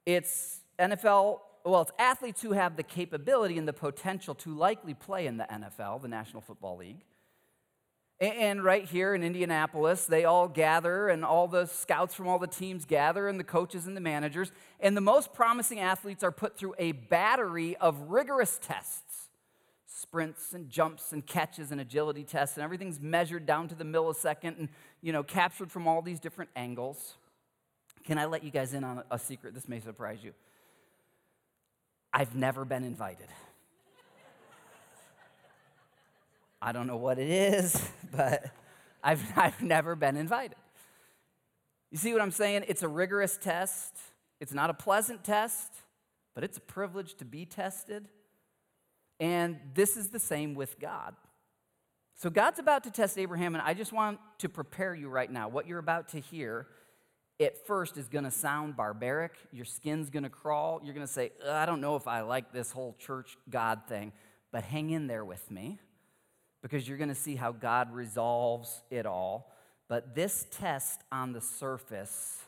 It's 0.09 0.61
NFL, 0.79 1.41
well, 1.67 1.83
it's 1.83 1.93
athletes 1.99 2.41
who 2.41 2.53
have 2.53 2.79
the 2.79 2.83
capability 2.83 3.59
and 3.59 3.69
the 3.69 3.75
potential 3.75 4.35
to 4.37 4.57
likely 4.57 4.95
play 4.95 5.27
in 5.27 5.37
the 5.37 5.45
NFL, 5.45 6.01
the 6.01 6.09
National 6.09 6.41
Football 6.41 6.79
League. 6.79 7.05
And 8.19 8.65
right 8.65 8.87
here 8.87 9.15
in 9.15 9.23
Indianapolis, 9.23 10.07
they 10.07 10.25
all 10.25 10.49
gather, 10.49 11.11
and 11.11 11.27
all 11.27 11.47
the 11.47 11.67
scouts 11.67 12.15
from 12.15 12.27
all 12.27 12.39
the 12.39 12.47
teams 12.47 12.87
gather, 12.87 13.29
and 13.29 13.39
the 13.39 13.45
coaches 13.45 13.87
and 13.87 13.95
the 13.95 14.01
managers. 14.01 14.51
And 14.81 14.97
the 14.97 15.03
most 15.03 15.35
promising 15.35 15.79
athletes 15.79 16.25
are 16.25 16.33
put 16.33 16.57
through 16.57 16.75
a 16.79 16.93
battery 16.93 17.77
of 17.77 18.01
rigorous 18.09 18.59
tests 18.63 19.29
sprints 19.85 20.55
and 20.55 20.71
jumps 20.71 21.13
and 21.13 21.27
catches 21.27 21.71
and 21.71 21.83
agility 21.83 22.25
tests, 22.25 22.57
and 22.57 22.65
everything's 22.65 22.99
measured 22.99 23.45
down 23.45 23.69
to 23.69 23.75
the 23.75 23.85
millisecond 23.85 24.59
and, 24.59 24.69
you 25.03 25.13
know, 25.13 25.23
captured 25.23 25.71
from 25.71 25.87
all 25.87 26.01
these 26.01 26.19
different 26.19 26.51
angles. 26.57 27.19
Can 28.09 28.17
I 28.17 28.25
let 28.25 28.43
you 28.43 28.51
guys 28.51 28.73
in 28.73 28.85
on 28.85 29.03
a 29.11 29.19
secret? 29.19 29.53
This 29.53 29.69
may 29.69 29.81
surprise 29.81 30.21
you. 30.23 30.33
I've 32.11 32.35
never 32.35 32.65
been 32.65 32.83
invited. 32.83 33.27
I 36.63 36.73
don't 36.73 36.87
know 36.87 36.97
what 36.97 37.19
it 37.19 37.29
is, 37.29 37.87
but 38.11 38.47
I've, 39.05 39.23
I've 39.37 39.61
never 39.61 39.95
been 39.95 40.17
invited. 40.17 40.57
You 41.91 41.99
see 41.99 42.15
what 42.15 42.23
I'm 42.23 42.31
saying? 42.31 42.65
It's 42.67 42.83
a 42.83 42.89
rigorous 42.89 43.37
test. 43.37 43.95
It's 44.41 44.55
not 44.55 44.71
a 44.71 44.75
pleasant 44.75 45.23
test, 45.23 45.71
but 46.35 46.43
it's 46.43 46.57
a 46.57 46.63
privilege 46.63 47.15
to 47.17 47.27
be 47.27 47.45
tested. 47.45 48.09
And 49.21 49.61
this 49.75 49.99
is 49.99 50.09
the 50.09 50.19
same 50.19 50.55
with 50.55 50.81
God. 50.81 51.15
So 52.15 52.31
God's 52.31 52.59
about 52.59 52.85
to 52.85 52.91
test 52.91 53.19
Abraham, 53.19 53.55
and 53.55 53.61
I 53.61 53.75
just 53.75 53.93
want 53.93 54.19
to 54.39 54.49
prepare 54.49 54.95
you 54.95 55.11
right 55.11 55.31
now. 55.31 55.51
What 55.51 55.67
you're 55.67 55.79
about 55.79 56.09
to 56.09 56.21
hear 56.21 56.69
at 57.41 57.67
first 57.67 57.97
is 57.97 58.09
going 58.09 58.25
to 58.25 58.31
sound 58.31 58.77
barbaric. 58.77 59.33
Your 59.53 59.65
skin's 59.65 60.11
going 60.11 60.25
to 60.25 60.31
crawl. 60.31 60.81
You're 60.83 60.95
going 60.95 61.07
to 61.07 61.13
say, 61.13 61.33
I 61.49 61.67
don't 61.67 61.81
know 61.81 61.97
if 61.97 62.09
I 62.09 62.23
like 62.23 62.53
this 62.53 62.73
whole 62.73 62.97
church 62.99 63.37
God 63.49 63.83
thing, 63.89 64.13
but 64.51 64.65
hang 64.65 64.91
in 64.91 65.07
there 65.07 65.25
with 65.25 65.51
me 65.51 65.79
because 66.63 66.89
you're 66.89 66.99
going 66.99 67.09
to 67.09 67.15
see 67.15 67.37
how 67.37 67.53
God 67.53 67.93
resolves 67.95 68.83
it 68.91 69.07
all. 69.07 69.53
But 69.89 70.15
this 70.15 70.47
test 70.51 71.03
on 71.13 71.33
the 71.33 71.41
surface 71.41 72.43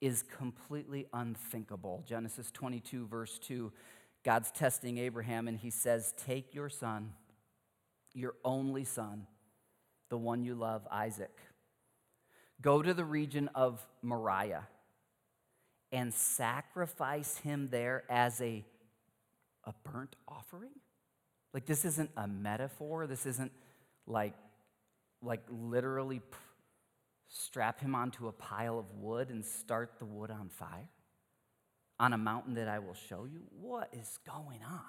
is 0.00 0.24
completely 0.36 1.06
unthinkable. 1.12 2.04
Genesis 2.06 2.50
22, 2.50 3.06
verse 3.06 3.38
2, 3.38 3.72
God's 4.24 4.50
testing 4.50 4.98
Abraham, 4.98 5.48
and 5.48 5.56
he 5.56 5.70
says, 5.70 6.12
Take 6.26 6.52
your 6.52 6.68
son, 6.68 7.12
your 8.12 8.34
only 8.44 8.84
son, 8.84 9.26
the 10.10 10.18
one 10.18 10.42
you 10.42 10.54
love, 10.54 10.86
Isaac. 10.90 11.38
Go 12.60 12.82
to 12.82 12.94
the 12.94 13.04
region 13.04 13.48
of 13.54 13.86
Moriah 14.02 14.66
and 15.92 16.12
sacrifice 16.12 17.38
him 17.38 17.68
there 17.70 18.04
as 18.08 18.40
a, 18.40 18.64
a 19.64 19.74
burnt 19.84 20.16
offering? 20.26 20.70
Like, 21.52 21.66
this 21.66 21.84
isn't 21.84 22.10
a 22.16 22.26
metaphor. 22.26 23.06
This 23.06 23.26
isn't 23.26 23.52
like, 24.06 24.34
like 25.22 25.42
literally 25.48 26.20
p- 26.20 26.26
strap 27.28 27.80
him 27.80 27.94
onto 27.94 28.28
a 28.28 28.32
pile 28.32 28.78
of 28.78 28.86
wood 28.94 29.30
and 29.30 29.44
start 29.44 29.92
the 29.98 30.04
wood 30.04 30.30
on 30.30 30.48
fire 30.48 30.88
on 31.98 32.12
a 32.12 32.18
mountain 32.18 32.54
that 32.54 32.68
I 32.68 32.78
will 32.78 32.94
show 33.08 33.24
you. 33.24 33.40
What 33.58 33.88
is 33.92 34.18
going 34.26 34.60
on? 34.68 34.80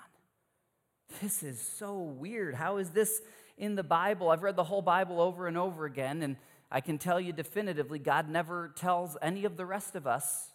This 1.22 1.42
is 1.42 1.60
so 1.62 2.00
weird. 2.00 2.54
How 2.54 2.78
is 2.78 2.90
this 2.90 3.22
in 3.58 3.76
the 3.76 3.84
Bible? 3.84 4.30
I've 4.30 4.44
read 4.44 4.58
the 4.58 4.64
whole 4.64 4.82
Bible 4.82 5.22
over 5.22 5.48
and 5.48 5.58
over 5.58 5.86
again, 5.86 6.22
and 6.22 6.36
I 6.72 6.82
can 6.82 6.98
tell 6.98 7.20
you 7.20 7.32
definitively 7.32 8.00
God 8.00 8.30
never 8.30 8.74
tells 8.76 9.18
any 9.22 9.46
of 9.46 9.58
the 9.58 9.66
rest 9.66 9.96
of 9.96 10.06
us 10.06 10.52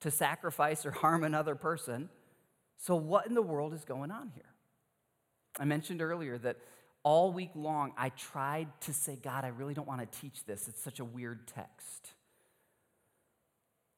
to 0.00 0.10
sacrifice 0.10 0.84
or 0.84 0.90
harm 0.90 1.22
another 1.24 1.54
person. 1.54 2.08
So, 2.78 2.96
what 2.96 3.26
in 3.26 3.34
the 3.34 3.42
world 3.42 3.72
is 3.72 3.84
going 3.84 4.10
on 4.10 4.32
here? 4.34 4.44
I 5.58 5.64
mentioned 5.64 6.02
earlier 6.02 6.38
that 6.38 6.56
all 7.04 7.32
week 7.32 7.50
long 7.54 7.92
I 7.96 8.08
tried 8.10 8.68
to 8.82 8.92
say, 8.92 9.16
God, 9.22 9.44
I 9.44 9.48
really 9.48 9.74
don't 9.74 9.86
want 9.86 10.00
to 10.00 10.20
teach 10.20 10.44
this. 10.44 10.68
It's 10.68 10.82
such 10.82 10.98
a 10.98 11.04
weird 11.04 11.46
text. 11.46 12.08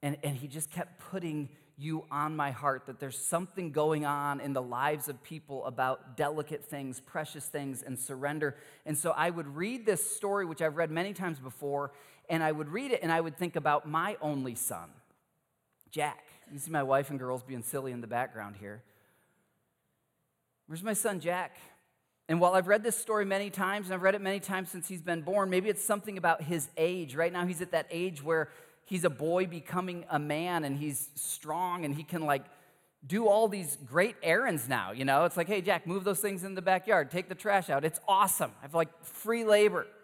And, 0.03 0.19
and 0.23 0.37
he 0.37 0.49
just 0.49 0.71
kept 0.71 0.99
putting 1.11 1.49
you 1.77 2.05
on 2.11 2.37
my 2.37 2.51
heart 2.51 2.87
that 2.87 3.01
there's 3.01 3.19
something 3.19 3.73
going 3.73 4.05
on 4.05 4.41
in 4.41 4.53
the 4.53 4.63
lives 4.63 5.09
of 5.09 5.23
people 5.23 5.65
about 5.67 6.17
delicate 6.17 6.65
things, 6.65 7.01
precious 7.01 7.47
things, 7.47 7.83
and 7.83 7.99
surrender. 7.99 8.57
And 8.87 8.97
so 8.97 9.11
I 9.11 9.31
would 9.31 9.49
read 9.49 9.85
this 9.85 10.09
story, 10.15 10.47
which 10.47 10.63
I've 10.63 10.77
read 10.77 10.91
many 10.91 11.13
times 11.13 11.39
before, 11.39 11.93
and 12.29 12.43
I 12.43 12.53
would 12.53 12.69
read 12.69 12.93
it 12.93 13.01
and 13.03 13.11
I 13.11 13.21
would 13.21 13.37
think 13.37 13.57
about 13.57 13.89
my 13.89 14.17
only 14.21 14.55
son, 14.55 14.91
Jack. 15.91 16.25
You 16.53 16.59
see 16.59 16.71
my 16.71 16.83
wife 16.83 17.11
and 17.11 17.19
girls 17.19 17.43
being 17.43 17.63
silly 17.63 17.93
in 17.93 18.01
the 18.01 18.07
background 18.07 18.57
here. 18.61 18.83
Where's 20.67 20.83
my 20.83 20.95
son 20.95 21.21
Jack? 21.21 21.57
And 22.29 22.41
while 22.41 22.55
I've 22.55 22.69
read 22.69 22.83
this 22.83 22.97
story 22.97 23.27
many 23.27 23.51
times, 23.51 23.87
and 23.87 23.95
I've 23.95 24.03
read 24.03 24.15
it 24.15 24.21
many 24.23 24.41
times 24.41 24.71
since 24.71 24.89
he's 24.89 25.03
been 25.03 25.21
born, 25.21 25.51
maybe 25.51 25.69
it's 25.69 25.85
something 25.85 26.17
about 26.17 26.43
his 26.43 26.71
age. 26.77 27.15
Right 27.15 27.33
now, 27.33 27.45
he's 27.45 27.61
at 27.61 27.73
that 27.73 27.87
age 27.91 28.23
where 28.23 28.49
he's 28.85 29.05
a 29.05 29.11
boy 29.11 29.47
becoming 29.47 30.05
a 30.11 30.19
man 30.19 30.65
and 30.65 30.77
he's 30.77 31.11
strong 31.15 31.85
and 31.85 31.95
he 31.95 32.03
can, 32.03 32.23
like, 32.23 32.45
do 33.07 33.29
all 33.29 33.49
these 33.49 33.77
great 33.85 34.17
errands 34.23 34.69
now. 34.69 34.93
You 34.93 35.05
know, 35.05 35.25
it's 35.25 35.37
like, 35.37 35.47
hey, 35.47 35.61
Jack, 35.61 35.87
move 35.87 36.05
those 36.05 36.21
things 36.21 36.45
in 36.45 36.55
the 36.55 36.63
backyard, 36.63 37.11
take 37.11 37.29
the 37.29 37.35
trash 37.35 37.69
out. 37.69 37.85
It's 37.85 38.01
awesome. 38.09 38.53
I 38.61 38.63
have 38.63 38.75
like 38.75 38.89
free 39.05 39.45
labor. 39.45 39.87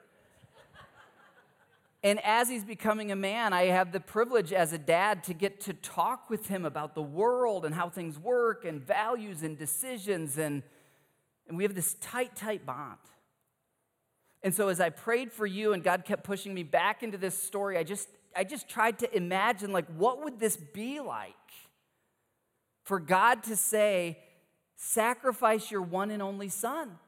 And 2.02 2.18
as 2.24 2.48
he's 2.48 2.64
becoming 2.64 3.12
a 3.12 3.16
man, 3.16 3.52
I 3.52 3.64
have 3.64 3.92
the 3.92 4.00
privilege 4.00 4.54
as 4.54 4.72
a 4.72 4.78
dad 4.78 5.22
to 5.24 5.34
get 5.34 5.60
to 5.62 5.74
talk 5.74 6.30
with 6.30 6.46
him 6.46 6.64
about 6.64 6.94
the 6.94 7.02
world 7.02 7.66
and 7.66 7.74
how 7.74 7.90
things 7.90 8.18
work 8.18 8.64
and 8.64 8.80
values 8.80 9.42
and 9.42 9.58
decisions. 9.58 10.38
And, 10.38 10.62
and 11.46 11.58
we 11.58 11.62
have 11.62 11.74
this 11.74 11.96
tight, 12.00 12.34
tight 12.34 12.64
bond. 12.64 12.96
And 14.42 14.54
so 14.54 14.68
as 14.68 14.80
I 14.80 14.88
prayed 14.88 15.30
for 15.30 15.46
you 15.46 15.74
and 15.74 15.84
God 15.84 16.06
kept 16.06 16.24
pushing 16.24 16.54
me 16.54 16.62
back 16.62 17.02
into 17.02 17.18
this 17.18 17.36
story, 17.36 17.76
I 17.76 17.82
just, 17.82 18.08
I 18.36 18.44
just 18.44 18.68
tried 18.68 18.98
to 19.00 19.16
imagine 19.16 19.72
like 19.72 19.86
what 19.96 20.22
would 20.24 20.38
this 20.38 20.56
be 20.56 21.00
like 21.00 21.34
for 22.84 22.98
God 22.98 23.42
to 23.44 23.56
say, 23.56 24.18
sacrifice 24.76 25.70
your 25.70 25.82
one 25.82 26.10
and 26.10 26.22
only 26.22 26.48
son? 26.48 26.98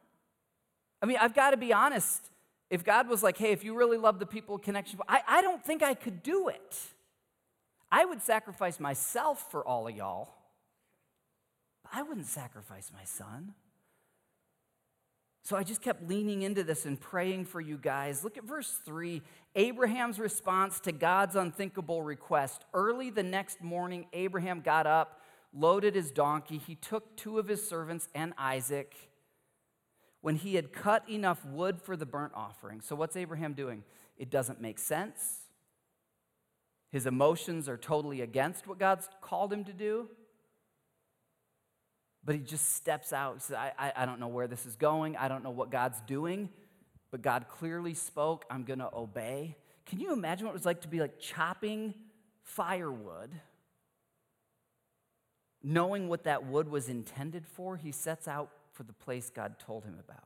I 1.00 1.06
mean, 1.06 1.18
I've 1.20 1.34
got 1.34 1.50
to 1.50 1.56
be 1.56 1.72
honest 1.72 2.30
if 2.70 2.84
God 2.84 3.08
was 3.08 3.22
like, 3.22 3.36
hey, 3.36 3.52
if 3.52 3.64
you 3.64 3.74
really 3.74 3.98
love 3.98 4.18
the 4.18 4.26
people 4.26 4.58
connection, 4.58 4.98
I, 5.08 5.20
I 5.26 5.42
don't 5.42 5.64
think 5.64 5.82
I 5.82 5.94
could 5.94 6.22
do 6.22 6.48
it. 6.48 6.78
I 7.90 8.04
would 8.04 8.22
sacrifice 8.22 8.80
myself 8.80 9.50
for 9.50 9.66
all 9.66 9.86
of 9.86 9.94
y'all, 9.94 10.34
but 11.82 11.92
I 11.94 12.02
wouldn't 12.02 12.26
sacrifice 12.26 12.90
my 12.92 13.04
son. 13.04 13.54
So 15.44 15.56
I 15.56 15.64
just 15.64 15.82
kept 15.82 16.08
leaning 16.08 16.42
into 16.42 16.62
this 16.62 16.86
and 16.86 17.00
praying 17.00 17.46
for 17.46 17.60
you 17.60 17.76
guys. 17.76 18.22
Look 18.22 18.38
at 18.38 18.44
verse 18.44 18.78
3 18.84 19.22
Abraham's 19.54 20.18
response 20.18 20.80
to 20.80 20.92
God's 20.92 21.36
unthinkable 21.36 22.02
request. 22.02 22.64
Early 22.72 23.10
the 23.10 23.22
next 23.22 23.60
morning, 23.60 24.06
Abraham 24.12 24.60
got 24.60 24.86
up, 24.86 25.20
loaded 25.52 25.94
his 25.94 26.10
donkey. 26.10 26.58
He 26.58 26.76
took 26.76 27.16
two 27.16 27.38
of 27.38 27.48
his 27.48 27.68
servants 27.68 28.08
and 28.14 28.32
Isaac 28.38 28.94
when 30.22 30.36
he 30.36 30.54
had 30.54 30.72
cut 30.72 31.06
enough 31.10 31.44
wood 31.44 31.82
for 31.82 31.96
the 31.96 32.06
burnt 32.06 32.32
offering. 32.34 32.80
So, 32.80 32.94
what's 32.94 33.16
Abraham 33.16 33.52
doing? 33.52 33.82
It 34.16 34.30
doesn't 34.30 34.60
make 34.60 34.78
sense. 34.78 35.40
His 36.90 37.06
emotions 37.06 37.68
are 37.68 37.76
totally 37.76 38.20
against 38.20 38.66
what 38.66 38.78
God's 38.78 39.08
called 39.20 39.52
him 39.52 39.64
to 39.64 39.72
do. 39.72 40.08
But 42.24 42.36
he 42.36 42.40
just 42.40 42.76
steps 42.76 43.12
out. 43.12 43.34
He 43.34 43.40
says, 43.40 43.56
I, 43.56 43.72
I, 43.78 43.92
I 43.96 44.06
don't 44.06 44.20
know 44.20 44.28
where 44.28 44.46
this 44.46 44.64
is 44.64 44.76
going. 44.76 45.16
I 45.16 45.28
don't 45.28 45.42
know 45.42 45.50
what 45.50 45.70
God's 45.70 46.00
doing. 46.06 46.48
But 47.10 47.22
God 47.22 47.46
clearly 47.48 47.94
spoke. 47.94 48.44
I'm 48.50 48.64
going 48.64 48.78
to 48.78 48.88
obey. 48.94 49.56
Can 49.86 50.00
you 50.00 50.12
imagine 50.12 50.46
what 50.46 50.52
it 50.52 50.54
was 50.54 50.66
like 50.66 50.82
to 50.82 50.88
be 50.88 51.00
like 51.00 51.18
chopping 51.18 51.94
firewood? 52.42 53.30
Knowing 55.62 56.08
what 56.08 56.24
that 56.24 56.46
wood 56.46 56.68
was 56.68 56.88
intended 56.88 57.46
for, 57.46 57.76
he 57.76 57.92
sets 57.92 58.26
out 58.26 58.50
for 58.72 58.84
the 58.84 58.92
place 58.92 59.30
God 59.30 59.58
told 59.58 59.84
him 59.84 59.96
about. 59.98 60.24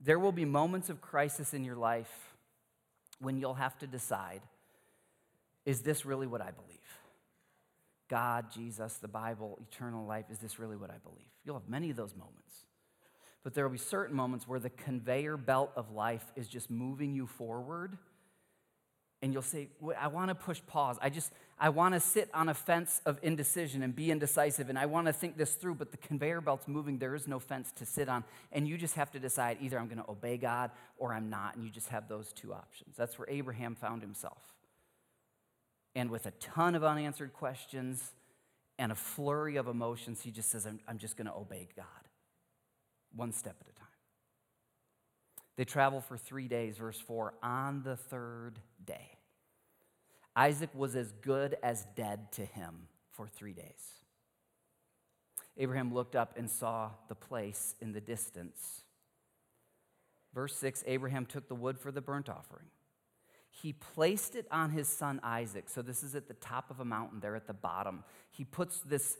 There 0.00 0.18
will 0.18 0.32
be 0.32 0.44
moments 0.44 0.90
of 0.90 1.00
crisis 1.00 1.54
in 1.54 1.64
your 1.64 1.76
life 1.76 2.34
when 3.20 3.38
you'll 3.38 3.54
have 3.54 3.78
to 3.78 3.86
decide 3.86 4.42
is 5.64 5.82
this 5.82 6.06
really 6.06 6.28
what 6.28 6.40
I 6.40 6.52
believe? 6.52 6.78
God, 8.08 8.46
Jesus, 8.52 8.94
the 8.98 9.08
Bible, 9.08 9.58
eternal 9.70 10.06
life, 10.06 10.26
is 10.30 10.38
this 10.38 10.58
really 10.58 10.76
what 10.76 10.90
I 10.90 10.98
believe? 10.98 11.26
You'll 11.44 11.58
have 11.58 11.68
many 11.68 11.90
of 11.90 11.96
those 11.96 12.14
moments. 12.14 12.66
But 13.42 13.54
there 13.54 13.64
will 13.64 13.72
be 13.72 13.78
certain 13.78 14.16
moments 14.16 14.48
where 14.48 14.58
the 14.58 14.70
conveyor 14.70 15.36
belt 15.36 15.72
of 15.76 15.92
life 15.92 16.24
is 16.34 16.48
just 16.48 16.70
moving 16.70 17.14
you 17.14 17.26
forward 17.26 17.96
and 19.22 19.32
you'll 19.32 19.42
say, 19.42 19.68
I 19.98 20.08
want 20.08 20.28
to 20.28 20.34
push 20.34 20.60
pause. 20.66 20.98
I 21.00 21.08
just, 21.08 21.32
I 21.58 21.70
want 21.70 21.94
to 21.94 22.00
sit 22.00 22.28
on 22.34 22.48
a 22.50 22.54
fence 22.54 23.00
of 23.06 23.18
indecision 23.22 23.82
and 23.82 23.96
be 23.96 24.10
indecisive, 24.10 24.68
and 24.68 24.78
I 24.78 24.86
want 24.86 25.06
to 25.06 25.12
think 25.12 25.38
this 25.38 25.54
through, 25.54 25.76
but 25.76 25.90
the 25.90 25.96
conveyor 25.96 26.42
belt's 26.42 26.68
moving. 26.68 26.98
There 26.98 27.14
is 27.14 27.26
no 27.26 27.38
fence 27.38 27.72
to 27.76 27.86
sit 27.86 28.08
on. 28.08 28.24
And 28.52 28.68
you 28.68 28.76
just 28.76 28.94
have 28.94 29.10
to 29.12 29.18
decide 29.18 29.58
either 29.62 29.78
I'm 29.78 29.86
going 29.86 30.02
to 30.02 30.10
obey 30.10 30.36
God 30.36 30.70
or 30.98 31.14
I'm 31.14 31.30
not. 31.30 31.56
And 31.56 31.64
you 31.64 31.70
just 31.70 31.88
have 31.88 32.08
those 32.08 32.32
two 32.32 32.52
options. 32.52 32.94
That's 32.96 33.18
where 33.18 33.28
Abraham 33.30 33.74
found 33.74 34.02
himself. 34.02 34.55
And 35.96 36.10
with 36.10 36.26
a 36.26 36.30
ton 36.32 36.74
of 36.74 36.84
unanswered 36.84 37.32
questions 37.32 38.12
and 38.78 38.92
a 38.92 38.94
flurry 38.94 39.56
of 39.56 39.66
emotions, 39.66 40.20
he 40.20 40.30
just 40.30 40.50
says, 40.50 40.66
I'm, 40.66 40.78
I'm 40.86 40.98
just 40.98 41.16
going 41.16 41.26
to 41.26 41.34
obey 41.34 41.68
God, 41.74 41.86
one 43.14 43.32
step 43.32 43.56
at 43.62 43.66
a 43.66 43.72
time. 43.72 43.88
They 45.56 45.64
travel 45.64 46.02
for 46.02 46.18
three 46.18 46.48
days, 46.48 46.76
verse 46.76 47.00
4. 47.00 47.32
On 47.42 47.82
the 47.82 47.96
third 47.96 48.58
day, 48.84 49.16
Isaac 50.36 50.68
was 50.74 50.94
as 50.96 51.12
good 51.22 51.56
as 51.62 51.86
dead 51.96 52.30
to 52.32 52.44
him 52.44 52.88
for 53.12 53.26
three 53.26 53.54
days. 53.54 54.02
Abraham 55.56 55.94
looked 55.94 56.14
up 56.14 56.36
and 56.36 56.50
saw 56.50 56.90
the 57.08 57.14
place 57.14 57.74
in 57.80 57.92
the 57.92 58.02
distance. 58.02 58.82
Verse 60.34 60.54
6 60.56 60.84
Abraham 60.86 61.24
took 61.24 61.48
the 61.48 61.54
wood 61.54 61.78
for 61.78 61.90
the 61.90 62.02
burnt 62.02 62.28
offering. 62.28 62.66
He 63.62 63.72
placed 63.72 64.36
it 64.36 64.46
on 64.50 64.70
his 64.70 64.86
son 64.86 65.18
Isaac. 65.22 65.68
So, 65.68 65.80
this 65.80 66.02
is 66.02 66.14
at 66.14 66.28
the 66.28 66.34
top 66.34 66.70
of 66.70 66.80
a 66.80 66.84
mountain 66.84 67.20
there 67.20 67.36
at 67.36 67.46
the 67.46 67.54
bottom. 67.54 68.04
He 68.30 68.44
puts 68.44 68.80
this 68.80 69.16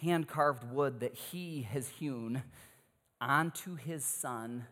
hand 0.00 0.26
carved 0.26 0.64
wood 0.64 1.00
that 1.00 1.14
he 1.14 1.62
has 1.70 1.88
hewn 1.88 2.42
onto 3.20 3.74
his 3.76 4.04
son 4.04 4.66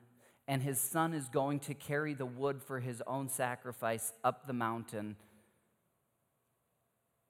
and 0.48 0.62
his 0.62 0.78
son 0.78 1.14
is 1.14 1.28
going 1.28 1.60
to 1.60 1.74
carry 1.74 2.14
the 2.14 2.26
wood 2.26 2.62
for 2.62 2.80
his 2.80 3.02
own 3.06 3.28
sacrifice 3.28 4.12
up 4.24 4.46
the 4.46 4.52
mountain. 4.52 5.16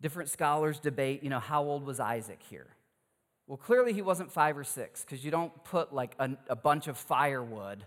Different 0.01 0.31
scholars 0.31 0.81
debate, 0.81 1.23
you 1.23 1.31
know, 1.31 1.39
how 1.39 1.63
old 1.63 1.85
was 1.85 2.01
Isaac 2.01 2.41
here? 2.49 2.69
Well, 3.47 3.59
clearly 3.59 3.93
he 3.93 4.03
wasn't 4.03 4.33
five 4.33 4.57
or 4.57 4.65
six, 4.65 5.05
because 5.05 5.25
you 5.25 5.31
don't 5.31 5.53
put 5.65 5.93
like 5.93 6.15
a, 6.19 6.31
a, 6.49 6.57
bunch 6.57 6.87
of 6.87 6.97
firewood 6.97 7.85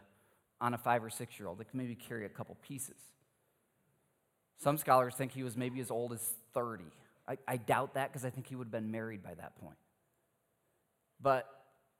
on 0.61 0.73
a 0.73 0.77
five 0.77 1.03
or 1.03 1.09
six 1.09 1.39
year 1.39 1.47
old. 1.47 1.57
They 1.59 1.63
can 1.63 1.79
maybe 1.79 1.95
carry 1.95 2.25
a 2.25 2.29
couple 2.29 2.55
pieces. 2.61 2.95
Some 4.57 4.77
scholars 4.77 5.15
think 5.15 5.31
he 5.31 5.43
was 5.43 5.57
maybe 5.57 5.79
as 5.79 5.91
old 5.91 6.13
as 6.13 6.33
30. 6.53 6.85
I, 7.27 7.37
I 7.47 7.57
doubt 7.57 7.95
that 7.95 8.11
because 8.11 8.25
I 8.25 8.29
think 8.29 8.47
he 8.47 8.55
would 8.55 8.67
have 8.67 8.71
been 8.71 8.91
married 8.91 9.23
by 9.23 9.33
that 9.33 9.55
point. 9.59 9.77
But 11.21 11.47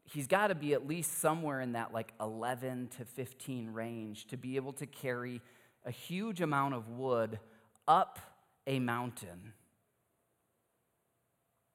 he's 0.04 0.28
got 0.28 0.48
to 0.48 0.56
be 0.56 0.74
at 0.74 0.88
least 0.88 1.20
somewhere 1.20 1.62
in 1.62 1.74
that 1.74 1.94
like 1.94 2.13
11 2.22 2.89
to 2.98 3.06
15 3.06 3.74
range 3.74 4.28
to 4.28 4.38
be 4.38 4.56
able 4.56 4.74
to 4.74 4.86
carry 4.86 5.41
a 5.86 5.91
huge 5.91 6.41
amount 6.41 6.74
of 6.74 6.89
wood 6.89 7.39
up 7.88 8.20
a 8.68 8.80
mountain. 8.80 9.54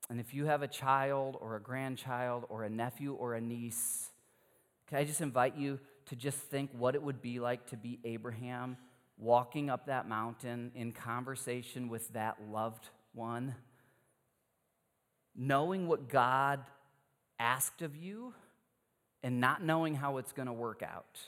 And 0.08 0.18
if 0.18 0.34
you 0.34 0.46
have 0.46 0.62
a 0.62 0.68
child 0.68 1.36
or 1.40 1.56
a 1.56 1.60
grandchild 1.60 2.44
or 2.48 2.64
a 2.64 2.70
nephew 2.70 3.14
or 3.14 3.34
a 3.34 3.40
niece, 3.40 4.10
can 4.88 4.98
I 4.98 5.04
just 5.04 5.20
invite 5.20 5.56
you 5.56 5.78
to 6.06 6.16
just 6.16 6.38
think 6.38 6.70
what 6.76 6.96
it 6.96 7.02
would 7.02 7.22
be 7.22 7.38
like 7.38 7.66
to 7.66 7.76
be 7.76 8.00
Abraham 8.04 8.76
walking 9.20 9.68
up 9.68 9.86
that 9.86 10.08
mountain 10.08 10.72
in 10.74 10.92
conversation 10.92 11.88
with 11.88 12.12
that 12.14 12.38
loved 12.50 12.88
one, 13.12 13.54
knowing 15.36 15.86
what 15.86 16.08
God 16.08 16.60
asked 17.38 17.82
of 17.82 17.94
you 17.94 18.34
and 19.22 19.40
not 19.40 19.62
knowing 19.62 19.94
how 19.94 20.16
it's 20.16 20.32
going 20.32 20.46
to 20.46 20.52
work 20.52 20.82
out. 20.82 21.20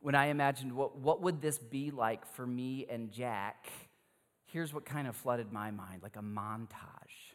When 0.00 0.14
I 0.14 0.26
imagined 0.26 0.72
what, 0.74 0.98
what 0.98 1.22
would 1.22 1.40
this 1.40 1.58
be 1.58 1.90
like 1.90 2.26
for 2.26 2.46
me 2.46 2.86
and 2.90 3.10
Jack, 3.10 3.68
here's 4.46 4.74
what 4.74 4.84
kind 4.84 5.08
of 5.08 5.16
flooded 5.16 5.52
my 5.52 5.70
mind 5.70 6.02
like 6.02 6.16
a 6.16 6.22
montage 6.22 7.31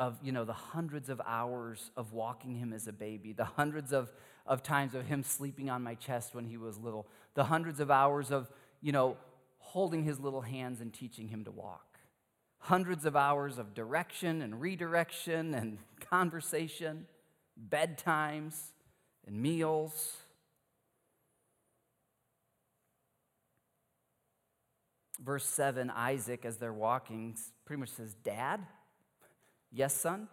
of 0.00 0.18
you 0.20 0.32
know 0.32 0.44
the 0.44 0.52
hundreds 0.52 1.08
of 1.08 1.20
hours 1.24 1.92
of 1.96 2.12
walking 2.12 2.56
him 2.56 2.72
as 2.72 2.88
a 2.88 2.92
baby 2.92 3.32
the 3.32 3.44
hundreds 3.44 3.92
of, 3.92 4.10
of 4.46 4.62
times 4.62 4.94
of 4.94 5.06
him 5.06 5.22
sleeping 5.22 5.70
on 5.70 5.82
my 5.82 5.94
chest 5.94 6.34
when 6.34 6.46
he 6.46 6.56
was 6.56 6.76
little 6.78 7.06
the 7.34 7.44
hundreds 7.44 7.78
of 7.78 7.90
hours 7.90 8.32
of 8.32 8.50
you 8.80 8.90
know 8.90 9.16
holding 9.58 10.02
his 10.02 10.18
little 10.18 10.40
hands 10.40 10.80
and 10.80 10.92
teaching 10.92 11.28
him 11.28 11.44
to 11.44 11.50
walk 11.52 11.90
hundreds 12.60 13.04
of 13.06 13.16
hours 13.16 13.58
of 13.58 13.74
direction 13.74 14.42
and 14.42 14.60
redirection 14.60 15.54
and 15.54 15.78
conversation, 16.10 17.06
bedtimes 17.68 18.54
and 19.26 19.40
meals. 19.40 20.16
Verse 25.18 25.46
7 25.46 25.90
Isaac, 25.90 26.44
as 26.44 26.56
they're 26.56 26.72
walking, 26.72 27.36
pretty 27.64 27.80
much 27.80 27.90
says, 27.90 28.14
Dad? 28.22 28.60
Yes, 29.72 29.94
son? 29.94 30.28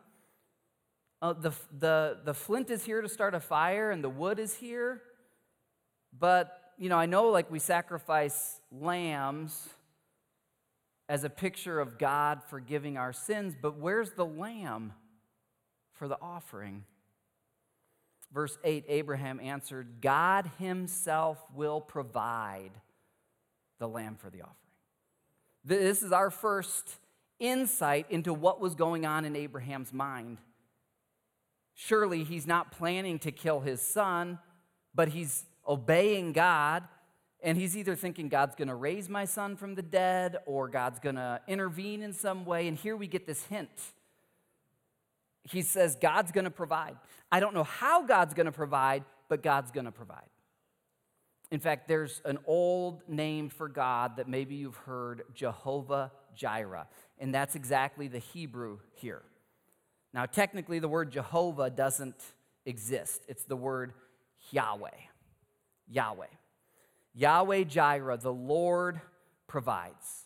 Uh, 1.22 1.34
the, 1.34 1.52
the, 1.78 2.18
the 2.26 2.34
flint 2.34 2.70
is 2.70 2.84
here 2.84 3.02
to 3.02 3.10
start 3.10 3.34
a 3.34 3.40
fire 3.40 3.92
and 3.92 4.04
the 4.04 4.10
wood 4.10 4.40
is 4.40 4.56
here. 4.56 5.02
But, 6.18 6.74
you 6.78 6.90
know, 6.90 6.98
I 6.98 7.06
know 7.06 7.30
like 7.30 7.50
we 7.50 7.60
sacrifice 7.60 8.60
lambs 8.72 9.70
as 11.10 11.24
a 11.24 11.30
picture 11.30 11.80
of 11.80 11.98
God 11.98 12.42
forgiving 12.50 12.98
our 12.98 13.14
sins, 13.14 13.56
but 13.60 13.78
where's 13.78 14.12
the 14.12 14.26
lamb 14.26 14.94
for 15.94 16.08
the 16.08 16.18
offering? 16.22 16.84
Verse 18.34 18.58
8 18.64 18.86
Abraham 18.90 19.40
answered, 19.40 20.02
God 20.02 20.52
himself 20.60 21.38
will 21.56 21.80
provide 21.80 22.72
the 23.80 23.88
lamb 23.88 24.16
for 24.16 24.30
the 24.30 24.42
offering. 24.42 24.56
This 25.64 26.04
is 26.04 26.12
our 26.12 26.30
first 26.30 26.98
insight 27.40 28.06
into 28.10 28.34
what 28.34 28.60
was 28.60 28.76
going 28.76 29.06
on 29.06 29.26
in 29.26 29.36
Abraham's 29.36 29.94
mind. 29.94 30.40
Surely 31.74 32.24
he's 32.24 32.48
not 32.48 32.72
planning 32.72 33.20
to 33.20 33.32
kill 33.32 33.60
his 33.60 33.82
son, 33.82 34.40
but 34.96 35.10
he's 35.10 35.46
obeying 35.68 36.34
God 36.34 36.84
and 37.44 37.58
he's 37.58 37.78
either 37.78 37.96
thinking 37.96 38.30
God's 38.30 38.56
going 38.56 38.68
to 38.68 38.76
raise 38.76 39.10
my 39.10 39.26
son 39.26 39.56
from 39.56 39.76
the 39.76 39.82
dead 39.82 40.38
or 40.46 40.68
God's 40.68 41.00
going 41.00 41.16
to 41.16 41.40
intervene 41.48 42.02
in 42.02 42.14
some 42.14 42.46
way. 42.46 42.68
And 42.68 42.78
here 42.78 42.96
we 42.96 43.08
get 43.08 43.28
this 43.28 43.44
hint. 43.46 43.70
He 45.44 45.62
says, 45.62 45.96
God's 45.96 46.32
going 46.32 46.46
to 46.46 46.52
provide. 46.52 46.98
I 47.32 47.40
don't 47.40 47.54
know 47.54 47.64
how 47.64 48.04
God's 48.04 48.34
going 48.34 48.48
to 48.48 48.52
provide, 48.52 49.04
but 49.30 49.44
God's 49.44 49.72
going 49.72 49.86
to 49.86 49.92
provide. 49.92 50.30
In 51.52 51.60
fact, 51.60 51.88
there's 51.88 52.22
an 52.26 52.40
old 52.46 53.08
name 53.08 53.50
for 53.50 53.70
God 53.70 54.18
that 54.18 54.28
maybe 54.28 54.56
you've 54.56 54.76
heard 54.76 55.24
Jehovah 55.34 56.12
Jireh. 56.36 56.88
And 57.20 57.34
that's 57.34 57.56
exactly 57.56 58.08
the 58.08 58.20
Hebrew 58.20 58.80
here. 58.94 59.24
Now, 60.14 60.26
technically, 60.26 60.80
the 60.80 60.88
word 60.88 61.12
Jehovah 61.12 61.70
doesn't 61.70 62.16
exist, 62.66 63.24
it's 63.28 63.44
the 63.44 63.56
word 63.56 63.94
Yahweh. 64.52 64.90
Yahweh. 65.90 66.28
Yahweh 67.14 67.64
Jireh, 67.64 68.18
the 68.18 68.34
Lord 68.34 69.02
provides. 69.48 70.26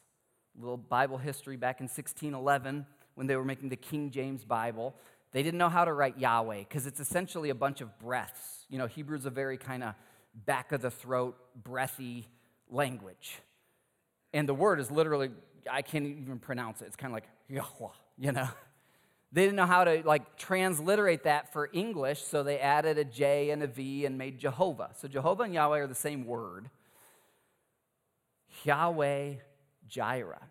A 0.57 0.61
little 0.61 0.77
Bible 0.77 1.17
history 1.17 1.55
back 1.55 1.79
in 1.79 1.85
1611 1.85 2.85
when 3.15 3.27
they 3.27 3.35
were 3.35 3.45
making 3.45 3.69
the 3.69 3.77
King 3.77 4.11
James 4.11 4.43
Bible. 4.43 4.95
They 5.31 5.43
didn't 5.43 5.57
know 5.57 5.69
how 5.69 5.85
to 5.85 5.93
write 5.93 6.19
Yahweh 6.19 6.59
because 6.59 6.85
it's 6.85 6.99
essentially 6.99 7.49
a 7.49 7.55
bunch 7.55 7.79
of 7.79 7.97
breaths. 7.99 8.65
You 8.69 8.77
know, 8.77 8.87
Hebrew's 8.87 9.25
a 9.25 9.29
very 9.29 9.57
kind 9.57 9.83
of 9.83 9.93
back 10.33 10.71
of 10.71 10.81
the 10.81 10.91
throat, 10.91 11.37
breathy 11.55 12.27
language. 12.69 13.39
And 14.33 14.47
the 14.47 14.53
word 14.53 14.79
is 14.79 14.91
literally, 14.91 15.31
I 15.69 15.81
can't 15.81 16.05
even 16.05 16.39
pronounce 16.39 16.81
it. 16.81 16.85
It's 16.85 16.95
kind 16.95 17.11
of 17.11 17.15
like 17.15 17.27
Yahweh, 17.49 17.93
you 18.17 18.31
know? 18.31 18.47
They 19.33 19.43
didn't 19.43 19.55
know 19.55 19.65
how 19.65 19.85
to 19.85 20.01
like 20.03 20.35
transliterate 20.35 21.23
that 21.23 21.53
for 21.53 21.69
English, 21.71 22.21
so 22.21 22.43
they 22.43 22.59
added 22.59 22.97
a 22.97 23.05
J 23.05 23.51
and 23.51 23.63
a 23.63 23.67
V 23.67 24.05
and 24.05 24.17
made 24.17 24.37
Jehovah. 24.37 24.89
So 24.97 25.07
Jehovah 25.07 25.43
and 25.43 25.53
Yahweh 25.53 25.79
are 25.79 25.87
the 25.87 25.95
same 25.95 26.25
word. 26.25 26.69
Yahweh 28.65 29.35
Jireh, 29.87 30.41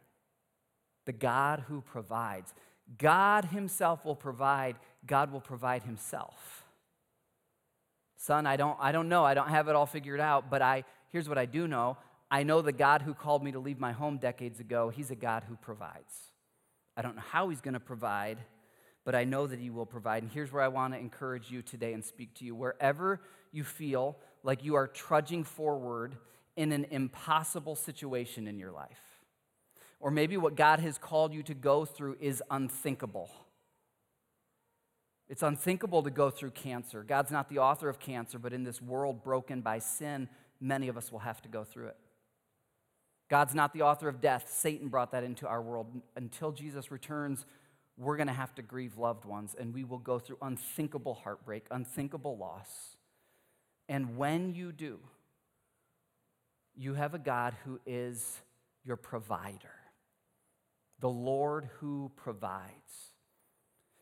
the 1.04 1.12
God 1.12 1.64
who 1.68 1.82
provides. 1.82 2.54
God 2.98 3.46
Himself 3.46 4.04
will 4.04 4.16
provide, 4.16 4.76
God 5.06 5.30
will 5.30 5.40
provide 5.40 5.82
Himself. 5.82 6.64
Son, 8.16 8.46
I 8.46 8.56
don't, 8.56 8.76
I 8.80 8.92
don't 8.92 9.08
know, 9.08 9.24
I 9.24 9.34
don't 9.34 9.48
have 9.48 9.68
it 9.68 9.76
all 9.76 9.86
figured 9.86 10.20
out, 10.20 10.50
but 10.50 10.60
I, 10.60 10.84
here's 11.10 11.28
what 11.28 11.38
I 11.38 11.46
do 11.46 11.66
know. 11.66 11.96
I 12.30 12.42
know 12.44 12.62
the 12.62 12.72
God 12.72 13.02
who 13.02 13.12
called 13.12 13.42
me 13.42 13.52
to 13.52 13.58
leave 13.58 13.80
my 13.80 13.92
home 13.92 14.18
decades 14.18 14.60
ago, 14.60 14.88
He's 14.88 15.10
a 15.10 15.16
God 15.16 15.44
who 15.48 15.56
provides. 15.56 16.14
I 16.96 17.02
don't 17.02 17.16
know 17.16 17.22
how 17.30 17.48
He's 17.48 17.60
going 17.60 17.74
to 17.74 17.80
provide, 17.80 18.38
but 19.04 19.14
I 19.14 19.24
know 19.24 19.46
that 19.46 19.58
He 19.58 19.70
will 19.70 19.86
provide. 19.86 20.22
And 20.22 20.30
here's 20.30 20.52
where 20.52 20.62
I 20.62 20.68
want 20.68 20.94
to 20.94 21.00
encourage 21.00 21.50
you 21.50 21.62
today 21.62 21.92
and 21.92 22.04
speak 22.04 22.34
to 22.36 22.44
you. 22.44 22.54
Wherever 22.54 23.20
you 23.52 23.64
feel 23.64 24.16
like 24.42 24.64
you 24.64 24.76
are 24.76 24.86
trudging 24.86 25.44
forward 25.44 26.16
in 26.56 26.72
an 26.72 26.86
impossible 26.90 27.74
situation 27.74 28.46
in 28.46 28.58
your 28.58 28.70
life. 28.70 29.00
Or 29.98 30.10
maybe 30.10 30.36
what 30.36 30.56
God 30.56 30.80
has 30.80 30.98
called 30.98 31.34
you 31.34 31.42
to 31.44 31.54
go 31.54 31.84
through 31.84 32.16
is 32.20 32.42
unthinkable. 32.50 33.30
It's 35.28 35.42
unthinkable 35.42 36.02
to 36.02 36.10
go 36.10 36.30
through 36.30 36.50
cancer. 36.50 37.02
God's 37.02 37.30
not 37.30 37.48
the 37.48 37.58
author 37.58 37.88
of 37.88 37.98
cancer, 38.00 38.38
but 38.38 38.52
in 38.52 38.64
this 38.64 38.80
world 38.80 39.22
broken 39.22 39.60
by 39.60 39.78
sin, 39.78 40.28
many 40.60 40.88
of 40.88 40.96
us 40.96 41.12
will 41.12 41.20
have 41.20 41.40
to 41.42 41.48
go 41.48 41.64
through 41.64 41.88
it. 41.88 41.96
God's 43.30 43.54
not 43.54 43.72
the 43.72 43.82
author 43.82 44.08
of 44.08 44.20
death. 44.20 44.50
Satan 44.52 44.88
brought 44.88 45.12
that 45.12 45.22
into 45.22 45.46
our 45.46 45.62
world. 45.62 45.86
Until 46.16 46.50
Jesus 46.50 46.90
returns, 46.90 47.46
we're 47.96 48.16
going 48.16 48.26
to 48.26 48.32
have 48.32 48.54
to 48.56 48.62
grieve 48.62 48.98
loved 48.98 49.24
ones, 49.24 49.54
and 49.58 49.72
we 49.72 49.84
will 49.84 49.98
go 49.98 50.18
through 50.18 50.38
unthinkable 50.42 51.14
heartbreak, 51.14 51.66
unthinkable 51.70 52.36
loss. 52.36 52.96
And 53.88 54.16
when 54.16 54.52
you 54.54 54.72
do, 54.72 54.98
you 56.74 56.94
have 56.94 57.14
a 57.14 57.18
God 57.18 57.54
who 57.64 57.78
is 57.86 58.38
your 58.84 58.96
provider, 58.96 59.74
the 60.98 61.08
Lord 61.08 61.68
who 61.78 62.10
provides. 62.16 63.12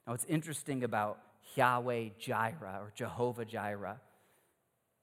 Now, 0.06 0.12
what's 0.12 0.24
interesting 0.24 0.84
about 0.84 1.18
Yahweh 1.54 2.10
Jireh 2.18 2.78
or 2.80 2.92
Jehovah 2.94 3.44
Jireh 3.44 4.00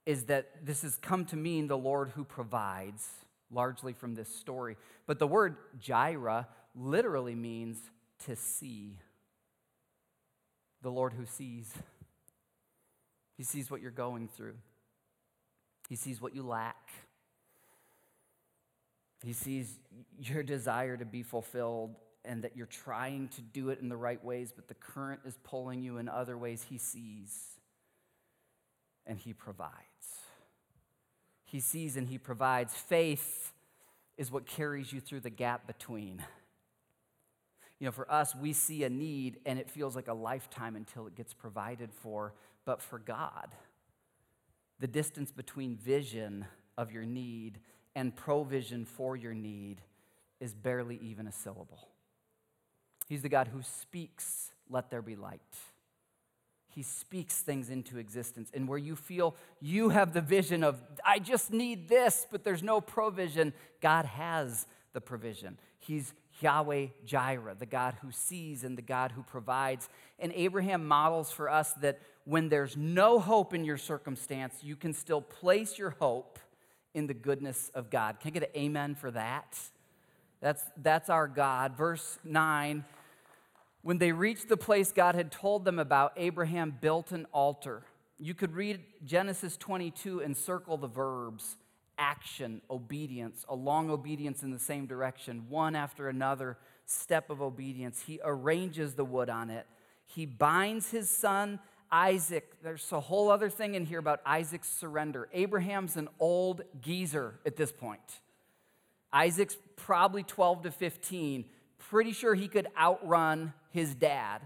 is 0.06 0.24
that 0.26 0.66
this 0.66 0.82
has 0.84 0.98
come 0.98 1.26
to 1.26 1.36
mean 1.36 1.68
the 1.68 1.78
Lord 1.78 2.10
who 2.10 2.24
provides, 2.24 3.08
largely 3.52 3.94
from 3.94 4.16
this 4.16 4.34
story. 4.34 4.78
But 5.06 5.20
the 5.20 5.28
word 5.28 5.58
Jireh 5.80 6.48
literally 6.76 7.36
means 7.36 7.78
to 8.26 8.36
see. 8.36 8.98
The 10.82 10.92
Lord 10.92 11.14
who 11.14 11.26
sees. 11.26 11.74
He 13.38 13.44
sees 13.44 13.70
what 13.70 13.82
you're 13.82 13.92
going 13.92 14.28
through, 14.28 14.56
He 15.90 15.96
sees 15.96 16.22
what 16.22 16.36
you 16.36 16.44
lack. 16.44 16.90
He 19.24 19.34
sees 19.34 19.80
your 20.22 20.44
desire 20.44 20.96
to 20.98 21.06
be 21.06 21.24
fulfilled 21.24 21.96
and 22.24 22.44
that 22.44 22.56
you're 22.56 22.68
trying 22.68 23.30
to 23.30 23.42
do 23.42 23.70
it 23.70 23.80
in 23.82 23.90
the 23.90 23.98
right 23.98 24.24
ways, 24.24 24.54
but 24.56 24.68
the 24.68 24.76
current 24.76 25.22
is 25.26 25.36
pulling 25.44 25.82
you 25.82 25.98
in 25.98 26.08
other 26.08 26.38
ways. 26.38 26.64
He 26.70 26.78
sees 26.78 27.34
and 29.08 29.18
He 29.18 29.34
provides. 29.34 29.72
He 31.46 31.60
sees 31.60 31.96
and 31.96 32.08
He 32.08 32.18
provides. 32.18 32.74
Faith 32.74 33.54
is 34.18 34.32
what 34.32 34.46
carries 34.46 34.92
you 34.92 35.00
through 35.00 35.22
the 35.22 35.30
gap 35.30 35.68
between. 35.68 36.24
You 37.80 37.86
know, 37.86 37.92
for 37.92 38.10
us, 38.12 38.34
we 38.36 38.54
see 38.54 38.84
a 38.84 38.90
need 38.90 39.38
and 39.46 39.60
it 39.60 39.70
feels 39.70 39.96
like 39.96 40.08
a 40.08 40.14
lifetime 40.14 40.76
until 40.76 41.08
it 41.08 41.16
gets 41.16 41.34
provided 41.34 41.92
for. 41.94 42.34
But 42.66 42.82
for 42.82 43.00
God, 43.00 43.54
the 44.80 44.88
distance 44.88 45.32
between 45.32 45.76
vision 45.76 46.46
of 46.78 46.92
your 46.92 47.06
need 47.06 47.60
and 47.96 48.16
provision 48.16 48.86
for 48.86 49.16
your 49.16 49.34
need 49.34 49.82
is 50.40 50.54
barely 50.54 51.00
even 51.02 51.28
a 51.28 51.32
syllable. 51.32 51.90
He's 53.08 53.22
the 53.22 53.30
God 53.30 53.50
who 53.50 53.62
speaks, 53.62 54.52
let 54.70 54.90
there 54.90 55.02
be 55.02 55.16
light. 55.16 55.42
He 56.76 56.84
speaks 56.84 57.40
things 57.40 57.70
into 57.70 57.98
existence. 57.98 58.52
And 58.54 58.68
where 58.68 58.78
you 58.78 58.98
feel 58.98 59.36
you 59.62 59.90
have 59.90 60.14
the 60.14 60.20
vision 60.20 60.62
of, 60.62 60.82
I 61.06 61.20
just 61.20 61.54
need 61.54 61.88
this, 61.88 62.28
but 62.30 62.44
there's 62.44 62.62
no 62.62 62.82
provision, 62.82 63.54
God 63.80 64.04
has 64.06 64.68
the 64.92 65.00
provision. 65.00 65.58
He's 65.80 66.14
Yahweh 66.42 66.88
Jireh, 67.06 67.56
the 67.58 67.66
God 67.66 67.96
who 68.02 68.12
sees 68.12 68.66
and 68.66 68.78
the 68.78 68.82
God 68.82 69.14
who 69.14 69.24
provides. 69.24 69.88
And 70.20 70.34
Abraham 70.36 70.86
models 70.86 71.32
for 71.32 71.50
us 71.50 71.72
that 71.76 72.02
when 72.26 72.50
there's 72.50 72.76
no 72.76 73.20
hope 73.20 73.54
in 73.54 73.64
your 73.64 73.78
circumstance, 73.78 74.56
you 74.62 74.76
can 74.76 74.92
still 74.92 75.22
place 75.22 75.78
your 75.78 75.92
hope 75.92 76.40
in 76.94 77.08
the 77.08 77.14
goodness 77.14 77.72
of 77.74 77.90
God. 77.90 78.20
Can 78.20 78.32
I 78.32 78.32
get 78.32 78.44
an 78.44 78.62
amen 78.62 78.96
for 78.96 79.12
that? 79.12 79.58
That's, 80.42 80.64
that's 80.84 81.10
our 81.10 81.30
God. 81.30 81.78
Verse 81.78 82.20
9 82.26 82.84
When 83.86 84.00
they 84.00 84.14
reached 84.14 84.50
the 84.50 84.58
place 84.58 84.92
God 84.92 85.14
had 85.14 85.32
told 85.32 85.64
them 85.64 85.78
about, 85.78 86.14
Abraham 86.18 86.76
built 86.82 87.12
an 87.12 87.28
altar. 87.32 87.84
You 88.18 88.34
could 88.34 88.56
read 88.56 88.80
Genesis 89.06 89.58
22 89.58 90.22
and 90.22 90.36
circle 90.36 90.76
the 90.76 90.88
verbs 90.88 91.58
action, 91.96 92.64
obedience, 92.68 93.46
a 93.48 93.54
long 93.54 93.92
obedience 93.92 94.42
in 94.42 94.50
the 94.50 94.58
same 94.58 94.88
direction, 94.88 95.46
one 95.50 95.76
after 95.76 96.10
another 96.10 96.58
step 96.88 97.30
of 97.30 97.44
obedience. 97.44 98.02
He 98.08 98.20
arranges 98.24 98.96
the 98.96 99.06
wood 99.06 99.30
on 99.30 99.52
it. 99.52 99.68
He 100.08 100.26
binds 100.26 100.90
his 100.90 101.08
son 101.08 101.60
Isaac, 101.92 102.56
there's 102.64 102.92
a 102.92 103.00
whole 103.00 103.30
other 103.30 103.52
thing 103.52 103.76
in 103.76 103.86
here 103.86 104.00
about 104.00 104.20
Isaac's 104.26 104.68
surrender. 104.68 105.30
Abraham's 105.32 105.96
an 105.96 106.10
old 106.20 106.64
geezer 106.82 107.36
at 107.46 107.56
this 107.56 107.72
point. 107.72 108.02
Isaac's 109.14 109.58
probably 109.76 110.24
12 110.24 110.64
to 110.64 110.72
15, 110.72 111.46
pretty 111.78 112.14
sure 112.14 112.34
he 112.34 112.48
could 112.48 112.68
outrun 112.76 113.54
his 113.76 113.94
dad. 113.94 114.42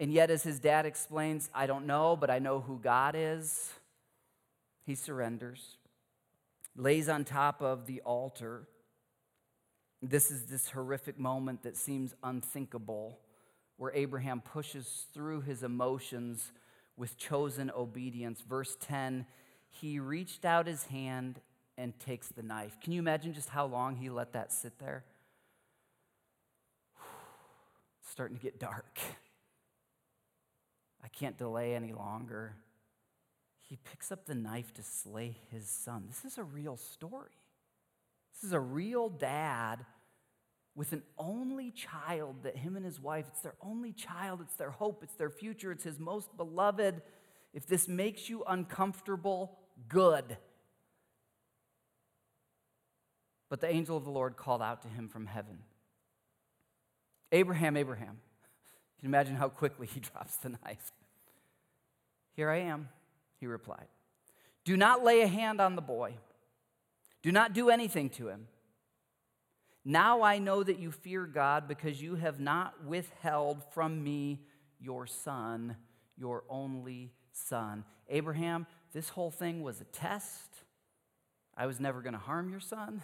And 0.00 0.10
yet, 0.10 0.30
as 0.30 0.42
his 0.42 0.58
dad 0.58 0.86
explains, 0.86 1.50
I 1.54 1.66
don't 1.66 1.86
know, 1.86 2.16
but 2.16 2.30
I 2.30 2.38
know 2.38 2.60
who 2.60 2.78
God 2.78 3.14
is, 3.16 3.70
he 4.84 4.94
surrenders, 4.94 5.76
lays 6.74 7.08
on 7.08 7.24
top 7.24 7.60
of 7.60 7.86
the 7.86 8.00
altar. 8.00 8.66
This 10.00 10.30
is 10.30 10.46
this 10.46 10.70
horrific 10.70 11.18
moment 11.18 11.62
that 11.64 11.76
seems 11.76 12.14
unthinkable 12.22 13.18
where 13.76 13.92
Abraham 13.94 14.40
pushes 14.40 15.04
through 15.12 15.42
his 15.42 15.62
emotions 15.62 16.52
with 16.96 17.18
chosen 17.18 17.70
obedience. 17.76 18.42
Verse 18.48 18.76
10 18.80 19.26
he 19.68 19.98
reached 19.98 20.46
out 20.46 20.66
his 20.66 20.84
hand 20.84 21.38
and 21.76 21.92
takes 22.00 22.28
the 22.28 22.42
knife. 22.42 22.78
Can 22.82 22.94
you 22.94 23.00
imagine 23.00 23.34
just 23.34 23.50
how 23.50 23.66
long 23.66 23.96
he 23.96 24.08
let 24.08 24.32
that 24.32 24.50
sit 24.50 24.78
there? 24.78 25.04
It's 28.05 28.05
starting 28.16 28.38
to 28.38 28.42
get 28.42 28.58
dark. 28.58 28.98
I 31.04 31.08
can't 31.08 31.36
delay 31.36 31.74
any 31.74 31.92
longer. 31.92 32.56
He 33.60 33.76
picks 33.76 34.10
up 34.10 34.24
the 34.24 34.34
knife 34.34 34.72
to 34.72 34.82
slay 34.82 35.36
his 35.50 35.68
son. 35.68 36.04
This 36.08 36.24
is 36.24 36.38
a 36.38 36.42
real 36.42 36.78
story. 36.78 37.36
This 38.32 38.44
is 38.44 38.54
a 38.54 38.58
real 38.58 39.10
dad 39.10 39.84
with 40.74 40.94
an 40.94 41.02
only 41.18 41.72
child 41.72 42.36
that 42.44 42.56
him 42.56 42.74
and 42.74 42.86
his 42.86 42.98
wife, 42.98 43.26
it's 43.28 43.42
their 43.42 43.56
only 43.60 43.92
child, 43.92 44.40
it's 44.40 44.56
their 44.56 44.70
hope, 44.70 45.02
it's 45.02 45.16
their 45.16 45.28
future, 45.28 45.70
it's 45.70 45.84
his 45.84 45.98
most 45.98 46.34
beloved. 46.38 47.02
If 47.52 47.66
this 47.66 47.86
makes 47.86 48.30
you 48.30 48.44
uncomfortable, 48.48 49.58
good. 49.88 50.38
But 53.50 53.60
the 53.60 53.68
angel 53.68 53.94
of 53.94 54.04
the 54.04 54.10
Lord 54.10 54.38
called 54.38 54.62
out 54.62 54.80
to 54.82 54.88
him 54.88 55.06
from 55.10 55.26
heaven 55.26 55.58
Abraham, 57.32 57.76
Abraham. 57.76 58.18
You 58.96 59.00
Can 59.00 59.08
imagine 59.08 59.36
how 59.36 59.48
quickly 59.48 59.86
he 59.86 60.00
drops 60.12 60.36
the 60.36 60.50
knife? 60.50 60.92
Here 62.34 62.50
I 62.50 62.58
am, 62.58 62.88
he 63.40 63.46
replied. 63.46 63.86
Do 64.64 64.76
not 64.76 65.04
lay 65.04 65.22
a 65.22 65.26
hand 65.26 65.60
on 65.60 65.76
the 65.76 65.82
boy, 65.82 66.14
do 67.22 67.32
not 67.32 67.52
do 67.52 67.70
anything 67.70 68.10
to 68.10 68.28
him. 68.28 68.48
Now 69.88 70.22
I 70.22 70.38
know 70.38 70.64
that 70.64 70.80
you 70.80 70.90
fear 70.90 71.26
God 71.26 71.68
because 71.68 72.02
you 72.02 72.16
have 72.16 72.40
not 72.40 72.84
withheld 72.84 73.62
from 73.72 74.02
me 74.02 74.40
your 74.80 75.06
son, 75.06 75.76
your 76.16 76.42
only 76.48 77.12
son. 77.30 77.84
Abraham, 78.08 78.66
this 78.92 79.10
whole 79.10 79.30
thing 79.30 79.62
was 79.62 79.80
a 79.80 79.84
test. 79.84 80.64
I 81.56 81.66
was 81.66 81.78
never 81.78 82.02
going 82.02 82.14
to 82.14 82.18
harm 82.18 82.50
your 82.50 82.60
son. 82.60 83.00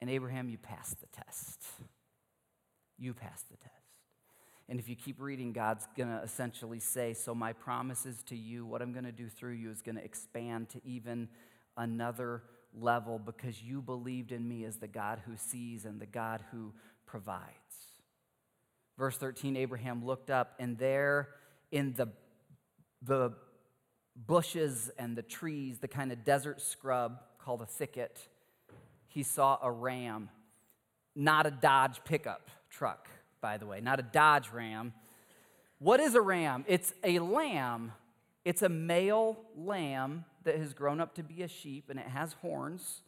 And 0.00 0.08
Abraham, 0.08 0.48
you 0.48 0.56
passed 0.56 1.00
the 1.00 1.06
test. 1.08 1.62
You 2.98 3.14
pass 3.14 3.42
the 3.50 3.56
test. 3.56 3.74
And 4.68 4.78
if 4.78 4.88
you 4.88 4.96
keep 4.96 5.20
reading, 5.20 5.52
God's 5.52 5.86
going 5.96 6.10
to 6.10 6.22
essentially 6.22 6.80
say, 6.80 7.14
So 7.14 7.34
my 7.34 7.52
promises 7.52 8.22
to 8.24 8.36
you, 8.36 8.66
what 8.66 8.82
I'm 8.82 8.92
going 8.92 9.04
to 9.04 9.12
do 9.12 9.28
through 9.28 9.54
you 9.54 9.70
is 9.70 9.80
going 9.80 9.96
to 9.96 10.04
expand 10.04 10.68
to 10.70 10.80
even 10.84 11.28
another 11.76 12.42
level 12.74 13.18
because 13.18 13.62
you 13.62 13.80
believed 13.80 14.32
in 14.32 14.46
me 14.46 14.64
as 14.64 14.76
the 14.76 14.88
God 14.88 15.22
who 15.26 15.36
sees 15.36 15.84
and 15.84 16.00
the 16.00 16.06
God 16.06 16.44
who 16.52 16.72
provides. 17.06 17.44
Verse 18.98 19.16
13 19.16 19.56
Abraham 19.56 20.04
looked 20.04 20.28
up, 20.28 20.54
and 20.58 20.76
there 20.76 21.28
in 21.70 21.94
the, 21.94 22.08
the 23.02 23.32
bushes 24.16 24.90
and 24.98 25.16
the 25.16 25.22
trees, 25.22 25.78
the 25.78 25.88
kind 25.88 26.12
of 26.12 26.24
desert 26.24 26.60
scrub 26.60 27.20
called 27.38 27.62
a 27.62 27.66
thicket, 27.66 28.18
he 29.06 29.22
saw 29.22 29.58
a 29.62 29.70
ram, 29.70 30.28
not 31.18 31.46
a 31.46 31.50
Dodge 31.50 32.00
pickup 32.04 32.48
truck, 32.70 33.08
by 33.40 33.58
the 33.58 33.66
way, 33.66 33.80
not 33.80 33.98
a 33.98 34.02
Dodge 34.02 34.50
ram. 34.52 34.94
What 35.80 35.98
is 35.98 36.14
a 36.14 36.20
ram? 36.20 36.64
It's 36.68 36.94
a 37.02 37.18
lamb, 37.18 37.92
it's 38.44 38.62
a 38.62 38.68
male 38.68 39.36
lamb 39.56 40.24
that 40.44 40.56
has 40.56 40.72
grown 40.72 41.00
up 41.00 41.16
to 41.16 41.24
be 41.24 41.42
a 41.42 41.48
sheep 41.48 41.90
and 41.90 41.98
it 41.98 42.06
has 42.06 42.34
horns, 42.34 43.02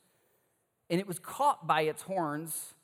and 0.91 1.01
it 1.01 1.07
was 1.07 1.21
caught 1.21 1.69
by 1.69 1.83
its 1.83 2.03
horns 2.03 2.75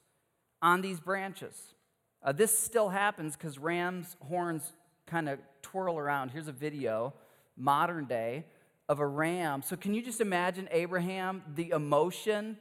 on 0.63 0.81
these 0.81 1.01
branches. 1.01 1.75
Uh, 2.23 2.31
this 2.31 2.57
still 2.57 2.89
happens 2.89 3.37
because 3.37 3.59
ram's 3.59 4.17
horns 4.21 4.73
kind 5.07 5.29
of 5.29 5.41
twirl 5.61 5.99
around. 5.99 6.31
Here's 6.31 6.49
a 6.49 6.53
video, 6.53 7.15
modern 7.57 8.05
day, 8.05 8.45
of 8.89 9.01
a 9.01 9.07
ram. 9.07 9.63
So, 9.63 9.77
can 9.77 9.93
you 9.93 10.03
just 10.03 10.21
imagine 10.21 10.69
Abraham, 10.71 11.43
the 11.55 11.71
emotion 11.71 12.57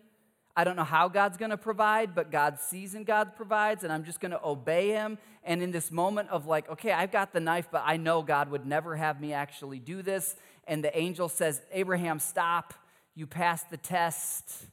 I 0.55 0.63
don't 0.63 0.77
know 0.77 0.85
how 0.85 1.09
God's 1.09 1.37
going 1.37 1.51
to 1.51 1.57
provide, 1.57 2.15
but 2.15 2.31
God 2.31 2.59
sees 2.59 2.95
and 2.95 3.05
God 3.05 3.35
provides, 3.35 3.83
and 3.83 3.91
I'm 3.91 4.05
just 4.05 4.21
going 4.21 4.31
to 4.31 4.43
obey 4.43 4.89
Him. 4.89 5.17
And 5.43 5.61
in 5.61 5.71
this 5.71 5.91
moment 5.91 6.29
of 6.29 6.47
like, 6.47 6.69
okay, 6.69 6.91
I've 6.91 7.11
got 7.11 7.33
the 7.33 7.41
knife, 7.41 7.67
but 7.71 7.83
I 7.85 7.97
know 7.97 8.21
God 8.21 8.49
would 8.49 8.65
never 8.65 8.95
have 8.95 9.19
me 9.19 9.33
actually 9.33 9.79
do 9.79 10.01
this. 10.01 10.35
And 10.65 10.83
the 10.83 10.97
angel 10.97 11.27
says, 11.27 11.61
Abraham, 11.71 12.19
stop. 12.19 12.73
You 13.15 13.27
passed 13.27 13.69
the 13.69 13.77
test. 13.77 14.65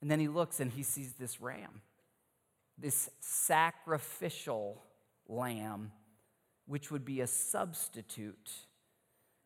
And 0.00 0.10
then 0.10 0.20
he 0.20 0.28
looks 0.28 0.60
and 0.60 0.72
he 0.72 0.82
sees 0.82 1.12
this 1.14 1.40
ram, 1.40 1.82
this 2.76 3.10
sacrificial 3.20 4.82
lamb, 5.28 5.92
which 6.66 6.90
would 6.90 7.04
be 7.04 7.20
a 7.20 7.26
substitute. 7.26 8.50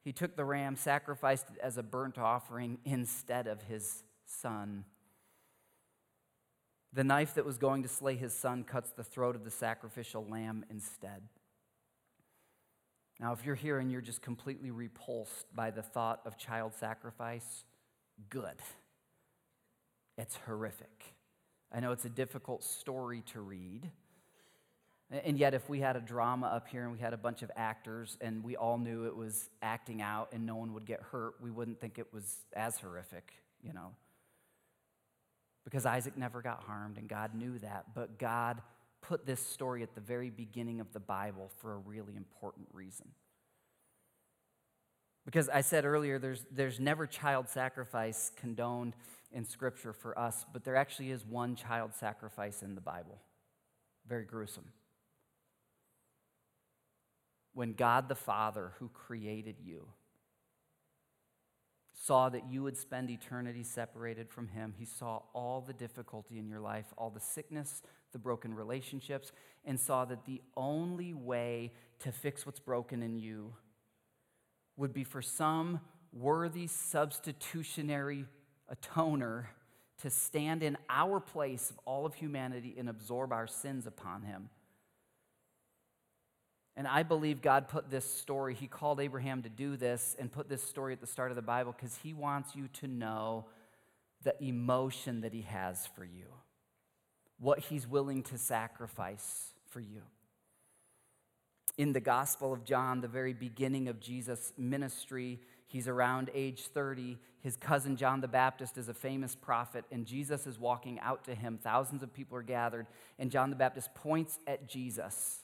He 0.05 0.13
took 0.13 0.37
the 0.37 0.45
ram, 0.45 0.77
sacrificed 0.77 1.47
it 1.55 1.61
as 1.63 1.77
a 1.79 1.83
burnt 1.83 2.19
offering 2.19 2.79
instead 2.85 3.47
of 3.47 3.63
his 3.63 4.03
son. 4.27 4.85
The 6.93 7.05
knife 7.05 7.35
that 7.35 7.47
was 7.47 7.57
going 7.57 7.83
to 7.85 7.89
slay 7.89 8.17
his 8.17 8.35
son 8.35 8.65
cuts 8.65 8.91
the 8.91 9.05
throat 9.05 9.35
of 9.35 9.45
the 9.45 9.51
sacrificial 9.51 10.27
lamb 10.29 10.65
instead. 10.71 11.23
Now, 13.19 13.33
if 13.33 13.47
you're 13.47 13.55
here 13.55 13.79
and 13.79 13.91
you're 13.91 14.01
just 14.01 14.21
completely 14.21 14.71
repulsed 14.71 15.47
by 15.55 15.71
the 15.71 15.83
thought 15.83 16.21
of 16.27 16.37
child 16.37 16.75
sacrifice, 16.75 17.65
good. 18.29 18.57
It's 20.19 20.37
horrific. 20.45 21.15
I 21.73 21.81
know 21.81 21.93
it's 21.93 22.05
a 22.05 22.11
difficult 22.11 22.65
story 22.65 23.23
to 23.33 23.41
read. 23.41 23.91
And 25.11 25.39
yet, 25.39 25.55
if 25.55 25.69
we 25.69 25.81
had 25.81 25.97
a 25.97 26.01
drama 26.01 26.47
up 26.47 26.69
here 26.69 26.83
and 26.83 26.93
we 26.93 26.99
had 26.99 27.13
a 27.13 27.19
bunch 27.19 27.43
of 27.43 27.51
actors 27.55 28.17
and 28.21 28.43
we 28.43 28.57
all 28.57 28.79
knew 28.79 29.05
it 29.05 29.15
was 29.15 29.51
acting 29.61 30.01
out 30.01 30.31
and 30.33 30.47
no 30.47 30.57
one 30.57 30.73
would 30.73 30.87
get 30.87 31.01
hurt, 31.01 31.35
we 31.41 31.51
wouldn't 31.51 31.81
think 31.81 31.99
it 31.99 32.13
was 32.13 32.39
as 32.55 32.79
horrific, 32.79 33.33
you 33.63 33.73
know. 33.73 33.93
Because 35.65 35.87
Isaac 35.87 36.17
never 36.17 36.43
got 36.43 36.65
harmed 36.65 36.99
and 36.99 37.09
God 37.09 37.35
knew 37.35 37.59
that. 37.61 37.87
But 37.95 38.19
God 38.19 38.61
put 39.01 39.27
this 39.27 39.45
story 39.45 39.83
at 39.83 39.95
the 39.95 40.01
very 40.01 40.31
beginning 40.31 40.81
of 40.81 40.93
the 40.93 41.01
Bible 41.01 41.51
for 41.59 41.75
a 41.75 41.79
really 41.79 42.17
important 42.17 42.67
reason. 42.73 43.09
Because 45.25 45.49
I 45.49 45.61
said 45.61 45.85
earlier, 45.85 46.19
there's, 46.19 46.45
there's 46.51 46.81
never 46.81 47.07
child 47.07 47.49
sacrifice 47.49 48.33
condoned 48.37 48.95
in 49.31 49.45
Scripture 49.45 49.93
for 49.93 50.19
us, 50.19 50.45
but 50.53 50.65
there 50.65 50.77
actually 50.77 51.11
is 51.11 51.25
one 51.25 51.55
child 51.55 51.95
sacrifice 51.95 52.63
in 52.63 52.75
the 52.75 52.81
Bible. 52.81 53.19
Very 54.07 54.25
gruesome. 54.25 54.67
When 57.55 57.75
God 57.75 58.09
the 58.09 58.15
Father, 58.15 58.73
who 58.79 58.89
created 58.89 59.57
you, 59.63 59.87
saw 62.03 62.29
that 62.29 62.51
you 62.51 62.65
would 62.65 62.77
spend 62.77 63.11
eternity 63.11 63.63
separated 63.63 64.29
from 64.29 64.49
Him, 64.49 64.75
He 64.77 64.85
saw 64.85 65.23
all 65.33 65.61
the 65.61 65.73
difficulty 65.73 66.37
in 66.37 66.49
your 66.49 66.59
life, 66.59 66.87
all 66.99 67.11
the 67.11 67.21
sickness, 67.21 67.81
the 68.11 68.19
broken 68.19 68.55
relationships, 68.55 69.31
and 69.65 69.79
saw 69.79 70.05
that 70.07 70.25
the 70.25 70.43
only 70.57 71.15
way 71.15 71.73
to 72.01 72.11
fix 72.11 72.45
what's 72.45 72.59
broken 72.59 73.05
in 73.05 73.15
you 73.15 73.55
would 74.77 74.93
be 74.93 75.05
for 75.05 75.23
some 75.23 75.79
worthy 76.13 76.67
substitutionary 76.67 78.27
atoner 78.69 79.45
to 79.99 80.11
stand 80.11 80.65
in 80.65 80.77
our 80.91 81.21
place 81.21 81.71
of 81.71 81.79
all 81.85 82.05
of 82.05 82.15
humanity 82.15 82.75
and 82.77 82.89
absorb 82.89 83.33
our 83.33 83.47
sins 83.47 83.87
upon 83.87 84.23
him. 84.23 84.49
And 86.77 86.89
I 86.89 87.03
believe 87.03 87.43
God 87.43 87.69
put 87.69 87.91
this 87.91 88.05
story, 88.05 88.55
He 88.55 88.67
called 88.67 89.01
Abraham 89.01 89.43
to 89.43 89.49
do 89.49 89.77
this 89.77 90.17
and 90.19 90.33
put 90.33 90.49
this 90.49 90.63
story 90.63 90.95
at 90.95 91.01
the 91.01 91.07
start 91.07 91.31
of 91.31 91.37
the 91.37 91.43
Bible 91.43 91.75
because 91.77 91.99
He 92.03 92.15
wants 92.15 92.57
you 92.57 92.69
to 92.81 92.87
know 92.87 93.47
the 94.23 94.35
emotion 94.43 95.21
that 95.21 95.35
He 95.35 95.43
has 95.43 95.87
for 95.95 96.05
you, 96.05 96.27
what 97.39 97.59
He's 97.59 97.87
willing 97.87 98.23
to 98.25 98.39
sacrifice 98.39 99.53
for 99.69 99.81
you. 99.81 100.03
In 101.79 101.93
the 101.93 102.01
Gospel 102.01 102.53
of 102.53 102.65
John, 102.65 103.01
the 103.01 103.09
very 103.09 103.33
beginning 103.33 103.89
of 103.89 103.99
Jesus' 103.99 104.53
ministry, 104.59 105.41
he's 105.67 105.89
around 105.89 106.31
age 106.35 106.67
30. 106.67 107.19
His 107.41 107.57
cousin 107.57 107.97
John 107.97 108.21
the 108.21 108.29
Baptist 108.29 108.77
is 108.77 108.91
a 108.91 108.95
famous 108.95 109.35
prophet, 109.35 109.87
and 109.91 110.05
Jesus 110.05 110.47
is 110.47 110.59
walking 110.59 111.01
out 111.01 111.25
to 111.25 111.35
him. 111.35 111.59
Thousands 111.63 112.03
of 112.03 112.13
people 112.13 112.37
are 112.37 112.43
gathered, 112.43 112.87
and 113.19 113.31
John 113.31 113.49
the 113.49 113.57
Baptist 113.57 113.95
points 113.95 114.39
at 114.47 114.69
Jesus 114.69 115.41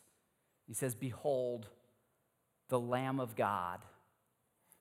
he 0.68 0.74
says, 0.74 0.94
Behold, 0.94 1.66
the 2.68 2.78
Lamb 2.78 3.18
of 3.18 3.34
God. 3.34 3.80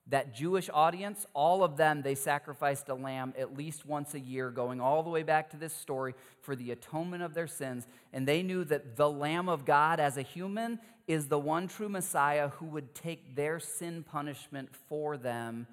That 0.09 0.35
Jewish 0.35 0.69
audience, 0.73 1.25
all 1.33 1.63
of 1.63 1.75
them, 1.75 2.01
they 2.01 2.15
sacrificed 2.15 2.87
a 2.87 2.93
lamb 2.93 3.33
at 3.37 3.57
least 3.57 3.85
once 3.85 4.13
a 4.13 4.19
year, 4.19 4.51
going 4.51 4.79
all 4.79 5.03
the 5.03 5.09
way 5.09 5.23
back 5.23 5.49
to 5.49 5.57
this 5.57 5.73
story 5.73 6.13
for 6.41 6.55
the 6.55 6.71
atonement 6.71 7.23
of 7.23 7.33
their 7.33 7.47
sins. 7.47 7.87
And 8.13 8.25
they 8.25 8.41
knew 8.41 8.63
that 8.65 8.95
the 8.95 9.09
Lamb 9.09 9.49
of 9.49 9.65
God, 9.65 9.99
as 9.99 10.15
a 10.15 10.21
human, 10.21 10.79
is 11.07 11.27
the 11.27 11.39
one 11.39 11.67
true 11.67 11.89
Messiah 11.89 12.49
who 12.49 12.67
would 12.67 12.95
take 12.95 13.35
their 13.35 13.59
sin 13.59 14.03
punishment 14.03 14.69
for 14.87 15.17
them. 15.17 15.67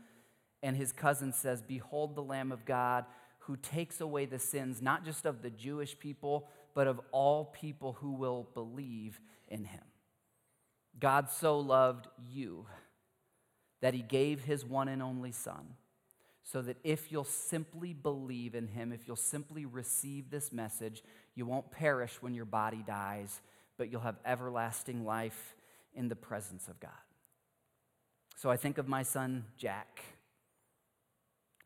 And 0.64 0.76
his 0.76 0.92
cousin 0.92 1.32
says, 1.32 1.62
Behold, 1.62 2.16
the 2.16 2.22
Lamb 2.22 2.50
of 2.50 2.64
God 2.64 3.04
who 3.40 3.56
takes 3.56 4.00
away 4.00 4.24
the 4.24 4.38
sins, 4.38 4.80
not 4.80 5.04
just 5.04 5.26
of 5.26 5.42
the 5.42 5.50
Jewish 5.50 5.98
people, 5.98 6.48
but 6.74 6.86
of 6.86 7.00
all 7.12 7.44
people 7.44 7.92
who 8.00 8.12
will 8.12 8.48
believe 8.54 9.20
in 9.48 9.64
him. 9.64 9.82
God 10.98 11.30
so 11.30 11.58
loved 11.58 12.08
you 12.30 12.66
that 13.80 13.94
he 13.94 14.02
gave 14.02 14.44
his 14.44 14.64
one 14.64 14.88
and 14.88 15.02
only 15.02 15.32
Son, 15.32 15.74
so 16.42 16.62
that 16.62 16.76
if 16.84 17.10
you'll 17.10 17.24
simply 17.24 17.92
believe 17.92 18.54
in 18.54 18.68
him, 18.68 18.92
if 18.92 19.06
you'll 19.06 19.16
simply 19.16 19.64
receive 19.64 20.30
this 20.30 20.52
message, 20.52 21.02
you 21.34 21.44
won't 21.46 21.70
perish 21.70 22.20
when 22.20 22.34
your 22.34 22.44
body 22.44 22.82
dies, 22.86 23.40
but 23.76 23.90
you'll 23.90 24.00
have 24.00 24.16
everlasting 24.24 25.04
life 25.04 25.56
in 25.94 26.08
the 26.08 26.16
presence 26.16 26.68
of 26.68 26.78
God. 26.80 26.90
So 28.36 28.50
I 28.50 28.56
think 28.56 28.78
of 28.78 28.88
my 28.88 29.02
son, 29.02 29.44
Jack. 29.56 30.02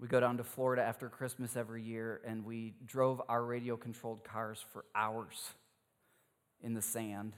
We 0.01 0.07
go 0.07 0.21
down 0.21 0.37
to 0.37 0.45
Florida 0.45 0.83
after 0.83 1.09
Christmas 1.09 1.57
every 1.57 1.83
year, 1.83 2.21
and 2.25 2.45
we 2.45 2.75
drove 2.87 3.21
our 3.29 3.45
radio 3.45 3.77
controlled 3.77 4.23
cars 4.23 4.65
for 4.73 4.85
hours 4.95 5.51
in 6.63 6.75
the 6.75 6.83
sand 6.83 7.35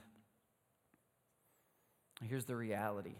Here's 2.27 2.45
the 2.45 2.55
reality. 2.55 3.15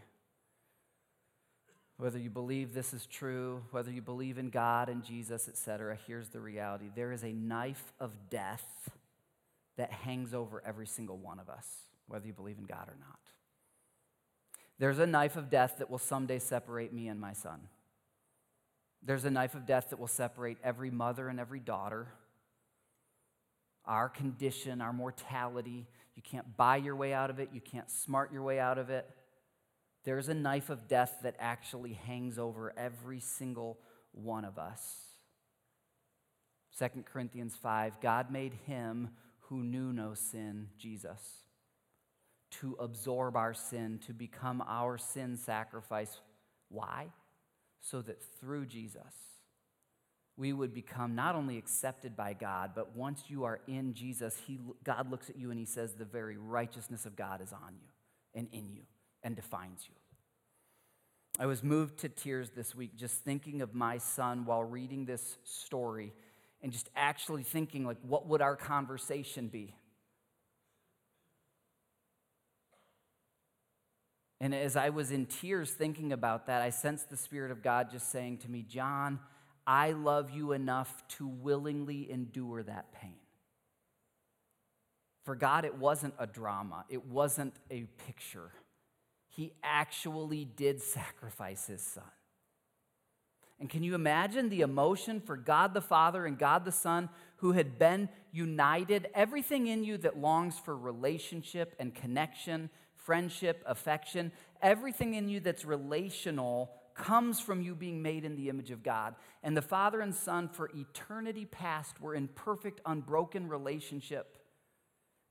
Whether 1.97 2.20
you 2.20 2.30
believe 2.30 2.74
this 2.74 2.93
is 2.93 3.06
true, 3.06 3.64
whether 3.72 3.91
you 3.91 4.02
believe 4.02 4.38
in 4.38 4.49
God 4.49 4.89
and 4.89 5.04
Jesus, 5.04 5.47
etc., 5.47 5.97
here's 6.08 6.30
the 6.30 6.39
reality. 6.39 6.89
There 6.95 7.12
is 7.12 7.24
a 7.24 7.32
knife 7.32 7.93
of 7.99 8.12
death 8.30 8.89
that 9.78 9.91
hangs 9.91 10.34
over 10.34 10.64
every 10.66 10.88
single 10.88 11.18
one 11.18 11.39
of 11.39 11.49
us, 11.49 11.68
whether 12.08 12.26
you 12.26 12.34
believe 12.34 12.58
in 12.58 12.66
God 12.66 12.88
or 12.88 12.97
not. 12.99 13.20
There's 14.80 14.97
a 14.97 15.06
knife 15.06 15.36
of 15.36 15.52
death 15.52 15.76
that 15.78 15.91
will 15.91 15.99
someday 15.99 16.39
separate 16.39 16.91
me 16.91 17.08
and 17.08 17.20
my 17.20 17.34
son. 17.34 17.60
There's 19.04 19.26
a 19.26 19.32
knife 19.32 19.54
of 19.54 19.68
death 19.68 19.91
that 19.91 19.99
will 19.99 20.08
separate 20.08 20.58
every 20.64 20.89
mother 20.89 21.28
and 21.28 21.39
every 21.39 21.60
daughter. 21.60 22.08
Our 23.86 24.10
condition, 24.10 24.82
our 24.82 24.93
mortality, 24.93 25.88
you 26.16 26.22
can't 26.22 26.57
buy 26.57 26.78
your 26.78 26.95
way 26.95 27.14
out 27.14 27.30
of 27.30 27.39
it. 27.39 27.49
You 27.53 27.62
can't 27.62 27.89
smart 27.89 28.32
your 28.32 28.43
way 28.43 28.59
out 28.59 28.78
of 28.78 28.89
it. 28.89 29.09
There's 30.03 30.30
a 30.30 30.34
knife 30.34 30.70
of 30.70 30.88
death 30.88 31.20
that 31.24 31.36
actually 31.39 31.93
hangs 31.93 32.38
over 32.39 32.74
every 32.76 33.20
single 33.20 33.80
one 34.12 34.45
of 34.45 34.57
us. 34.57 34.82
2 36.80 37.03
Corinthians 37.03 37.55
5 37.55 37.99
God 38.01 38.32
made 38.32 38.53
him 38.66 39.09
who 39.41 39.64
knew 39.64 39.93
no 39.93 40.14
sin, 40.14 40.70
Jesus, 40.78 41.22
to 42.51 42.76
absorb 42.80 43.36
our 43.36 43.53
sin, 43.53 43.99
to 44.07 44.14
become 44.14 44.64
our 44.68 44.97
sin 44.97 45.38
sacrifice. 45.38 46.20
Why? 46.70 47.07
So 47.82 48.01
that 48.01 48.24
through 48.39 48.68
Jesus, 48.68 49.31
we 50.42 50.54
would 50.54 50.74
become 50.74 51.14
not 51.14 51.36
only 51.36 51.60
accepted 51.60 52.18
by 52.18 52.34
God, 52.34 52.72
but 52.74 52.96
once 52.96 53.26
you 53.28 53.44
are 53.44 53.60
in 53.68 53.94
Jesus, 53.94 54.36
he, 54.48 54.58
God 54.84 55.12
looks 55.12 55.30
at 55.30 55.38
you 55.38 55.52
and 55.52 55.60
he 55.60 55.68
says, 55.68 55.94
The 55.94 56.04
very 56.04 56.36
righteousness 56.36 57.06
of 57.06 57.16
God 57.16 57.42
is 57.42 57.54
on 57.54 57.76
you 57.80 57.88
and 58.34 58.48
in 58.52 58.68
you 58.72 58.82
and 59.22 59.36
defines 59.36 59.86
you. 59.88 59.94
I 61.39 61.46
was 61.46 61.64
moved 61.64 62.00
to 62.00 62.10
tears 62.10 62.50
this 62.56 62.74
week 62.74 62.96
just 62.98 63.18
thinking 63.18 63.62
of 63.62 63.76
my 63.76 64.00
son 64.00 64.46
while 64.46 64.64
reading 64.64 65.06
this 65.06 65.38
story 65.44 66.12
and 66.64 66.72
just 66.72 66.89
actually 66.96 67.44
thinking, 67.44 67.86
like, 67.86 67.98
what 68.02 68.26
would 68.26 68.42
our 68.42 68.56
conversation 68.56 69.48
be? 69.48 69.76
And 74.39 74.56
as 74.56 74.76
I 74.76 74.89
was 74.89 75.12
in 75.12 75.28
tears 75.28 75.70
thinking 75.70 76.12
about 76.12 76.48
that, 76.48 76.64
I 76.64 76.72
sensed 76.72 77.12
the 77.12 77.18
Spirit 77.18 77.52
of 77.52 77.62
God 77.62 77.92
just 77.92 78.12
saying 78.12 78.39
to 78.39 78.50
me, 78.50 78.66
John, 78.68 79.20
I 79.66 79.91
love 79.91 80.32
you 80.32 80.51
enough 80.53 81.03
to 81.18 81.28
willingly 81.28 82.09
endure 82.12 82.64
that 82.64 82.91
pain. 82.93 83.16
For 85.24 85.36
God, 85.36 85.66
it 85.66 85.78
wasn't 85.78 86.16
a 86.18 86.26
drama, 86.28 86.86
it 86.89 87.05
wasn't 87.05 87.53
a 87.70 87.86
picture. 88.05 88.51
He 89.30 89.53
actually 89.64 90.43
did 90.43 90.82
sacrifice 90.82 91.68
his 91.68 91.82
son. 91.82 92.03
And 93.62 93.70
can 93.70 93.84
you 93.84 93.93
imagine 93.93 94.49
the 94.49 94.62
emotion 94.62 95.22
for 95.22 95.38
God 95.38 95.76
the 95.76 95.82
Father 95.82 96.26
and 96.26 96.38
God 96.38 96.66
the 96.66 96.72
Son 96.72 97.09
who 97.38 97.51
had 97.51 97.78
been 97.78 98.09
united? 98.32 99.07
Everything 99.14 99.68
in 99.68 99.84
you 99.84 99.99
that 99.99 100.18
longs 100.18 100.57
for 100.57 100.76
relationship 100.76 101.76
and 101.80 101.93
connection, 101.93 102.72
friendship, 102.95 103.64
affection, 103.68 104.32
everything 104.64 105.14
in 105.14 105.30
you 105.30 105.39
that's 105.39 105.64
relational 105.64 106.72
comes 106.96 107.39
from 107.39 107.62
you 107.62 107.76
being 107.76 108.02
made 108.02 108.26
in 108.26 108.36
the 108.36 108.50
image 108.50 108.72
of 108.72 108.84
God. 108.84 109.16
And 109.44 109.56
the 109.56 109.62
Father 109.62 110.02
and 110.02 110.14
Son, 110.14 110.48
for 110.48 110.70
eternity 110.76 111.46
past, 111.46 112.00
were 112.02 112.16
in 112.16 112.28
perfect, 112.28 112.82
unbroken 112.86 113.48
relationship. 113.48 114.38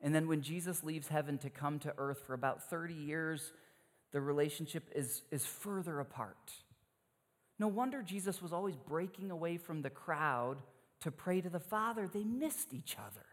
And 0.00 0.14
then 0.14 0.28
when 0.28 0.42
Jesus 0.42 0.82
leaves 0.82 1.08
heaven 1.08 1.38
to 1.38 1.50
come 1.50 1.78
to 1.80 1.94
earth 1.98 2.22
for 2.26 2.34
about 2.34 2.68
30 2.68 2.94
years, 2.94 3.52
the 4.12 4.20
relationship 4.20 4.90
is, 4.94 5.22
is 5.30 5.44
further 5.44 6.00
apart. 6.00 6.52
No 7.58 7.68
wonder 7.68 8.02
Jesus 8.02 8.40
was 8.40 8.52
always 8.52 8.76
breaking 8.76 9.30
away 9.30 9.58
from 9.58 9.82
the 9.82 9.90
crowd 9.90 10.62
to 11.02 11.10
pray 11.10 11.40
to 11.40 11.50
the 11.50 11.60
Father. 11.60 12.08
They 12.08 12.24
missed 12.24 12.72
each 12.72 12.96
other. 12.98 13.26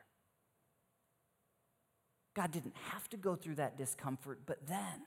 God 2.36 2.52
didn't 2.52 2.76
have 2.92 3.10
to 3.10 3.18
go 3.18 3.36
through 3.36 3.56
that 3.56 3.78
discomfort, 3.78 4.42
but 4.46 4.68
then 4.68 5.02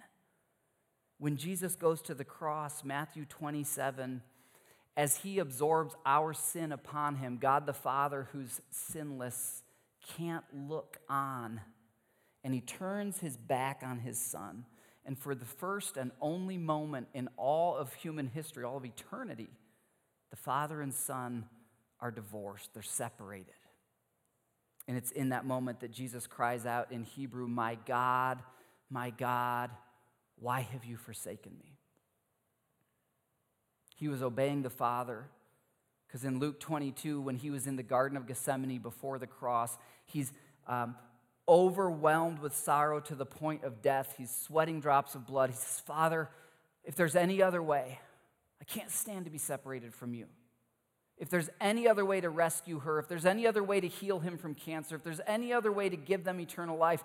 When 1.20 1.36
Jesus 1.36 1.76
goes 1.76 2.00
to 2.02 2.14
the 2.14 2.24
cross, 2.24 2.82
Matthew 2.82 3.26
27, 3.26 4.22
as 4.96 5.18
he 5.18 5.38
absorbs 5.38 5.94
our 6.06 6.32
sin 6.32 6.72
upon 6.72 7.16
him, 7.16 7.36
God 7.38 7.66
the 7.66 7.74
Father, 7.74 8.28
who's 8.32 8.62
sinless, 8.70 9.62
can't 10.16 10.44
look 10.66 10.96
on. 11.10 11.60
And 12.42 12.54
he 12.54 12.62
turns 12.62 13.18
his 13.18 13.36
back 13.36 13.82
on 13.84 13.98
his 13.98 14.18
son. 14.18 14.64
And 15.04 15.18
for 15.18 15.34
the 15.34 15.44
first 15.44 15.98
and 15.98 16.10
only 16.22 16.56
moment 16.56 17.08
in 17.12 17.28
all 17.36 17.76
of 17.76 17.92
human 17.92 18.26
history, 18.26 18.64
all 18.64 18.78
of 18.78 18.86
eternity, 18.86 19.50
the 20.30 20.36
father 20.36 20.80
and 20.80 20.94
son 20.94 21.44
are 22.00 22.10
divorced, 22.10 22.72
they're 22.72 22.82
separated. 22.82 23.52
And 24.88 24.96
it's 24.96 25.10
in 25.10 25.28
that 25.28 25.44
moment 25.44 25.80
that 25.80 25.92
Jesus 25.92 26.26
cries 26.26 26.64
out 26.64 26.90
in 26.92 27.04
Hebrew, 27.04 27.46
My 27.46 27.76
God, 27.84 28.38
my 28.88 29.10
God, 29.10 29.70
why 30.40 30.62
have 30.72 30.84
you 30.84 30.96
forsaken 30.96 31.52
me? 31.58 31.76
He 33.96 34.08
was 34.08 34.22
obeying 34.22 34.62
the 34.62 34.70
Father 34.70 35.26
because 36.06 36.24
in 36.24 36.40
Luke 36.40 36.58
22, 36.58 37.20
when 37.20 37.36
he 37.36 37.50
was 37.50 37.68
in 37.68 37.76
the 37.76 37.84
Garden 37.84 38.16
of 38.16 38.26
Gethsemane 38.26 38.78
before 38.78 39.18
the 39.18 39.28
cross, 39.28 39.78
he's 40.06 40.32
um, 40.66 40.96
overwhelmed 41.46 42.40
with 42.40 42.56
sorrow 42.56 42.98
to 43.00 43.14
the 43.14 43.26
point 43.26 43.62
of 43.62 43.80
death. 43.80 44.14
He's 44.18 44.30
sweating 44.30 44.80
drops 44.80 45.14
of 45.14 45.26
blood. 45.26 45.50
He 45.50 45.56
says, 45.56 45.80
Father, 45.86 46.28
if 46.82 46.96
there's 46.96 47.14
any 47.14 47.42
other 47.42 47.62
way, 47.62 48.00
I 48.60 48.64
can't 48.64 48.90
stand 48.90 49.26
to 49.26 49.30
be 49.30 49.38
separated 49.38 49.94
from 49.94 50.14
you. 50.14 50.26
If 51.16 51.28
there's 51.28 51.50
any 51.60 51.86
other 51.86 52.04
way 52.04 52.20
to 52.20 52.30
rescue 52.30 52.78
her, 52.80 52.98
if 52.98 53.06
there's 53.06 53.26
any 53.26 53.46
other 53.46 53.62
way 53.62 53.78
to 53.78 53.86
heal 53.86 54.20
him 54.20 54.38
from 54.38 54.54
cancer, 54.54 54.96
if 54.96 55.04
there's 55.04 55.20
any 55.26 55.52
other 55.52 55.70
way 55.70 55.88
to 55.88 55.96
give 55.96 56.24
them 56.24 56.40
eternal 56.40 56.78
life, 56.78 57.04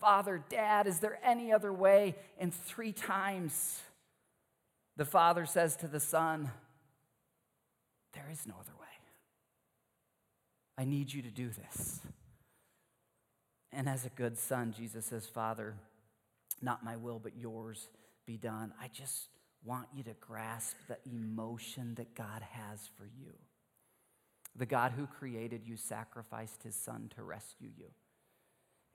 Father, 0.00 0.42
Dad, 0.48 0.86
is 0.86 1.00
there 1.00 1.18
any 1.24 1.52
other 1.52 1.72
way? 1.72 2.14
And 2.38 2.52
three 2.52 2.92
times 2.92 3.80
the 4.96 5.04
Father 5.04 5.46
says 5.46 5.76
to 5.76 5.88
the 5.88 6.00
Son, 6.00 6.50
There 8.12 8.28
is 8.30 8.46
no 8.46 8.54
other 8.60 8.72
way. 8.80 8.86
I 10.78 10.84
need 10.84 11.12
you 11.12 11.22
to 11.22 11.30
do 11.30 11.48
this. 11.48 12.00
And 13.72 13.88
as 13.88 14.06
a 14.06 14.10
good 14.10 14.38
son, 14.38 14.74
Jesus 14.76 15.06
says, 15.06 15.26
Father, 15.26 15.74
not 16.62 16.84
my 16.84 16.96
will, 16.96 17.18
but 17.18 17.36
yours 17.36 17.88
be 18.26 18.36
done. 18.36 18.72
I 18.80 18.88
just 18.88 19.28
want 19.64 19.88
you 19.94 20.02
to 20.04 20.14
grasp 20.20 20.76
the 20.88 20.96
emotion 21.04 21.94
that 21.96 22.14
God 22.14 22.42
has 22.52 22.88
for 22.96 23.04
you. 23.04 23.32
The 24.54 24.66
God 24.66 24.92
who 24.92 25.06
created 25.06 25.62
you 25.66 25.76
sacrificed 25.76 26.62
his 26.62 26.74
son 26.74 27.10
to 27.16 27.22
rescue 27.22 27.68
you. 27.76 27.88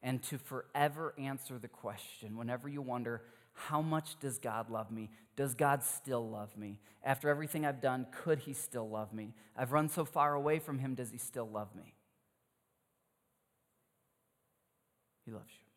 And 0.04 0.22
to 0.24 0.38
forever 0.38 1.14
answer 1.18 1.60
the 1.60 1.68
question, 1.68 2.38
whenever 2.38 2.68
you 2.68 2.82
wonder, 2.82 3.22
how 3.54 3.82
much 3.82 4.20
does 4.20 4.40
God 4.40 4.70
love 4.70 4.92
me? 4.92 5.10
Does 5.36 5.54
God 5.54 5.84
still 5.84 6.28
love 6.28 6.58
me? 6.58 6.80
After 7.04 7.30
everything 7.30 7.66
I've 7.66 7.82
done, 7.82 8.08
could 8.12 8.40
he 8.40 8.54
still 8.54 8.90
love 8.90 9.14
me? 9.14 9.34
I've 9.56 9.72
run 9.72 9.90
so 9.90 10.06
far 10.06 10.34
away 10.34 10.60
from 10.60 10.80
him, 10.80 10.96
does 10.96 11.12
he 11.12 11.18
still 11.18 11.50
love 11.50 11.76
me? 11.76 11.94
He 15.26 15.32
loves 15.32 15.52
you. 15.52 15.68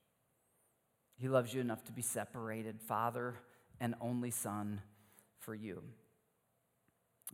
He 1.16 1.28
loves 1.28 1.52
you 1.52 1.60
enough 1.60 1.84
to 1.84 1.92
be 1.92 2.02
separated, 2.02 2.80
Father 2.80 3.36
and 3.80 3.94
only 4.00 4.30
Son, 4.30 4.80
for 5.40 5.54
you. 5.54 5.82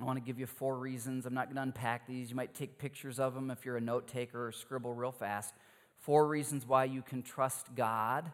I 0.00 0.04
want 0.04 0.18
to 0.18 0.24
give 0.24 0.38
you 0.38 0.46
four 0.46 0.76
reasons. 0.78 1.26
I'm 1.26 1.34
not 1.34 1.46
going 1.46 1.56
to 1.56 1.62
unpack 1.62 2.06
these. 2.06 2.30
You 2.30 2.36
might 2.36 2.54
take 2.54 2.78
pictures 2.78 3.20
of 3.20 3.34
them 3.34 3.50
if 3.50 3.64
you're 3.64 3.76
a 3.76 3.80
note 3.80 4.08
taker 4.08 4.46
or 4.46 4.52
scribble 4.52 4.94
real 4.94 5.12
fast. 5.12 5.54
Four 6.00 6.26
reasons 6.26 6.66
why 6.66 6.84
you 6.84 7.02
can 7.02 7.22
trust 7.22 7.74
God 7.74 8.30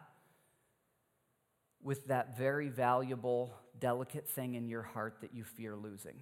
with 1.83 2.07
that 2.07 2.37
very 2.37 2.69
valuable, 2.69 3.53
delicate 3.79 4.27
thing 4.27 4.55
in 4.55 4.67
your 4.67 4.81
heart 4.81 5.17
that 5.21 5.33
you 5.33 5.43
fear 5.43 5.75
losing. 5.75 6.19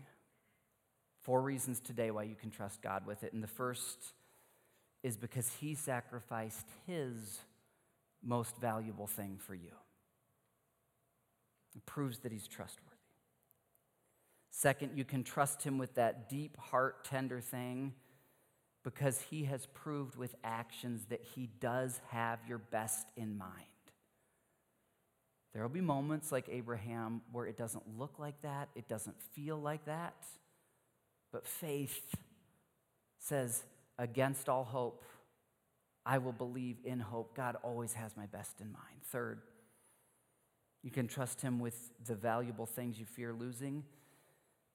Four 1.22 1.42
reasons 1.42 1.80
today 1.80 2.12
why 2.12 2.24
you 2.24 2.36
can 2.36 2.52
trust 2.52 2.82
God 2.82 3.06
with 3.06 3.24
it. 3.24 3.34
And 3.34 3.42
the 3.42 3.48
first 3.48 4.14
is 5.04 5.18
because 5.18 5.50
He 5.60 5.76
sacrificed 5.76 6.68
His 6.86 7.40
most 8.24 8.58
valuable 8.58 9.08
thing 9.08 9.38
for 9.40 9.56
you. 9.56 9.72
It 11.76 11.86
proves 11.86 12.20
that 12.20 12.32
He's 12.32 12.48
trustworthy. 12.48 12.96
Second, 14.58 14.92
you 14.96 15.04
can 15.04 15.22
trust 15.26 15.64
him 15.64 15.78
with 15.78 15.96
that 15.96 16.30
deep 16.30 16.56
heart 16.56 17.04
tender 17.04 17.42
thing 17.42 17.94
because 18.86 19.20
he 19.32 19.46
has 19.46 19.66
proved 19.74 20.16
with 20.16 20.36
actions 20.44 21.06
that 21.10 21.22
he 21.34 21.50
does 21.60 22.00
have 22.12 22.40
your 22.48 22.60
best 22.60 23.08
in 23.18 23.36
mind. 23.36 23.52
There 25.54 25.64
will 25.64 25.70
be 25.70 25.82
moments 25.82 26.32
like 26.32 26.48
Abraham 26.50 27.22
where 27.32 27.48
it 27.48 27.58
doesn't 27.58 27.84
look 27.98 28.20
like 28.20 28.40
that, 28.44 28.70
it 28.76 28.88
doesn't 28.88 29.20
feel 29.34 29.58
like 29.58 29.86
that, 29.86 30.14
but 31.32 31.48
faith 31.48 32.16
says, 33.18 33.64
against 33.98 34.50
all 34.50 34.64
hope, 34.64 35.04
I 36.06 36.20
will 36.20 36.34
believe 36.34 36.78
in 36.84 37.00
hope. 37.00 37.36
God 37.36 37.58
always 37.64 37.94
has 37.94 38.16
my 38.16 38.28
best 38.28 38.62
in 38.62 38.68
mind. 38.68 39.02
Third, 39.06 39.42
you 40.84 40.92
can 40.92 41.08
trust 41.08 41.42
him 41.42 41.60
with 41.60 41.90
the 42.06 42.14
valuable 42.14 42.68
things 42.68 43.00
you 43.00 43.06
fear 43.06 43.34
losing 43.34 43.84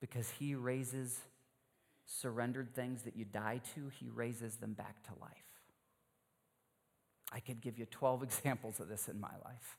because 0.00 0.28
he 0.30 0.56
raises 0.56 1.20
surrendered 2.18 2.74
things 2.74 3.02
that 3.02 3.16
you 3.16 3.24
die 3.24 3.60
to, 3.74 3.88
he 3.88 4.08
raises 4.08 4.56
them 4.56 4.72
back 4.72 5.02
to 5.04 5.10
life. 5.20 5.30
I 7.32 7.40
could 7.40 7.60
give 7.60 7.78
you 7.78 7.86
12 7.86 8.22
examples 8.24 8.80
of 8.80 8.88
this 8.88 9.08
in 9.08 9.20
my 9.20 9.32
life. 9.44 9.78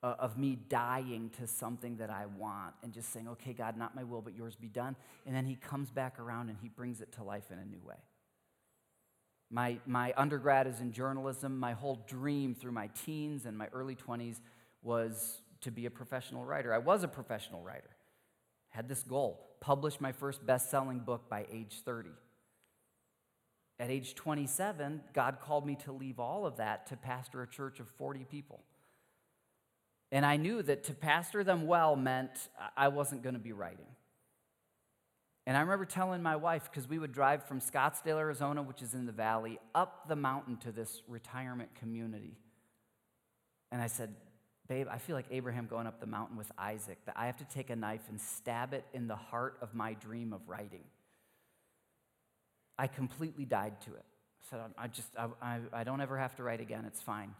Uh, 0.00 0.14
of 0.20 0.38
me 0.38 0.56
dying 0.68 1.28
to 1.40 1.46
something 1.46 1.96
that 1.96 2.08
I 2.08 2.26
want 2.26 2.74
and 2.84 2.92
just 2.92 3.12
saying, 3.12 3.26
okay, 3.28 3.52
God, 3.52 3.76
not 3.76 3.96
my 3.96 4.04
will, 4.04 4.20
but 4.20 4.36
yours 4.36 4.54
be 4.54 4.68
done. 4.68 4.94
And 5.26 5.34
then 5.34 5.44
he 5.44 5.56
comes 5.56 5.90
back 5.90 6.20
around 6.20 6.50
and 6.50 6.58
he 6.62 6.68
brings 6.68 7.00
it 7.00 7.10
to 7.14 7.24
life 7.24 7.50
in 7.50 7.58
a 7.58 7.64
new 7.64 7.80
way. 7.84 7.96
My, 9.50 9.78
my 9.86 10.14
undergrad 10.16 10.68
is 10.68 10.78
in 10.78 10.92
journalism. 10.92 11.58
My 11.58 11.72
whole 11.72 12.04
dream 12.06 12.54
through 12.54 12.72
my 12.72 12.90
teens 13.04 13.44
and 13.44 13.58
my 13.58 13.66
early 13.72 13.96
20s 13.96 14.36
was 14.82 15.42
to 15.62 15.72
be 15.72 15.86
a 15.86 15.90
professional 15.90 16.44
writer. 16.44 16.72
I 16.72 16.78
was 16.78 17.02
a 17.02 17.08
professional 17.08 17.62
writer 17.62 17.90
had 18.70 18.88
this 18.88 19.02
goal 19.02 19.47
publish 19.60 20.00
my 20.00 20.12
first 20.12 20.44
best 20.44 20.70
selling 20.70 21.00
book 21.00 21.28
by 21.28 21.46
age 21.52 21.82
30. 21.84 22.10
At 23.80 23.90
age 23.90 24.14
27, 24.14 25.02
God 25.12 25.38
called 25.40 25.64
me 25.64 25.76
to 25.84 25.92
leave 25.92 26.18
all 26.18 26.46
of 26.46 26.56
that 26.56 26.86
to 26.88 26.96
pastor 26.96 27.42
a 27.42 27.46
church 27.46 27.78
of 27.78 27.88
40 27.96 28.24
people. 28.24 28.60
And 30.10 30.24
I 30.26 30.36
knew 30.36 30.62
that 30.62 30.84
to 30.84 30.94
pastor 30.94 31.44
them 31.44 31.66
well 31.66 31.94
meant 31.94 32.30
I 32.76 32.88
wasn't 32.88 33.22
going 33.22 33.34
to 33.34 33.40
be 33.40 33.52
writing. 33.52 33.86
And 35.46 35.56
I 35.56 35.60
remember 35.60 35.84
telling 35.84 36.22
my 36.22 36.36
wife, 36.36 36.68
because 36.70 36.88
we 36.88 36.98
would 36.98 37.12
drive 37.12 37.44
from 37.44 37.60
Scottsdale, 37.60 38.18
Arizona, 38.18 38.62
which 38.62 38.82
is 38.82 38.94
in 38.94 39.06
the 39.06 39.12
valley, 39.12 39.58
up 39.74 40.08
the 40.08 40.16
mountain 40.16 40.56
to 40.58 40.72
this 40.72 41.02
retirement 41.08 41.74
community. 41.74 42.36
And 43.70 43.80
I 43.80 43.86
said, 43.86 44.14
Babe, 44.68 44.86
I 44.90 44.98
feel 44.98 45.16
like 45.16 45.26
Abraham 45.30 45.66
going 45.66 45.86
up 45.86 45.98
the 45.98 46.06
mountain 46.06 46.36
with 46.36 46.52
Isaac, 46.58 46.98
that 47.06 47.16
I 47.16 47.26
have 47.26 47.38
to 47.38 47.44
take 47.44 47.70
a 47.70 47.76
knife 47.76 48.02
and 48.10 48.20
stab 48.20 48.74
it 48.74 48.84
in 48.92 49.08
the 49.08 49.16
heart 49.16 49.56
of 49.62 49.74
my 49.74 49.94
dream 49.94 50.34
of 50.34 50.46
writing. 50.46 50.84
I 52.78 52.86
completely 52.86 53.46
died 53.46 53.80
to 53.82 53.94
it. 53.94 54.04
I 54.04 54.50
said, 54.50 54.60
I 54.76 54.86
just, 54.88 55.08
I, 55.18 55.28
I, 55.40 55.60
I 55.72 55.84
don't 55.84 56.02
ever 56.02 56.18
have 56.18 56.36
to 56.36 56.42
write 56.42 56.60
again. 56.60 56.84
It's 56.86 57.00
fine. 57.00 57.34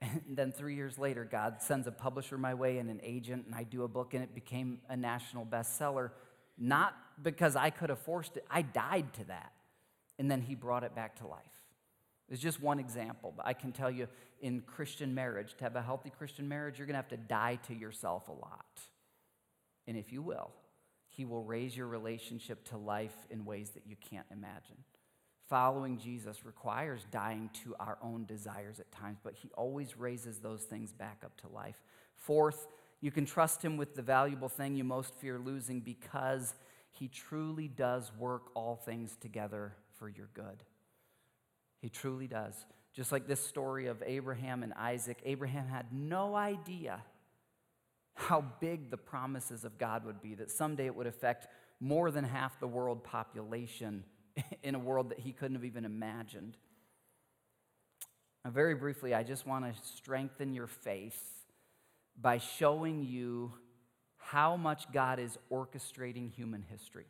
And 0.00 0.36
then 0.36 0.50
three 0.50 0.74
years 0.74 0.98
later, 0.98 1.24
God 1.24 1.60
sends 1.60 1.86
a 1.86 1.92
publisher 1.92 2.36
my 2.36 2.54
way 2.54 2.78
and 2.78 2.90
an 2.90 3.00
agent, 3.04 3.46
and 3.46 3.54
I 3.54 3.62
do 3.62 3.84
a 3.84 3.88
book, 3.88 4.14
and 4.14 4.24
it 4.24 4.34
became 4.34 4.80
a 4.88 4.96
national 4.96 5.46
bestseller. 5.46 6.10
Not 6.58 6.96
because 7.22 7.54
I 7.56 7.70
could 7.70 7.90
have 7.90 8.00
forced 8.00 8.36
it, 8.36 8.44
I 8.50 8.62
died 8.62 9.12
to 9.14 9.24
that. 9.24 9.52
And 10.18 10.30
then 10.30 10.40
He 10.40 10.54
brought 10.54 10.82
it 10.82 10.94
back 10.94 11.16
to 11.20 11.26
life. 11.26 11.38
It's 12.32 12.40
just 12.40 12.62
one 12.62 12.80
example, 12.80 13.34
but 13.36 13.46
I 13.46 13.52
can 13.52 13.72
tell 13.72 13.90
you 13.90 14.08
in 14.40 14.62
Christian 14.62 15.14
marriage, 15.14 15.54
to 15.58 15.64
have 15.64 15.76
a 15.76 15.82
healthy 15.82 16.08
Christian 16.08 16.48
marriage, 16.48 16.78
you're 16.78 16.86
going 16.86 16.94
to 16.94 16.96
have 16.96 17.08
to 17.08 17.18
die 17.18 17.58
to 17.66 17.74
yourself 17.74 18.28
a 18.28 18.32
lot. 18.32 18.80
And 19.86 19.98
if 19.98 20.10
you 20.14 20.22
will, 20.22 20.50
He 21.08 21.26
will 21.26 21.44
raise 21.44 21.76
your 21.76 21.88
relationship 21.88 22.64
to 22.70 22.78
life 22.78 23.14
in 23.28 23.44
ways 23.44 23.70
that 23.70 23.86
you 23.86 23.96
can't 24.10 24.26
imagine. 24.32 24.78
Following 25.50 25.98
Jesus 25.98 26.46
requires 26.46 27.06
dying 27.10 27.50
to 27.64 27.76
our 27.78 27.98
own 28.02 28.24
desires 28.24 28.80
at 28.80 28.90
times, 28.90 29.18
but 29.22 29.34
He 29.34 29.50
always 29.54 29.98
raises 29.98 30.38
those 30.38 30.62
things 30.62 30.90
back 30.90 31.20
up 31.26 31.36
to 31.42 31.48
life. 31.48 31.82
Fourth, 32.14 32.66
you 33.02 33.10
can 33.10 33.26
trust 33.26 33.62
Him 33.62 33.76
with 33.76 33.94
the 33.94 34.00
valuable 34.00 34.48
thing 34.48 34.74
you 34.74 34.84
most 34.84 35.14
fear 35.16 35.38
losing 35.38 35.80
because 35.80 36.54
He 36.92 37.08
truly 37.08 37.68
does 37.68 38.10
work 38.18 38.44
all 38.54 38.76
things 38.76 39.18
together 39.20 39.74
for 39.98 40.08
your 40.08 40.30
good. 40.32 40.62
He 41.82 41.90
truly 41.90 42.28
does. 42.28 42.54
Just 42.94 43.10
like 43.10 43.26
this 43.26 43.44
story 43.44 43.88
of 43.88 44.02
Abraham 44.06 44.62
and 44.62 44.72
Isaac, 44.74 45.18
Abraham 45.24 45.66
had 45.66 45.86
no 45.92 46.36
idea 46.36 47.02
how 48.14 48.44
big 48.60 48.90
the 48.90 48.96
promises 48.96 49.64
of 49.64 49.78
God 49.78 50.04
would 50.04 50.22
be, 50.22 50.34
that 50.36 50.50
someday 50.50 50.86
it 50.86 50.94
would 50.94 51.08
affect 51.08 51.48
more 51.80 52.10
than 52.10 52.24
half 52.24 52.60
the 52.60 52.68
world 52.68 53.02
population 53.02 54.04
in 54.62 54.76
a 54.76 54.78
world 54.78 55.10
that 55.10 55.18
he 55.18 55.32
couldn't 55.32 55.56
have 55.56 55.64
even 55.64 55.84
imagined. 55.84 56.56
Now, 58.44 58.52
very 58.52 58.74
briefly, 58.74 59.12
I 59.14 59.24
just 59.24 59.46
want 59.46 59.64
to 59.64 59.82
strengthen 59.96 60.54
your 60.54 60.68
faith 60.68 61.20
by 62.20 62.38
showing 62.38 63.02
you 63.02 63.54
how 64.18 64.56
much 64.56 64.92
God 64.92 65.18
is 65.18 65.36
orchestrating 65.50 66.30
human 66.30 66.62
history. 66.62 67.06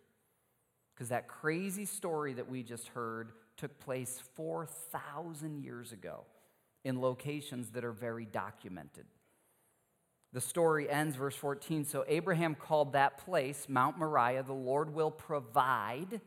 Because 0.94 1.10
that 1.10 1.28
crazy 1.28 1.84
story 1.84 2.34
that 2.34 2.48
we 2.48 2.62
just 2.62 2.88
heard 2.88 3.32
took 3.62 3.78
place 3.78 4.20
4,000 4.34 5.62
years 5.62 5.92
ago 5.92 6.24
in 6.82 7.00
locations 7.00 7.70
that 7.70 7.84
are 7.84 7.92
very 7.92 8.24
documented. 8.24 9.04
The 10.32 10.40
story 10.40 10.90
ends, 10.90 11.14
verse 11.14 11.36
14. 11.36 11.84
So 11.84 12.04
Abraham 12.08 12.56
called 12.56 12.94
that 12.94 13.18
place 13.18 13.66
Mount 13.68 13.98
Moriah, 13.98 14.42
the 14.42 14.52
Lord 14.52 14.92
will 14.92 15.12
provide. 15.12 16.20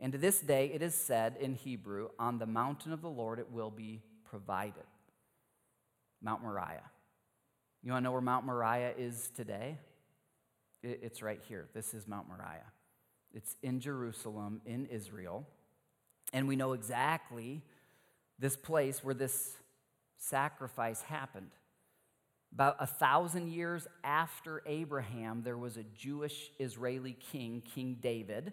And 0.00 0.12
to 0.12 0.18
this 0.18 0.40
day 0.40 0.72
it 0.72 0.80
is 0.80 0.94
said 0.94 1.36
in 1.38 1.52
Hebrew, 1.52 2.08
on 2.18 2.38
the 2.38 2.46
mountain 2.46 2.94
of 2.94 3.02
the 3.02 3.10
Lord 3.10 3.38
it 3.38 3.52
will 3.52 3.70
be 3.70 4.00
provided. 4.24 4.86
Mount 6.22 6.42
Moriah. 6.42 6.88
You 7.82 7.92
want 7.92 8.04
to 8.04 8.04
know 8.04 8.12
where 8.12 8.22
Mount 8.22 8.46
Moriah 8.46 8.94
is 8.96 9.30
today? 9.36 9.76
It's 10.82 11.20
right 11.20 11.42
here. 11.46 11.68
This 11.74 11.92
is 11.92 12.08
Mount 12.08 12.26
Moriah. 12.26 12.72
It's 13.34 13.54
in 13.62 13.80
Jerusalem, 13.80 14.62
in 14.64 14.86
Israel. 14.86 15.46
And 16.32 16.48
we 16.48 16.56
know 16.56 16.72
exactly 16.72 17.62
this 18.38 18.56
place 18.56 19.04
where 19.04 19.14
this 19.14 19.56
sacrifice 20.18 21.02
happened. 21.02 21.50
About 22.52 22.76
a 22.80 22.86
thousand 22.86 23.48
years 23.48 23.86
after 24.04 24.62
Abraham, 24.66 25.42
there 25.42 25.56
was 25.56 25.76
a 25.76 25.84
Jewish 25.84 26.50
Israeli 26.58 27.16
king, 27.32 27.62
King 27.74 27.96
David. 28.00 28.52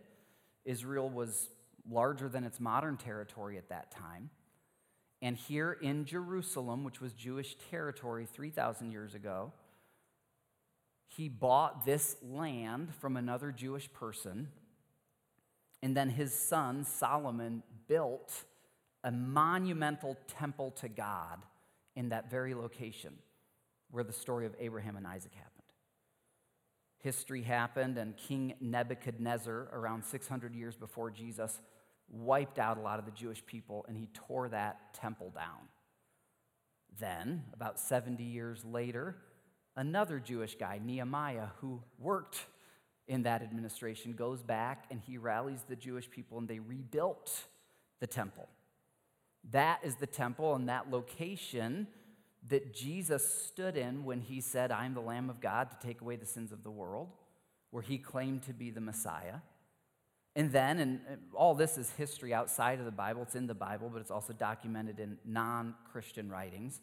Israel 0.63 1.09
was 1.09 1.49
larger 1.89 2.29
than 2.29 2.43
its 2.43 2.59
modern 2.59 2.97
territory 2.97 3.57
at 3.57 3.69
that 3.69 3.91
time. 3.91 4.29
And 5.21 5.35
here 5.35 5.73
in 5.73 6.05
Jerusalem, 6.05 6.83
which 6.83 7.01
was 7.01 7.11
Jewish 7.13 7.57
territory 7.69 8.25
3,000 8.25 8.91
years 8.91 9.15
ago, 9.15 9.51
he 11.07 11.27
bought 11.27 11.85
this 11.85 12.15
land 12.23 12.93
from 13.01 13.17
another 13.17 13.51
Jewish 13.51 13.91
person. 13.91 14.47
And 15.81 15.95
then 15.95 16.09
his 16.09 16.33
son, 16.33 16.83
Solomon, 16.83 17.63
built 17.87 18.45
a 19.03 19.11
monumental 19.11 20.17
temple 20.27 20.71
to 20.71 20.89
God 20.89 21.39
in 21.95 22.09
that 22.09 22.29
very 22.29 22.53
location 22.53 23.13
where 23.91 24.03
the 24.03 24.13
story 24.13 24.45
of 24.45 24.55
Abraham 24.59 24.97
and 24.97 25.07
Isaac 25.07 25.33
happened. 25.33 25.53
History 26.99 27.41
happened, 27.43 27.97
and 27.97 28.17
King 28.17 28.55
Nebuchadnezzar, 28.59 29.69
around 29.71 30.03
600 30.03 30.53
years 30.53 30.75
before 30.75 31.09
Jesus, 31.09 31.61
wiped 32.09 32.59
out 32.59 32.77
a 32.77 32.81
lot 32.81 32.99
of 32.99 33.05
the 33.05 33.11
Jewish 33.11 33.45
people 33.45 33.85
and 33.87 33.95
he 33.95 34.07
tore 34.13 34.49
that 34.49 34.93
temple 34.93 35.31
down. 35.33 35.69
Then, 36.99 37.43
about 37.53 37.79
70 37.79 38.23
years 38.23 38.65
later, 38.65 39.15
another 39.75 40.19
Jewish 40.19 40.55
guy, 40.55 40.81
Nehemiah, 40.83 41.47
who 41.61 41.81
worked 41.97 42.45
in 43.09 43.23
that 43.23 43.41
administration, 43.41 44.13
goes 44.13 44.41
back 44.41 44.85
and 44.89 45.01
he 45.01 45.17
rallies 45.17 45.63
the 45.67 45.75
Jewish 45.75 46.09
people 46.09 46.37
and 46.37 46.47
they 46.47 46.59
rebuilt 46.59 47.43
the 47.99 48.07
temple. 48.07 48.47
That 49.51 49.79
is 49.83 49.95
the 49.95 50.07
temple 50.07 50.55
and 50.55 50.69
that 50.69 50.91
location 50.91 51.87
that 52.47 52.73
Jesus 52.73 53.27
stood 53.27 53.75
in 53.75 54.05
when 54.05 54.21
he 54.21 54.39
said, 54.39 54.71
I'm 54.71 54.93
the 54.93 55.01
Lamb 55.01 55.29
of 55.29 55.41
God 55.41 55.71
to 55.71 55.87
take 55.87 56.01
away 56.01 56.15
the 56.15 56.25
sins 56.25 56.51
of 56.51 56.63
the 56.63 56.71
world, 56.71 57.09
where 57.71 57.83
he 57.83 57.97
claimed 57.97 58.43
to 58.43 58.53
be 58.53 58.69
the 58.69 58.79
Messiah. 58.79 59.39
And 60.35 60.51
then, 60.51 60.79
and 60.79 61.01
all 61.33 61.55
this 61.55 61.77
is 61.77 61.89
history 61.91 62.33
outside 62.33 62.79
of 62.79 62.85
the 62.85 62.91
Bible, 62.91 63.23
it's 63.23 63.35
in 63.35 63.47
the 63.47 63.55
Bible, 63.55 63.89
but 63.91 63.99
it's 63.99 64.11
also 64.11 64.31
documented 64.31 64.99
in 64.99 65.17
non 65.25 65.73
Christian 65.91 66.29
writings. 66.29 66.79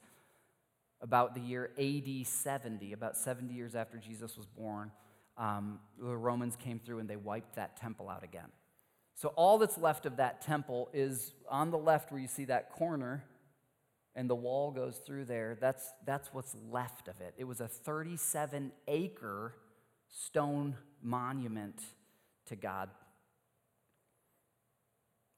About 1.01 1.35
the 1.35 1.41
year 1.41 1.70
AD 1.79 2.27
70, 2.27 2.93
about 2.93 3.16
70 3.16 3.55
years 3.55 3.74
after 3.74 3.99
Jesus 3.99 4.37
was 4.37 4.47
born, 4.47 4.91
um, 5.39 5.78
the 5.99 6.16
Romans 6.16 6.57
came 6.57 6.78
through 6.78 6.99
and 6.99 7.09
they 7.09 7.16
wiped 7.16 7.57
that 7.57 7.76
temple 7.76 8.09
out 8.09 8.24
again. 8.24 8.51
So, 9.14 9.28
all 9.28 9.59
that's 9.59 9.78
left 9.78 10.05
of 10.05 10.16
that 10.16 10.43
temple 10.43 10.91
is 10.93 11.32
on 11.49 11.70
the 11.70 11.78
left 11.78 12.12
where 12.12 12.20
you 12.20 12.28
see 12.28 12.45
that 12.47 12.70
corner 12.72 13.24
and 14.14 14.28
the 14.28 14.34
wall 14.34 14.70
goes 14.70 14.97
through 14.99 15.26
there. 15.26 15.57
That's, 15.61 15.91
that's 16.05 16.32
what's 16.32 16.55
left 16.70 17.09
of 17.09 17.20
it. 17.20 17.34
It 17.37 17.45
was 17.45 17.61
a 17.61 17.68
37 17.68 18.72
acre 18.89 19.55
stone 20.09 20.76
monument 21.03 21.82
to 22.47 22.57
God. 22.57 22.91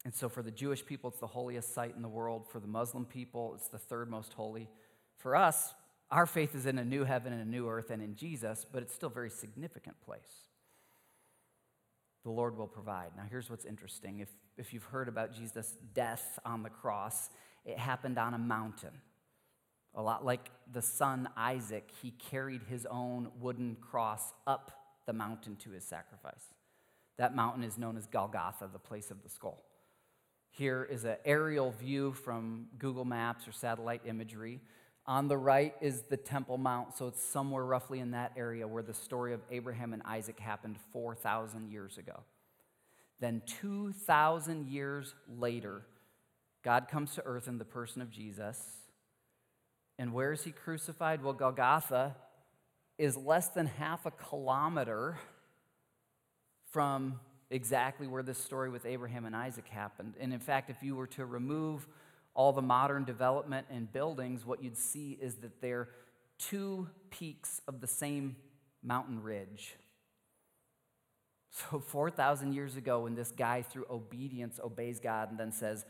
And 0.04 0.14
so, 0.14 0.28
for 0.28 0.42
the 0.42 0.50
Jewish 0.50 0.86
people, 0.86 1.10
it's 1.10 1.20
the 1.20 1.26
holiest 1.26 1.74
site 1.74 1.94
in 1.94 2.02
the 2.02 2.08
world. 2.08 2.46
For 2.50 2.60
the 2.60 2.68
Muslim 2.68 3.04
people, 3.04 3.54
it's 3.56 3.68
the 3.68 3.78
third 3.78 4.08
most 4.08 4.32
holy. 4.32 4.68
For 5.18 5.36
us, 5.36 5.74
our 6.10 6.26
faith 6.26 6.54
is 6.54 6.66
in 6.66 6.78
a 6.78 6.84
new 6.84 7.04
heaven 7.04 7.32
and 7.32 7.42
a 7.42 7.48
new 7.48 7.68
earth 7.68 7.90
and 7.90 8.02
in 8.02 8.14
Jesus, 8.14 8.64
but 8.70 8.82
it's 8.82 8.94
still 8.94 9.10
a 9.10 9.12
very 9.12 9.30
significant 9.30 10.00
place. 10.00 10.48
The 12.24 12.30
Lord 12.30 12.56
will 12.56 12.66
provide. 12.66 13.10
Now, 13.16 13.24
here's 13.28 13.48
what's 13.48 13.64
interesting. 13.64 14.20
If, 14.20 14.28
if 14.56 14.72
you've 14.72 14.84
heard 14.84 15.08
about 15.08 15.32
Jesus' 15.32 15.74
death 15.94 16.38
on 16.44 16.62
the 16.62 16.70
cross, 16.70 17.30
it 17.64 17.78
happened 17.78 18.18
on 18.18 18.34
a 18.34 18.38
mountain. 18.38 19.02
A 19.94 20.02
lot 20.02 20.24
like 20.24 20.50
the 20.72 20.82
son 20.82 21.28
Isaac, 21.36 21.90
he 22.02 22.12
carried 22.12 22.62
his 22.64 22.86
own 22.86 23.30
wooden 23.40 23.76
cross 23.80 24.32
up 24.46 24.72
the 25.06 25.12
mountain 25.12 25.56
to 25.56 25.70
his 25.70 25.84
sacrifice. 25.84 26.54
That 27.16 27.34
mountain 27.34 27.64
is 27.64 27.78
known 27.78 27.96
as 27.96 28.06
Golgotha, 28.06 28.68
the 28.72 28.78
place 28.78 29.10
of 29.10 29.22
the 29.22 29.28
skull. 29.28 29.64
Here 30.50 30.86
is 30.90 31.04
an 31.04 31.16
aerial 31.24 31.70
view 31.72 32.12
from 32.12 32.66
Google 32.78 33.04
Maps 33.04 33.46
or 33.46 33.52
satellite 33.52 34.02
imagery. 34.06 34.60
On 35.08 35.26
the 35.26 35.38
right 35.38 35.74
is 35.80 36.02
the 36.02 36.18
Temple 36.18 36.58
Mount, 36.58 36.94
so 36.94 37.06
it's 37.06 37.22
somewhere 37.22 37.64
roughly 37.64 37.98
in 37.98 38.10
that 38.10 38.32
area 38.36 38.68
where 38.68 38.82
the 38.82 38.92
story 38.92 39.32
of 39.32 39.40
Abraham 39.50 39.94
and 39.94 40.02
Isaac 40.04 40.38
happened 40.38 40.76
4,000 40.92 41.70
years 41.70 41.96
ago. 41.96 42.20
Then, 43.18 43.40
2,000 43.46 44.68
years 44.68 45.14
later, 45.38 45.86
God 46.62 46.88
comes 46.88 47.14
to 47.14 47.24
earth 47.24 47.48
in 47.48 47.56
the 47.56 47.64
person 47.64 48.02
of 48.02 48.10
Jesus. 48.10 48.62
And 49.98 50.12
where 50.12 50.30
is 50.30 50.44
he 50.44 50.52
crucified? 50.52 51.24
Well, 51.24 51.32
Golgotha 51.32 52.14
is 52.98 53.16
less 53.16 53.48
than 53.48 53.64
half 53.64 54.04
a 54.04 54.10
kilometer 54.10 55.18
from 56.70 57.18
exactly 57.50 58.06
where 58.06 58.22
this 58.22 58.38
story 58.38 58.68
with 58.68 58.84
Abraham 58.84 59.24
and 59.24 59.34
Isaac 59.34 59.68
happened. 59.68 60.16
And 60.20 60.34
in 60.34 60.40
fact, 60.40 60.68
if 60.68 60.82
you 60.82 60.96
were 60.96 61.06
to 61.08 61.24
remove 61.24 61.88
all 62.38 62.52
the 62.52 62.62
modern 62.62 63.02
development 63.02 63.66
and 63.68 63.92
buildings, 63.92 64.46
what 64.46 64.62
you'd 64.62 64.78
see 64.78 65.18
is 65.20 65.34
that 65.38 65.60
they're 65.60 65.88
two 66.38 66.88
peaks 67.10 67.60
of 67.66 67.80
the 67.80 67.86
same 67.88 68.36
mountain 68.80 69.20
ridge. 69.20 69.74
So, 71.50 71.80
4,000 71.80 72.52
years 72.52 72.76
ago, 72.76 73.00
when 73.00 73.16
this 73.16 73.32
guy, 73.32 73.62
through 73.62 73.86
obedience, 73.90 74.60
obeys 74.62 75.00
God 75.00 75.30
and 75.30 75.40
then 75.40 75.50
says, 75.50 75.84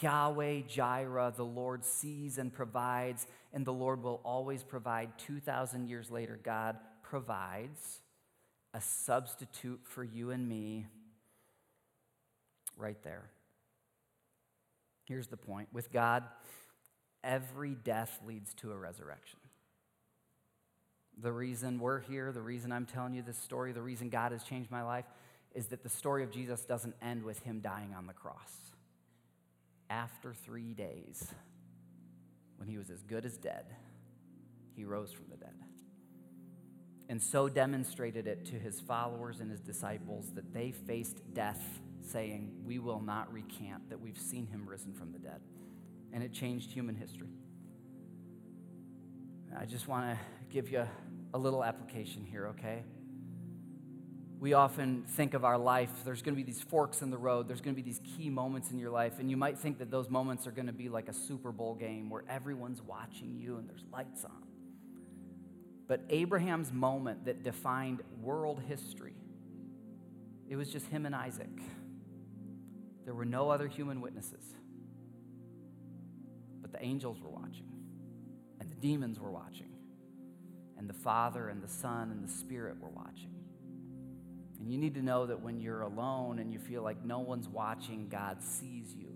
Yahweh 0.00 0.62
Jireh, 0.62 1.32
the 1.36 1.44
Lord 1.44 1.84
sees 1.84 2.38
and 2.38 2.52
provides, 2.52 3.28
and 3.52 3.64
the 3.64 3.72
Lord 3.72 4.02
will 4.02 4.20
always 4.24 4.64
provide. 4.64 5.16
2,000 5.18 5.86
years 5.88 6.10
later, 6.10 6.40
God 6.42 6.76
provides 7.04 8.00
a 8.74 8.80
substitute 8.80 9.82
for 9.84 10.02
you 10.02 10.32
and 10.32 10.48
me 10.48 10.86
right 12.76 13.00
there. 13.04 13.30
Here's 15.06 15.28
the 15.28 15.36
point 15.36 15.68
with 15.72 15.92
God, 15.92 16.24
every 17.24 17.74
death 17.74 18.20
leads 18.26 18.54
to 18.54 18.72
a 18.72 18.76
resurrection. 18.76 19.38
The 21.18 21.32
reason 21.32 21.80
we're 21.80 22.00
here, 22.00 22.30
the 22.30 22.42
reason 22.42 22.72
I'm 22.72 22.86
telling 22.86 23.14
you 23.14 23.22
this 23.22 23.38
story, 23.38 23.72
the 23.72 23.82
reason 23.82 24.10
God 24.10 24.32
has 24.32 24.42
changed 24.42 24.70
my 24.70 24.82
life 24.82 25.06
is 25.54 25.68
that 25.68 25.82
the 25.82 25.88
story 25.88 26.22
of 26.22 26.30
Jesus 26.30 26.60
doesn't 26.64 26.94
end 27.00 27.22
with 27.22 27.42
him 27.42 27.60
dying 27.60 27.94
on 27.96 28.06
the 28.06 28.12
cross 28.12 28.52
after 29.90 30.34
three 30.34 30.74
days, 30.74 31.32
when 32.56 32.68
he 32.68 32.78
was 32.78 32.90
as 32.90 33.02
good 33.02 33.24
as 33.24 33.36
dead, 33.36 33.64
he 34.74 34.84
rose 34.84 35.12
from 35.12 35.26
the 35.30 35.36
dead. 35.36 35.54
And 37.08 37.22
so 37.22 37.48
demonstrated 37.48 38.26
it 38.26 38.46
to 38.46 38.54
his 38.54 38.80
followers 38.80 39.40
and 39.40 39.50
his 39.50 39.60
disciples 39.60 40.32
that 40.34 40.52
they 40.52 40.72
faced 40.72 41.22
death, 41.34 41.80
saying, 42.06 42.52
We 42.64 42.78
will 42.78 43.00
not 43.00 43.32
recant 43.32 43.88
that 43.90 44.00
we've 44.00 44.18
seen 44.18 44.46
him 44.46 44.66
risen 44.68 44.92
from 44.92 45.12
the 45.12 45.18
dead. 45.18 45.40
And 46.12 46.22
it 46.22 46.32
changed 46.32 46.70
human 46.70 46.94
history. 46.94 47.28
I 49.58 49.64
just 49.64 49.88
want 49.88 50.10
to 50.10 50.18
give 50.52 50.70
you 50.70 50.86
a 51.34 51.38
little 51.38 51.64
application 51.64 52.24
here, 52.24 52.48
okay? 52.48 52.82
we 54.38 54.52
often 54.52 55.02
think 55.08 55.34
of 55.34 55.44
our 55.44 55.56
life, 55.56 55.90
there's 56.04 56.20
going 56.20 56.34
to 56.34 56.36
be 56.36 56.42
these 56.42 56.60
forks 56.60 57.00
in 57.00 57.10
the 57.10 57.16
road, 57.16 57.48
there's 57.48 57.60
going 57.60 57.74
to 57.74 57.82
be 57.82 57.88
these 57.88 58.00
key 58.16 58.28
moments 58.28 58.70
in 58.70 58.78
your 58.78 58.90
life, 58.90 59.18
and 59.18 59.30
you 59.30 59.36
might 59.36 59.58
think 59.58 59.78
that 59.78 59.90
those 59.90 60.10
moments 60.10 60.46
are 60.46 60.50
going 60.50 60.66
to 60.66 60.72
be 60.72 60.88
like 60.88 61.08
a 61.08 61.12
Super 61.12 61.52
Bowl 61.52 61.74
game 61.74 62.10
where 62.10 62.22
everyone's 62.28 62.82
watching 62.82 63.38
you 63.38 63.56
and 63.56 63.68
there's 63.68 63.84
lights 63.92 64.24
on. 64.24 64.42
But 65.88 66.02
Abraham's 66.10 66.72
moment 66.72 67.24
that 67.24 67.42
defined 67.42 68.02
world 68.20 68.60
history, 68.68 69.14
it 70.48 70.56
was 70.56 70.70
just 70.70 70.86
him 70.88 71.06
and 71.06 71.14
Isaac. 71.14 71.60
There 73.06 73.14
were 73.14 73.24
no 73.24 73.48
other 73.48 73.68
human 73.68 74.02
witnesses. 74.02 74.44
But 76.60 76.72
the 76.72 76.84
angels 76.84 77.18
were 77.22 77.30
watching, 77.30 77.70
and 78.60 78.70
the 78.70 78.74
demons 78.76 79.18
were 79.18 79.30
watching. 79.30 79.70
and 80.78 80.88
the 80.88 80.94
Father 80.94 81.48
and 81.48 81.62
the 81.62 81.68
Son 81.68 82.10
and 82.10 82.22
the 82.22 82.32
Spirit 82.32 82.80
were 82.80 82.90
watching. 82.90 83.32
And 84.58 84.70
you 84.70 84.78
need 84.78 84.94
to 84.94 85.02
know 85.02 85.26
that 85.26 85.40
when 85.40 85.60
you're 85.60 85.82
alone 85.82 86.38
and 86.38 86.52
you 86.52 86.58
feel 86.58 86.82
like 86.82 87.04
no 87.04 87.20
one's 87.20 87.48
watching, 87.48 88.08
God 88.08 88.42
sees 88.42 88.94
you. 88.94 89.12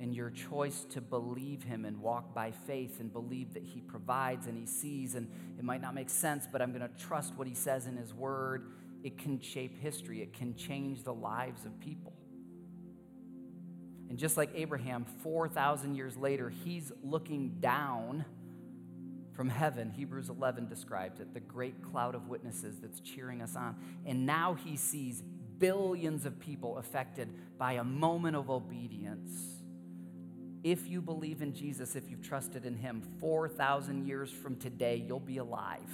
And 0.00 0.14
your 0.14 0.30
choice 0.30 0.84
to 0.90 1.00
believe 1.00 1.62
Him 1.62 1.84
and 1.84 2.00
walk 2.00 2.34
by 2.34 2.50
faith 2.50 3.00
and 3.00 3.12
believe 3.12 3.54
that 3.54 3.62
He 3.62 3.80
provides 3.80 4.46
and 4.46 4.58
He 4.58 4.66
sees, 4.66 5.14
and 5.14 5.28
it 5.58 5.64
might 5.64 5.80
not 5.80 5.94
make 5.94 6.10
sense, 6.10 6.46
but 6.50 6.60
I'm 6.60 6.72
going 6.72 6.82
to 6.88 7.04
trust 7.04 7.34
what 7.36 7.46
He 7.46 7.54
says 7.54 7.86
in 7.86 7.96
His 7.96 8.12
Word. 8.12 8.72
It 9.02 9.18
can 9.18 9.40
shape 9.40 9.80
history, 9.80 10.22
it 10.22 10.32
can 10.32 10.54
change 10.56 11.04
the 11.04 11.14
lives 11.14 11.64
of 11.64 11.78
people. 11.78 12.03
And 14.14 14.18
just 14.20 14.36
like 14.36 14.50
Abraham, 14.54 15.06
4,000 15.24 15.96
years 15.96 16.16
later, 16.16 16.48
he's 16.48 16.92
looking 17.02 17.56
down 17.58 18.24
from 19.32 19.48
heaven. 19.48 19.90
Hebrews 19.90 20.28
11 20.28 20.68
describes 20.68 21.18
it 21.18 21.34
the 21.34 21.40
great 21.40 21.82
cloud 21.82 22.14
of 22.14 22.28
witnesses 22.28 22.76
that's 22.80 23.00
cheering 23.00 23.42
us 23.42 23.56
on. 23.56 23.74
And 24.06 24.24
now 24.24 24.54
he 24.54 24.76
sees 24.76 25.20
billions 25.58 26.26
of 26.26 26.38
people 26.38 26.78
affected 26.78 27.28
by 27.58 27.72
a 27.72 27.82
moment 27.82 28.36
of 28.36 28.50
obedience. 28.50 29.32
If 30.62 30.88
you 30.88 31.02
believe 31.02 31.42
in 31.42 31.52
Jesus, 31.52 31.96
if 31.96 32.08
you've 32.08 32.22
trusted 32.22 32.64
in 32.64 32.76
him, 32.76 33.02
4,000 33.18 34.06
years 34.06 34.30
from 34.30 34.54
today, 34.54 35.02
you'll 35.04 35.18
be 35.18 35.38
alive. 35.38 35.90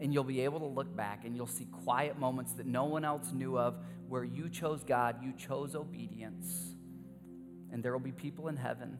And 0.00 0.12
you'll 0.12 0.24
be 0.24 0.40
able 0.40 0.58
to 0.58 0.66
look 0.66 0.96
back 0.96 1.24
and 1.24 1.36
you'll 1.36 1.46
see 1.46 1.66
quiet 1.84 2.18
moments 2.18 2.54
that 2.54 2.66
no 2.66 2.86
one 2.86 3.04
else 3.04 3.30
knew 3.32 3.56
of 3.56 3.76
where 4.08 4.24
you 4.24 4.48
chose 4.48 4.82
God, 4.82 5.22
you 5.22 5.32
chose 5.38 5.76
obedience. 5.76 6.74
And 7.72 7.82
there 7.82 7.92
will 7.92 8.00
be 8.00 8.12
people 8.12 8.48
in 8.48 8.56
heaven 8.56 8.98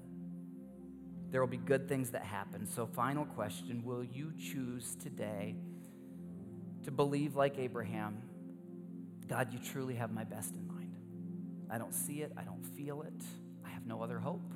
there 1.31 1.41
will 1.41 1.49
be 1.49 1.59
good 1.59 1.89
things 1.89 2.11
that 2.11 2.25
happen. 2.25 2.67
So, 2.67 2.87
final 2.87 3.25
question 3.25 3.83
Will 3.85 4.05
you 4.05 4.33
choose 4.39 4.97
today 5.03 5.57
to 6.85 6.91
believe 6.91 7.37
like 7.37 7.59
Abraham? 7.59 8.23
God, 9.29 9.53
you 9.53 9.59
truly 9.59 9.95
have 9.97 10.11
my 10.11 10.25
best 10.25 10.55
in 10.55 10.67
mind. 10.67 10.95
I 11.71 11.77
don't 11.77 11.95
see 11.95 12.23
it, 12.23 12.33
I 12.37 12.45
don't 12.45 12.65
feel 12.65 13.03
it, 13.03 13.23
I 13.65 13.69
have 13.71 13.85
no 13.87 14.03
other 14.03 14.19
hope. 14.19 14.55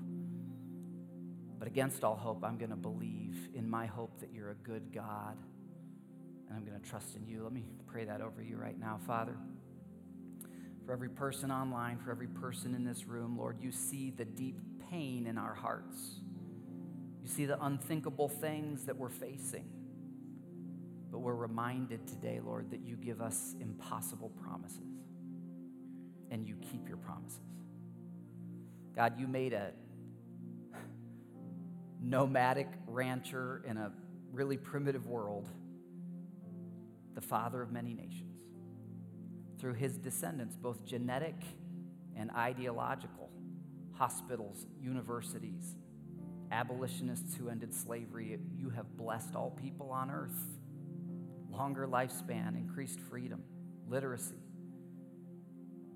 But 1.59 1.69
against 1.69 2.05
all 2.05 2.17
hope, 2.17 2.43
I'm 2.43 2.57
going 2.57 2.71
to 2.71 2.77
believe 2.77 3.51
in 3.55 3.69
my 3.69 3.87
hope 3.87 4.19
that 4.21 4.33
you're 4.33 4.51
a 4.51 4.55
good 4.55 4.93
God, 4.93 5.37
and 6.49 6.57
I'm 6.57 6.65
going 6.65 6.81
to 6.81 6.89
trust 6.89 7.17
in 7.17 7.27
you. 7.27 7.43
Let 7.45 7.53
me 7.53 7.65
pray 7.87 8.07
that 8.07 8.23
over 8.23 8.43
you 8.43 8.57
right 8.57 8.79
now, 8.79 8.99
Father. 9.07 9.37
For 10.85 10.93
every 10.93 11.09
person 11.09 11.51
online, 11.51 11.99
for 11.99 12.11
every 12.11 12.27
person 12.27 12.75
in 12.75 12.85
this 12.85 13.07
room, 13.07 13.39
Lord, 13.39 13.59
you 13.61 13.71
see 13.71 14.11
the 14.11 14.25
deep 14.25 14.59
pain 14.91 15.27
in 15.27 15.39
our 15.39 15.55
hearts. 15.55 16.21
You 17.23 17.29
see 17.29 17.47
the 17.47 17.63
unthinkable 17.65 18.29
things 18.29 18.85
that 18.87 18.97
we're 18.97 19.09
facing. 19.09 19.69
But 21.11 21.19
we're 21.19 21.35
reminded 21.35 22.07
today, 22.07 22.41
Lord, 22.45 22.71
that 22.71 22.81
you 22.81 22.97
give 22.97 23.21
us 23.21 23.55
impossible 23.61 24.31
promises 24.43 24.79
and 26.31 26.49
you 26.49 26.57
keep 26.71 26.89
your 26.89 26.97
promises. 26.97 27.39
God, 28.97 29.21
you 29.21 29.29
made 29.29 29.53
a 29.53 29.73
nomadic 32.03 32.69
rancher 32.87 33.63
in 33.67 33.77
a 33.77 33.93
really 34.33 34.57
primitive 34.57 35.07
world 35.07 35.49
the 37.15 37.21
father 37.21 37.61
of 37.63 37.71
many 37.71 37.93
nations. 37.95 38.32
Through 39.63 39.75
his 39.75 39.97
descendants, 39.97 40.57
both 40.57 40.85
genetic 40.85 41.37
and 42.17 42.33
ideological, 42.33 43.31
hospitals, 43.93 44.67
universities, 44.81 45.77
abolitionists 46.51 47.37
who 47.37 47.49
ended 47.49 47.73
slavery, 47.73 48.41
you 48.57 48.71
have 48.71 48.97
blessed 48.97 49.37
all 49.37 49.53
people 49.53 49.93
on 49.93 50.11
earth. 50.11 50.59
Longer 51.49 51.87
lifespan, 51.87 52.57
increased 52.57 52.99
freedom, 52.99 53.45
literacy. 53.89 54.43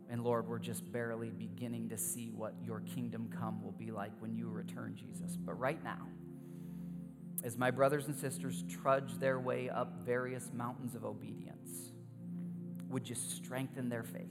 And 0.08 0.22
Lord, 0.22 0.46
we're 0.46 0.60
just 0.60 0.92
barely 0.92 1.30
beginning 1.30 1.88
to 1.88 1.98
see 1.98 2.30
what 2.30 2.54
your 2.64 2.82
kingdom 2.94 3.28
come 3.36 3.64
will 3.64 3.72
be 3.72 3.90
like 3.90 4.12
when 4.20 4.36
you 4.36 4.48
return, 4.48 4.94
Jesus. 4.94 5.36
But 5.36 5.58
right 5.58 5.82
now, 5.82 6.06
as 7.42 7.56
my 7.56 7.72
brothers 7.72 8.06
and 8.06 8.14
sisters 8.14 8.62
trudge 8.70 9.18
their 9.18 9.40
way 9.40 9.68
up 9.68 10.04
various 10.06 10.52
mountains 10.54 10.94
of 10.94 11.04
obedience, 11.04 11.90
would 12.90 13.08
you 13.08 13.14
strengthen 13.14 13.88
their 13.88 14.02
faith? 14.02 14.30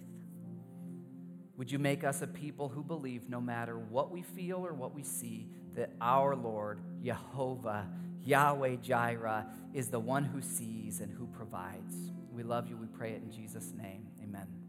Would 1.57 1.71
you 1.71 1.79
make 1.79 2.03
us 2.03 2.21
a 2.21 2.27
people 2.27 2.67
who 2.67 2.83
believe 2.83 3.29
no 3.29 3.39
matter 3.39 3.77
what 3.77 4.11
we 4.11 4.21
feel 4.21 4.65
or 4.65 4.73
what 4.73 4.93
we 4.93 5.03
see, 5.03 5.47
that 5.75 5.91
our 6.01 6.35
Lord, 6.35 6.79
Jehovah, 7.01 7.87
Yahweh 8.23 8.77
Jireh, 8.77 9.45
is 9.73 9.87
the 9.87 9.99
one 9.99 10.25
who 10.25 10.41
sees 10.41 10.99
and 10.99 11.11
who 11.11 11.27
provides? 11.27 11.95
We 12.31 12.43
love 12.43 12.67
you. 12.67 12.75
We 12.75 12.87
pray 12.87 13.11
it 13.11 13.21
in 13.23 13.31
Jesus' 13.31 13.71
name. 13.73 14.07
Amen. 14.21 14.64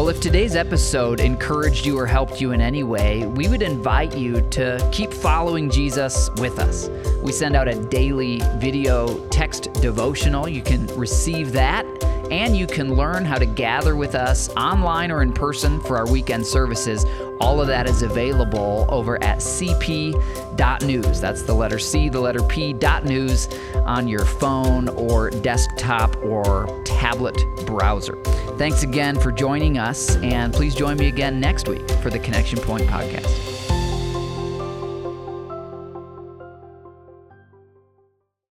Well, 0.00 0.08
if 0.08 0.18
today's 0.18 0.56
episode 0.56 1.20
encouraged 1.20 1.84
you 1.84 1.98
or 1.98 2.06
helped 2.06 2.40
you 2.40 2.52
in 2.52 2.62
any 2.62 2.82
way, 2.82 3.26
we 3.26 3.48
would 3.48 3.60
invite 3.60 4.16
you 4.16 4.40
to 4.48 4.88
keep 4.90 5.12
following 5.12 5.68
Jesus 5.68 6.30
with 6.38 6.58
us. 6.58 6.88
We 7.22 7.32
send 7.32 7.54
out 7.54 7.68
a 7.68 7.74
daily 7.74 8.40
video 8.56 9.28
text 9.28 9.70
devotional. 9.74 10.48
You 10.48 10.62
can 10.62 10.86
receive 10.96 11.52
that 11.52 11.84
and 12.30 12.56
you 12.56 12.66
can 12.66 12.94
learn 12.94 13.24
how 13.24 13.38
to 13.38 13.46
gather 13.46 13.96
with 13.96 14.14
us 14.14 14.48
online 14.50 15.10
or 15.10 15.22
in 15.22 15.32
person 15.32 15.80
for 15.80 15.96
our 15.96 16.06
weekend 16.10 16.46
services. 16.46 17.04
All 17.40 17.60
of 17.60 17.66
that 17.68 17.88
is 17.88 18.02
available 18.02 18.86
over 18.88 19.22
at 19.22 19.38
cp.news. 19.38 21.20
That's 21.20 21.42
the 21.42 21.54
letter 21.54 21.78
C, 21.78 22.08
the 22.08 22.20
letter 22.20 22.42
P, 22.42 22.72
dot 22.72 23.04
news 23.04 23.48
on 23.84 24.08
your 24.08 24.24
phone 24.24 24.88
or 24.90 25.30
desktop 25.30 26.16
or 26.18 26.82
tablet 26.84 27.36
browser. 27.66 28.16
Thanks 28.58 28.82
again 28.82 29.18
for 29.18 29.32
joining 29.32 29.78
us, 29.78 30.16
and 30.16 30.52
please 30.52 30.74
join 30.74 30.98
me 30.98 31.08
again 31.08 31.40
next 31.40 31.66
week 31.66 31.88
for 32.02 32.10
the 32.10 32.18
Connection 32.18 32.58
Pointe 32.58 32.86
podcast. 32.86 33.49